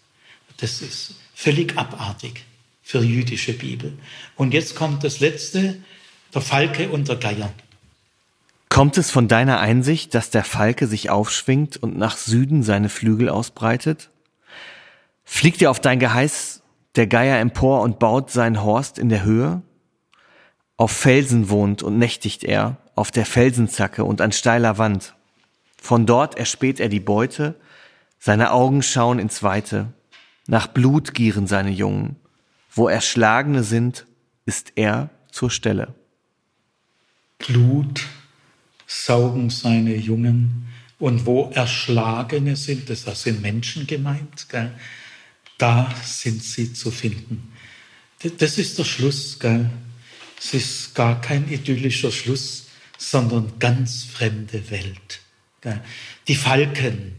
[0.56, 2.44] Das ist völlig abartig
[2.82, 3.92] für jüdische Bibel.
[4.36, 5.76] Und jetzt kommt das letzte,
[6.32, 7.52] der Falke und der Geier.
[8.68, 13.28] Kommt es von deiner Einsicht, dass der Falke sich aufschwingt und nach Süden seine Flügel
[13.28, 14.10] ausbreitet?
[15.24, 16.62] Fliegt er auf dein Geheiß
[16.96, 19.62] der Geier empor und baut seinen Horst in der Höhe?
[20.76, 25.14] Auf Felsen wohnt und nächtigt er, auf der Felsenzacke und an steiler Wand.
[25.80, 27.56] Von dort erspäht er die Beute,
[28.18, 29.92] seine Augen schauen ins Weite.
[30.46, 32.16] Nach Blut gieren seine Jungen.
[32.70, 34.06] Wo Erschlagene sind,
[34.46, 35.94] ist er zur Stelle.
[37.38, 38.06] Blut
[38.86, 40.68] saugen seine Jungen.
[40.98, 44.72] Und wo Erschlagene sind, das sind Menschen gemeint, gell?
[45.58, 47.52] Da sind sie zu finden.
[48.38, 49.38] Das ist der Schluss.
[49.38, 49.70] Gell?
[50.38, 52.66] Es ist gar kein idyllischer Schluss,
[52.98, 55.20] sondern ganz fremde Welt.
[55.60, 55.80] Gell?
[56.28, 57.16] Die Falken.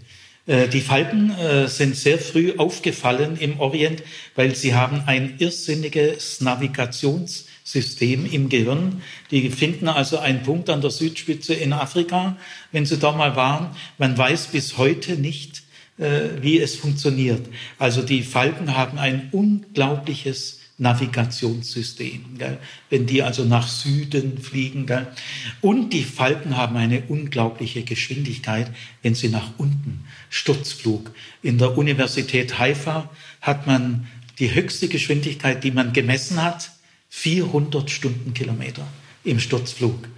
[0.48, 4.03] Äh, die Falken äh, sind sehr früh aufgefallen im Orient,
[4.36, 9.02] weil sie haben ein irrsinniges Navigations- System im Gehirn.
[9.32, 12.38] Die finden also einen Punkt an der Südspitze in Afrika,
[12.72, 13.76] wenn sie da mal waren.
[13.98, 15.64] Man weiß bis heute nicht,
[15.97, 17.47] wie es funktioniert.
[17.80, 22.57] Also die Falken haben ein unglaubliches Navigationssystem, gell?
[22.89, 24.85] wenn die also nach Süden fliegen.
[24.85, 25.07] Gell?
[25.61, 28.69] Und die Falken haben eine unglaubliche Geschwindigkeit,
[29.01, 31.11] wenn sie nach unten, Sturzflug.
[31.41, 33.09] In der Universität Haifa
[33.39, 34.07] hat man
[34.39, 36.72] die höchste Geschwindigkeit, die man gemessen hat,
[37.09, 38.85] 400 Stundenkilometer
[39.23, 40.09] im Sturzflug.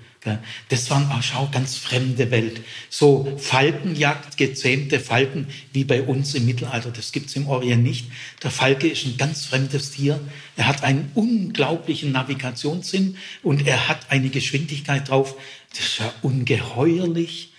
[0.69, 2.61] Das waren, auch schau, ganz fremde Welt.
[2.89, 8.07] So Falkenjagd, gezähmte Falken, wie bei uns im Mittelalter, das gibt's im Orient nicht.
[8.43, 10.19] Der Falke ist ein ganz fremdes Tier.
[10.55, 15.35] Er hat einen unglaublichen Navigationssinn und er hat eine Geschwindigkeit drauf,
[15.69, 17.53] das ist ja ungeheuerlich.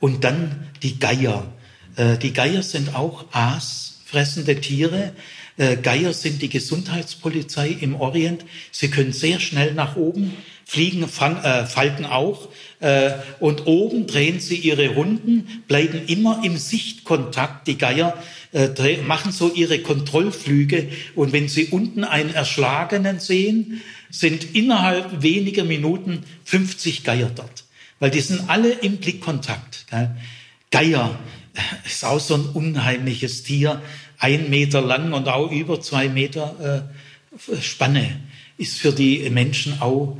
[0.00, 1.52] Und dann die Geier.
[1.96, 5.12] Äh, die Geier sind auch aasfressende Tiere.
[5.56, 8.44] Äh, Geier sind die Gesundheitspolizei im Orient.
[8.70, 10.34] Sie können sehr schnell nach oben
[10.64, 12.48] fliegen, fang, äh, Falken auch.
[12.80, 17.66] Äh, und oben drehen sie ihre Runden, bleiben immer im Sichtkontakt.
[17.66, 18.22] Die Geier
[18.52, 20.88] äh, machen so ihre Kontrollflüge.
[21.14, 27.64] Und wenn sie unten einen Erschlagenen sehen, sind innerhalb weniger Minuten 50 Geier dort.
[28.00, 29.86] Weil die sind alle im Blickkontakt.
[29.90, 30.10] Gell?
[30.70, 31.18] Geier
[31.54, 33.80] äh, ist auch so ein unheimliches Tier
[34.18, 38.20] ein Meter lang und auch über zwei Meter äh, Spanne,
[38.56, 40.16] ist für die Menschen auch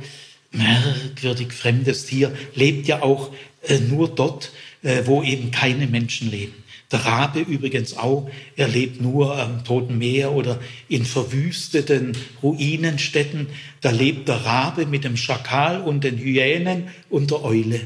[0.55, 3.31] merkwürdig fremdes Tier, lebt ja auch
[3.63, 4.51] äh, nur dort,
[4.83, 6.53] äh, wo eben keine Menschen leben.
[6.91, 13.47] Der Rabe übrigens auch, er lebt nur am Toten Meer oder in verwüsteten Ruinenstädten.
[13.81, 17.81] Da lebt der Rabe mit dem Schakal und den Hyänen und der Eule.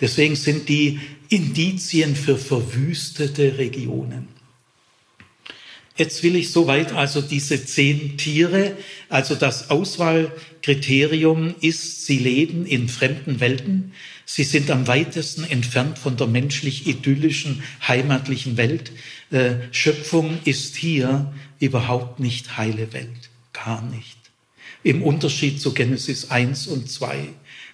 [0.00, 4.28] Deswegen sind die Indizien für verwüstete Regionen.
[6.00, 8.74] Jetzt will ich soweit also diese zehn Tiere,
[9.10, 13.92] also das Auswahlkriterium ist, sie leben in fremden Welten,
[14.24, 18.92] sie sind am weitesten entfernt von der menschlich idyllischen, heimatlichen Welt.
[19.30, 24.16] Äh, Schöpfung ist hier überhaupt nicht heile Welt, gar nicht.
[24.82, 27.28] Im Unterschied zu Genesis 1 und 2.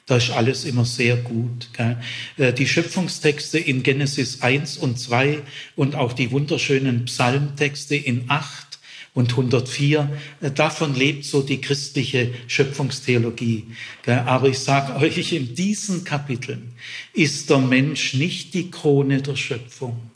[0.06, 1.68] Da ist alles immer sehr gut.
[1.72, 2.00] Gell?
[2.36, 5.42] Äh, die Schöpfungstexte in Genesis 1 und 2
[5.74, 8.78] und auch die wunderschönen Psalmtexte in 8
[9.14, 13.64] und 104, äh, davon lebt so die christliche Schöpfungstheologie.
[14.06, 16.72] Aber ich sage euch, in diesen Kapiteln
[17.12, 20.10] ist der Mensch nicht die Krone der Schöpfung.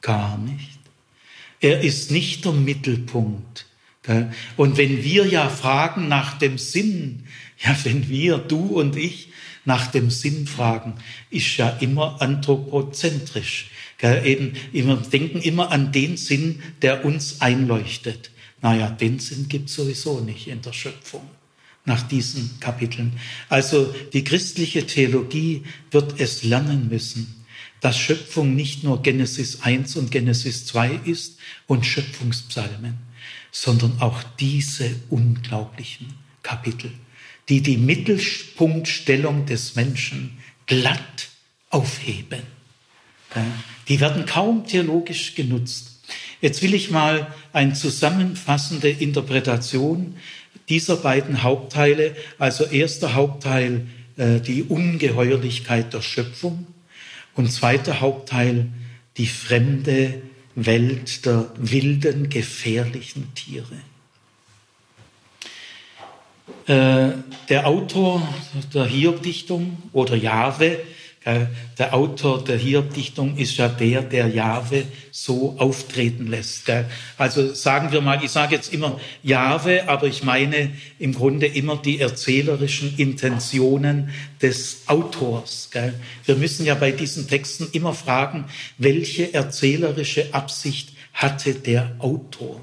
[0.00, 0.80] Gar nicht.
[1.60, 3.66] Er ist nicht der Mittelpunkt.
[4.56, 7.24] Und wenn wir ja fragen nach dem Sinn
[7.64, 9.28] ja, wenn wir, du und ich,
[9.64, 10.94] nach dem Sinn fragen,
[11.30, 13.70] ist ja immer anthropozentrisch.
[14.02, 18.30] Eben, wir denken immer an den Sinn, der uns einleuchtet.
[18.60, 21.22] Naja, den Sinn gibt es sowieso nicht in der Schöpfung
[21.86, 23.18] nach diesen Kapiteln.
[23.48, 27.44] Also die christliche Theologie wird es lernen müssen,
[27.80, 32.98] dass Schöpfung nicht nur Genesis 1 und Genesis 2 ist und Schöpfungspsalmen,
[33.56, 36.12] sondern auch diese unglaublichen
[36.42, 36.90] Kapitel
[37.48, 41.28] die die Mittelpunktstellung des Menschen glatt
[41.70, 42.42] aufheben.
[43.88, 46.00] Die werden kaum theologisch genutzt.
[46.40, 50.16] Jetzt will ich mal eine zusammenfassende Interpretation
[50.68, 53.86] dieser beiden Hauptteile, also erster Hauptteil
[54.16, 56.66] äh, die Ungeheuerlichkeit der Schöpfung
[57.34, 58.68] und zweiter Hauptteil
[59.16, 60.22] die fremde
[60.56, 63.80] Welt der wilden, gefährlichen Tiere.
[66.66, 67.16] Äh,
[67.48, 68.26] der Autor
[68.72, 70.78] der Hiob-Dichtung oder Jahwe,
[71.24, 76.70] der Autor der Hiob-Dichtung ist ja der, der Jahwe so auftreten lässt.
[77.16, 81.76] Also sagen wir mal, ich sage jetzt immer Jahwe, aber ich meine im Grunde immer
[81.76, 84.10] die erzählerischen Intentionen
[84.42, 85.70] des Autors.
[86.26, 88.44] Wir müssen ja bei diesen Texten immer fragen,
[88.76, 92.60] welche erzählerische Absicht hatte der Autor.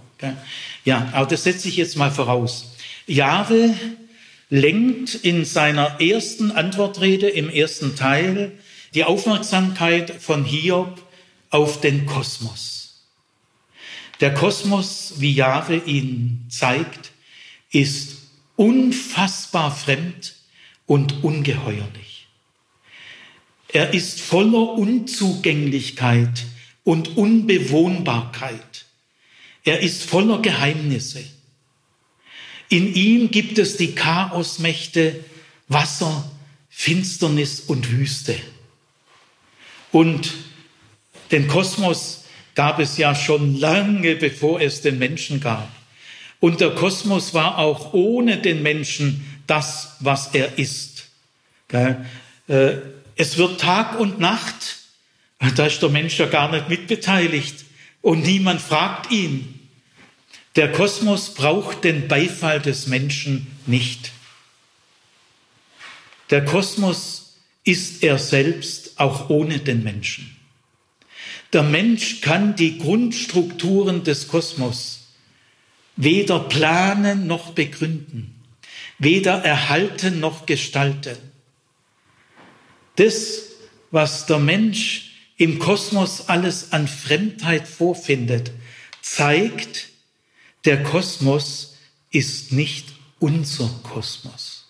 [0.85, 2.75] Ja, aber das setze ich jetzt mal voraus.
[3.07, 3.73] Jahwe
[4.51, 8.51] lenkt in seiner ersten Antwortrede im ersten Teil
[8.93, 11.01] die Aufmerksamkeit von Hiob
[11.49, 13.07] auf den Kosmos.
[14.19, 17.11] Der Kosmos, wie Jahwe ihn zeigt,
[17.71, 18.17] ist
[18.57, 20.35] unfassbar fremd
[20.85, 22.27] und ungeheuerlich.
[23.69, 26.43] Er ist voller Unzugänglichkeit
[26.83, 28.85] und Unbewohnbarkeit.
[29.63, 31.23] Er ist voller Geheimnisse.
[32.71, 35.19] In ihm gibt es die Chaosmächte
[35.67, 36.31] Wasser,
[36.69, 38.37] Finsternis und Wüste.
[39.91, 40.33] Und
[41.31, 42.23] den Kosmos
[42.55, 45.69] gab es ja schon lange, bevor es den Menschen gab.
[46.39, 51.09] Und der Kosmos war auch ohne den Menschen das, was er ist.
[51.73, 51.95] Äh,
[53.17, 54.77] es wird Tag und Nacht,
[55.55, 57.65] da ist der Mensch ja gar nicht mitbeteiligt
[58.01, 59.60] und niemand fragt ihn.
[60.55, 64.11] Der Kosmos braucht den Beifall des Menschen nicht.
[66.29, 70.35] Der Kosmos ist er selbst auch ohne den Menschen.
[71.53, 75.01] Der Mensch kann die Grundstrukturen des Kosmos
[75.97, 78.35] weder planen noch begründen,
[78.97, 81.17] weder erhalten noch gestalten.
[82.95, 83.43] Das,
[83.91, 88.51] was der Mensch im Kosmos alles an Fremdheit vorfindet,
[89.01, 89.90] zeigt,
[90.65, 91.77] der Kosmos
[92.11, 94.67] ist nicht unser Kosmos.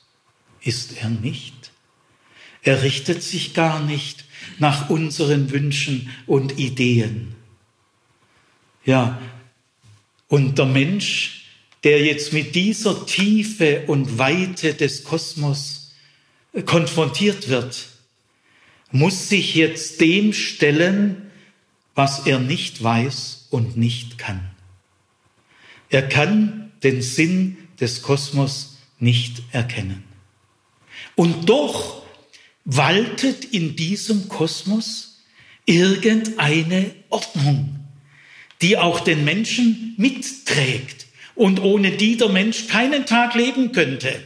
[0.61, 1.71] Ist er nicht?
[2.61, 4.25] Er richtet sich gar nicht
[4.59, 7.35] nach unseren Wünschen und Ideen.
[8.85, 9.19] Ja,
[10.27, 11.45] und der Mensch,
[11.83, 15.93] der jetzt mit dieser Tiefe und Weite des Kosmos
[16.65, 17.87] konfrontiert wird,
[18.91, 21.31] muss sich jetzt dem stellen,
[21.95, 24.50] was er nicht weiß und nicht kann.
[25.91, 30.03] Er kann den Sinn des Kosmos nicht erkennen.
[31.15, 32.01] Und doch
[32.65, 35.21] waltet in diesem Kosmos
[35.65, 37.81] irgendeine Ordnung
[38.61, 44.21] die auch den Menschen mitträgt und ohne die der Mensch keinen Tag leben könnte.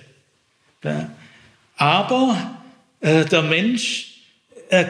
[1.77, 2.61] Aber
[2.99, 4.11] äh, der Mensch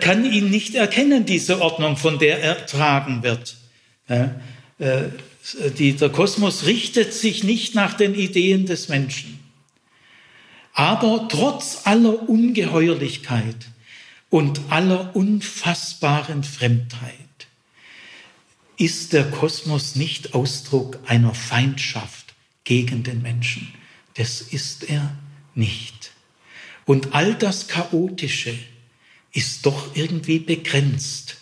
[0.02, 3.58] kann ihn nicht erkennen, diese Ordnung, von der er tragen wird.
[4.08, 4.30] Äh,
[5.54, 9.40] der Kosmos richtet sich nicht nach den Ideen des Menschen.
[10.74, 13.56] Aber trotz aller Ungeheuerlichkeit
[14.30, 17.16] und aller unfassbaren Fremdheit
[18.78, 23.74] ist der Kosmos nicht Ausdruck einer Feindschaft gegen den Menschen.
[24.16, 25.16] Das ist er
[25.54, 26.12] nicht.
[26.86, 28.58] Und all das Chaotische
[29.32, 31.38] ist doch irgendwie begrenzt.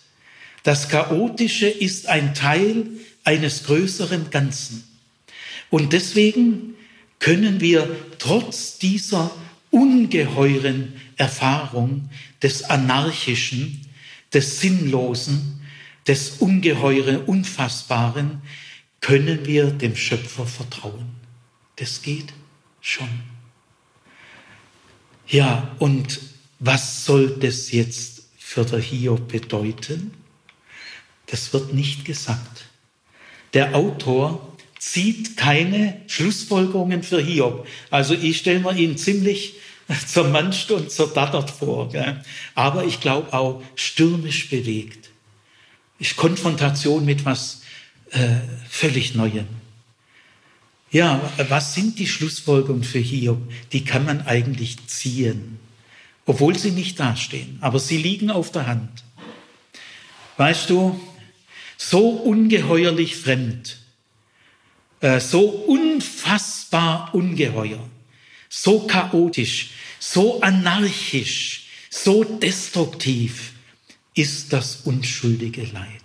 [0.62, 2.86] Das Chaotische ist ein Teil
[3.24, 4.84] eines größeren Ganzen.
[5.70, 6.74] Und deswegen
[7.18, 9.30] können wir trotz dieser
[9.70, 12.10] ungeheuren Erfahrung
[12.42, 13.80] des Anarchischen,
[14.32, 15.60] des Sinnlosen,
[16.06, 18.42] des Ungeheuren, Unfassbaren,
[19.00, 21.16] können wir dem Schöpfer vertrauen.
[21.76, 22.32] Das geht
[22.80, 23.08] schon.
[25.26, 26.20] Ja, und
[26.58, 30.12] was soll das jetzt für der Hiob bedeuten?
[31.26, 32.63] Das wird nicht gesagt.
[33.54, 37.66] Der Autor zieht keine Schlussfolgerungen für Hiob.
[37.90, 39.54] Also ich stelle mir ihn ziemlich
[40.06, 41.88] zermanscht und zerdattert vor.
[41.88, 42.20] Gell?
[42.54, 45.04] Aber ich glaube auch stürmisch bewegt
[45.98, 47.62] ist Konfrontation mit was
[48.10, 48.36] äh,
[48.68, 49.46] völlig Neuem.
[50.90, 53.40] Ja, was sind die Schlussfolgerungen für Hiob?
[53.72, 55.58] Die kann man eigentlich ziehen,
[56.24, 59.02] obwohl sie nicht dastehen, aber sie liegen auf der Hand.
[60.36, 61.00] Weißt du,
[61.76, 63.78] so ungeheuerlich fremd,
[65.00, 67.88] äh, so unfassbar ungeheuer,
[68.48, 73.52] so chaotisch, so anarchisch, so destruktiv,
[74.14, 76.02] ist das unschuldige Leid.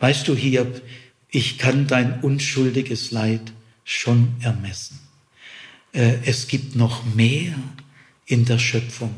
[0.00, 0.82] Weißt du, Hiob,
[1.30, 3.52] ich kann dein unschuldiges Leid
[3.84, 4.98] schon ermessen.
[5.92, 7.54] Äh, es gibt noch mehr
[8.26, 9.14] in der Schöpfung.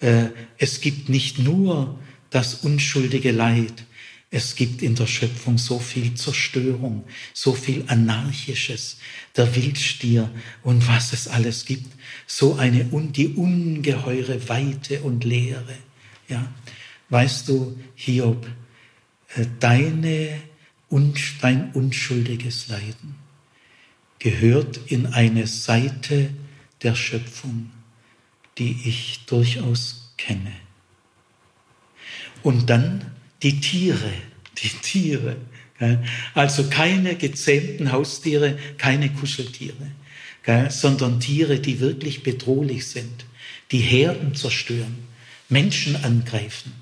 [0.00, 0.26] Äh,
[0.58, 1.98] es gibt nicht nur
[2.30, 3.84] das unschuldige Leid,
[4.30, 8.98] es gibt in der Schöpfung so viel Zerstörung, so viel Anarchisches,
[9.36, 10.30] der Wildstier
[10.62, 11.90] und was es alles gibt,
[12.26, 15.76] so eine die ungeheure Weite und Leere.
[16.28, 16.52] Ja,
[17.08, 18.46] weißt du, Hiob,
[19.34, 20.42] äh, deine,
[21.40, 23.14] dein unschuldiges Leiden
[24.18, 26.30] gehört in eine Seite
[26.82, 27.70] der Schöpfung,
[28.58, 30.52] die ich durchaus kenne.
[32.42, 34.12] Und dann die Tiere,
[34.62, 35.36] die Tiere,
[36.34, 39.92] Also keine gezähmten Haustiere, keine Kuscheltiere,
[40.70, 43.26] sondern Tiere, die wirklich bedrohlich sind,
[43.70, 44.98] die Herden zerstören,
[45.48, 46.72] Menschen angreifen.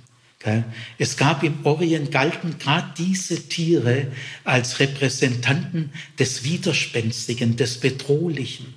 [0.97, 4.07] Es gab im Orient, galten gerade diese Tiere
[4.45, 8.75] als Repräsentanten des Widerspenstigen, des Bedrohlichen.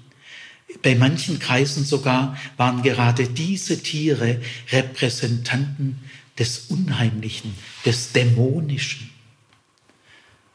[0.82, 4.42] Bei manchen Kreisen sogar waren gerade diese Tiere
[4.72, 6.00] Repräsentanten
[6.40, 7.54] des Unheimlichen,
[7.86, 9.10] des Dämonischen.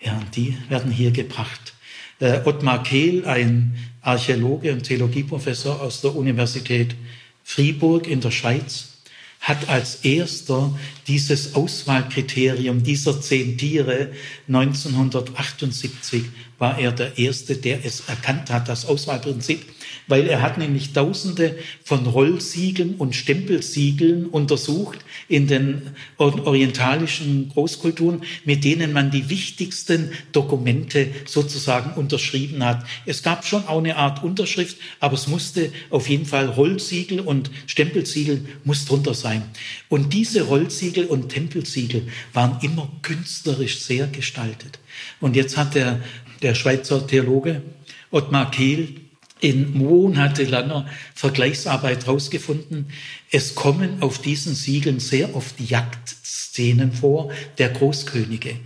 [0.00, 1.74] Ja, und die werden hier gebracht.
[2.18, 6.94] Äh, Ottmar Kehl, ein Archäologe und Theologieprofessor aus der Universität
[7.42, 8.94] Fribourg in der Schweiz,
[9.40, 14.10] hat als erster dieses Auswahlkriterium dieser zehn Tiere
[14.48, 16.24] 1978
[16.58, 19.62] war er der Erste, der es erkannt hat, das Auswahlprinzip
[20.06, 24.98] weil er hat nämlich Tausende von Rollsiegeln und Stempelsiegeln untersucht
[25.28, 25.82] in den
[26.18, 32.84] orientalischen Großkulturen, mit denen man die wichtigsten Dokumente sozusagen unterschrieben hat.
[33.06, 37.50] Es gab schon auch eine Art Unterschrift, aber es musste auf jeden Fall Rollsiegel und
[37.66, 39.42] Stempelsiegel muss drunter sein.
[39.88, 44.78] Und diese Rollsiegel und Tempelsiegel waren immer künstlerisch sehr gestaltet.
[45.20, 46.00] Und jetzt hat der,
[46.42, 47.62] der Schweizer Theologe
[48.10, 49.00] Ottmar Kehl
[49.44, 52.86] in monatelanger Vergleichsarbeit herausgefunden,
[53.30, 58.56] es kommen auf diesen Siegeln sehr oft Jagdszenen vor der Großkönige.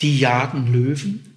[0.00, 1.34] Die jagen Löwen,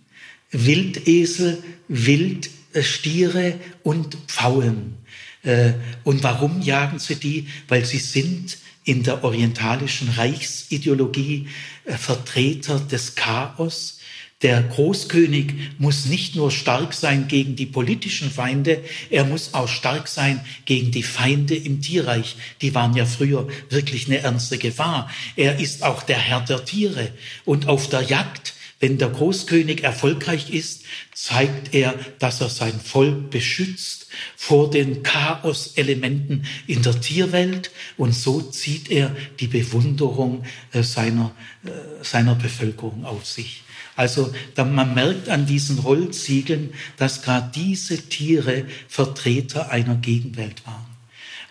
[0.51, 4.97] Wildesel, Wildstiere und Pfauen.
[5.41, 5.73] Äh,
[6.03, 7.47] und warum jagen sie die?
[7.67, 11.47] Weil sie sind in der orientalischen Reichsideologie
[11.85, 13.97] äh, Vertreter des Chaos,
[14.41, 20.07] der Großkönig muss nicht nur stark sein gegen die politischen Feinde, er muss auch stark
[20.07, 22.35] sein gegen die Feinde im Tierreich.
[22.61, 25.09] Die waren ja früher wirklich eine ernste Gefahr.
[25.35, 27.09] Er ist auch der Herr der Tiere.
[27.45, 33.29] Und auf der Jagd, wenn der Großkönig erfolgreich ist, zeigt er, dass er sein Volk
[33.29, 34.00] beschützt
[34.35, 41.31] vor den Chaos-Elementen in der Tierwelt und so zieht er die Bewunderung äh, seiner,
[41.65, 43.63] äh, seiner Bevölkerung auf sich.
[43.95, 50.85] Also man merkt an diesen Rollziegeln, dass gerade diese Tiere Vertreter einer Gegenwelt waren.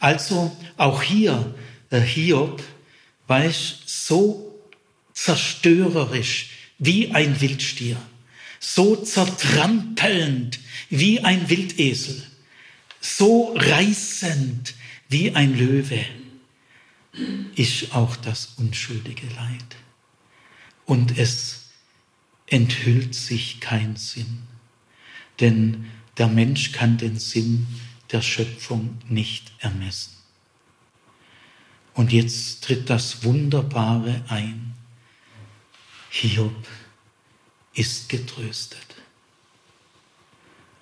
[0.01, 1.55] Also auch hier,
[1.91, 2.63] äh, Hiob,
[3.27, 4.59] weiß so
[5.13, 7.97] zerstörerisch wie ein Wildstier,
[8.59, 10.59] so zertrampelnd
[10.89, 12.23] wie ein Wildesel,
[13.01, 14.75] so reißend
[15.09, 16.05] wie ein Löwe,
[17.57, 19.77] ist auch das unschuldige Leid.
[20.85, 21.71] Und es
[22.47, 24.43] enthüllt sich kein Sinn.
[25.41, 25.87] Denn
[26.19, 27.67] der Mensch kann den Sinn
[28.13, 30.13] der Schöpfung nicht ermessen.
[31.95, 34.75] Und jetzt tritt das Wunderbare ein.
[36.11, 36.67] Hiob
[37.75, 38.87] ist getröstet.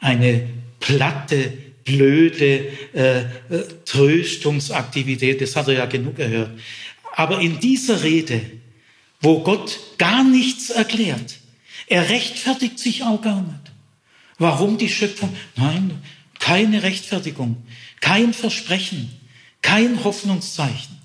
[0.00, 0.48] Eine
[0.80, 3.26] platte, blöde äh, äh,
[3.86, 6.50] Tröstungsaktivität, das hat er ja genug gehört.
[7.16, 8.40] Aber in dieser Rede,
[9.20, 11.38] wo Gott gar nichts erklärt,
[11.86, 13.72] er rechtfertigt sich auch gar nicht.
[14.38, 15.34] Warum die Schöpfung?
[15.56, 16.02] Nein,
[16.38, 17.56] keine Rechtfertigung,
[18.00, 19.10] kein Versprechen,
[19.62, 20.98] kein Hoffnungszeichen.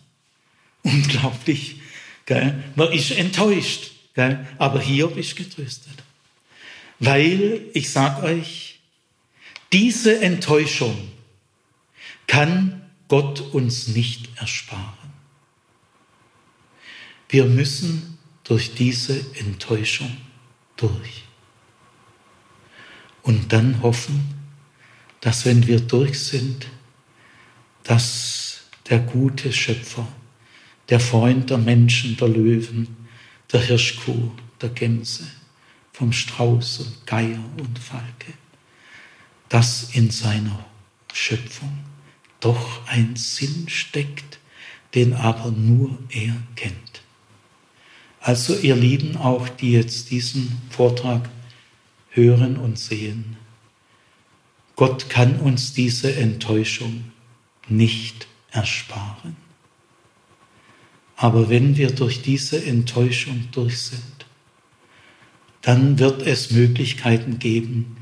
[0.83, 1.77] Unglaublich.
[2.25, 2.61] Gell?
[2.75, 4.45] Man ist enttäuscht, gell?
[4.57, 5.93] aber Hiob ist getröstet.
[6.99, 8.72] Weil, ich sag euch,
[9.73, 10.95] diese Enttäuschung
[12.27, 15.11] kann Gott uns nicht ersparen.
[17.27, 20.15] Wir müssen durch diese Enttäuschung
[20.77, 21.23] durch.
[23.23, 24.35] Und dann hoffen,
[25.21, 26.67] dass wenn wir durch sind,
[27.83, 30.07] dass der gute Schöpfer,
[30.89, 32.95] der Freund der Menschen, der Löwen,
[33.51, 34.31] der Hirschkuh,
[34.61, 35.25] der Gänse,
[35.93, 38.33] vom Strauß und Geier und Falke,
[39.53, 40.65] dass in seiner
[41.13, 41.77] Schöpfung
[42.39, 44.39] doch ein Sinn steckt,
[44.95, 47.03] den aber nur er kennt.
[48.19, 51.29] Also ihr Lieben, auch die jetzt diesen Vortrag
[52.09, 53.37] hören und sehen,
[54.75, 57.11] Gott kann uns diese Enttäuschung
[57.69, 59.35] nicht ersparen.
[61.15, 64.25] Aber wenn wir durch diese Enttäuschung durch sind,
[65.61, 67.97] dann wird es Möglichkeiten geben,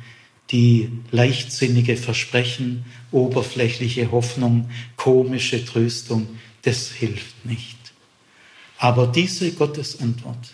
[0.52, 6.28] die leichtsinnige Versprechen, oberflächliche Hoffnung, komische Tröstung,
[6.64, 7.78] das hilft nicht.
[8.78, 10.53] Aber diese Gottesantwort,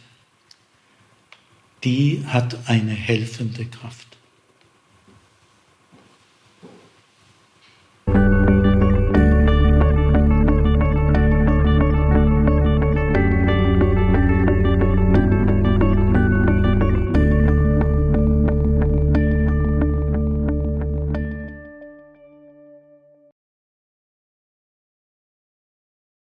[1.84, 4.07] die hat eine helfende Kraft.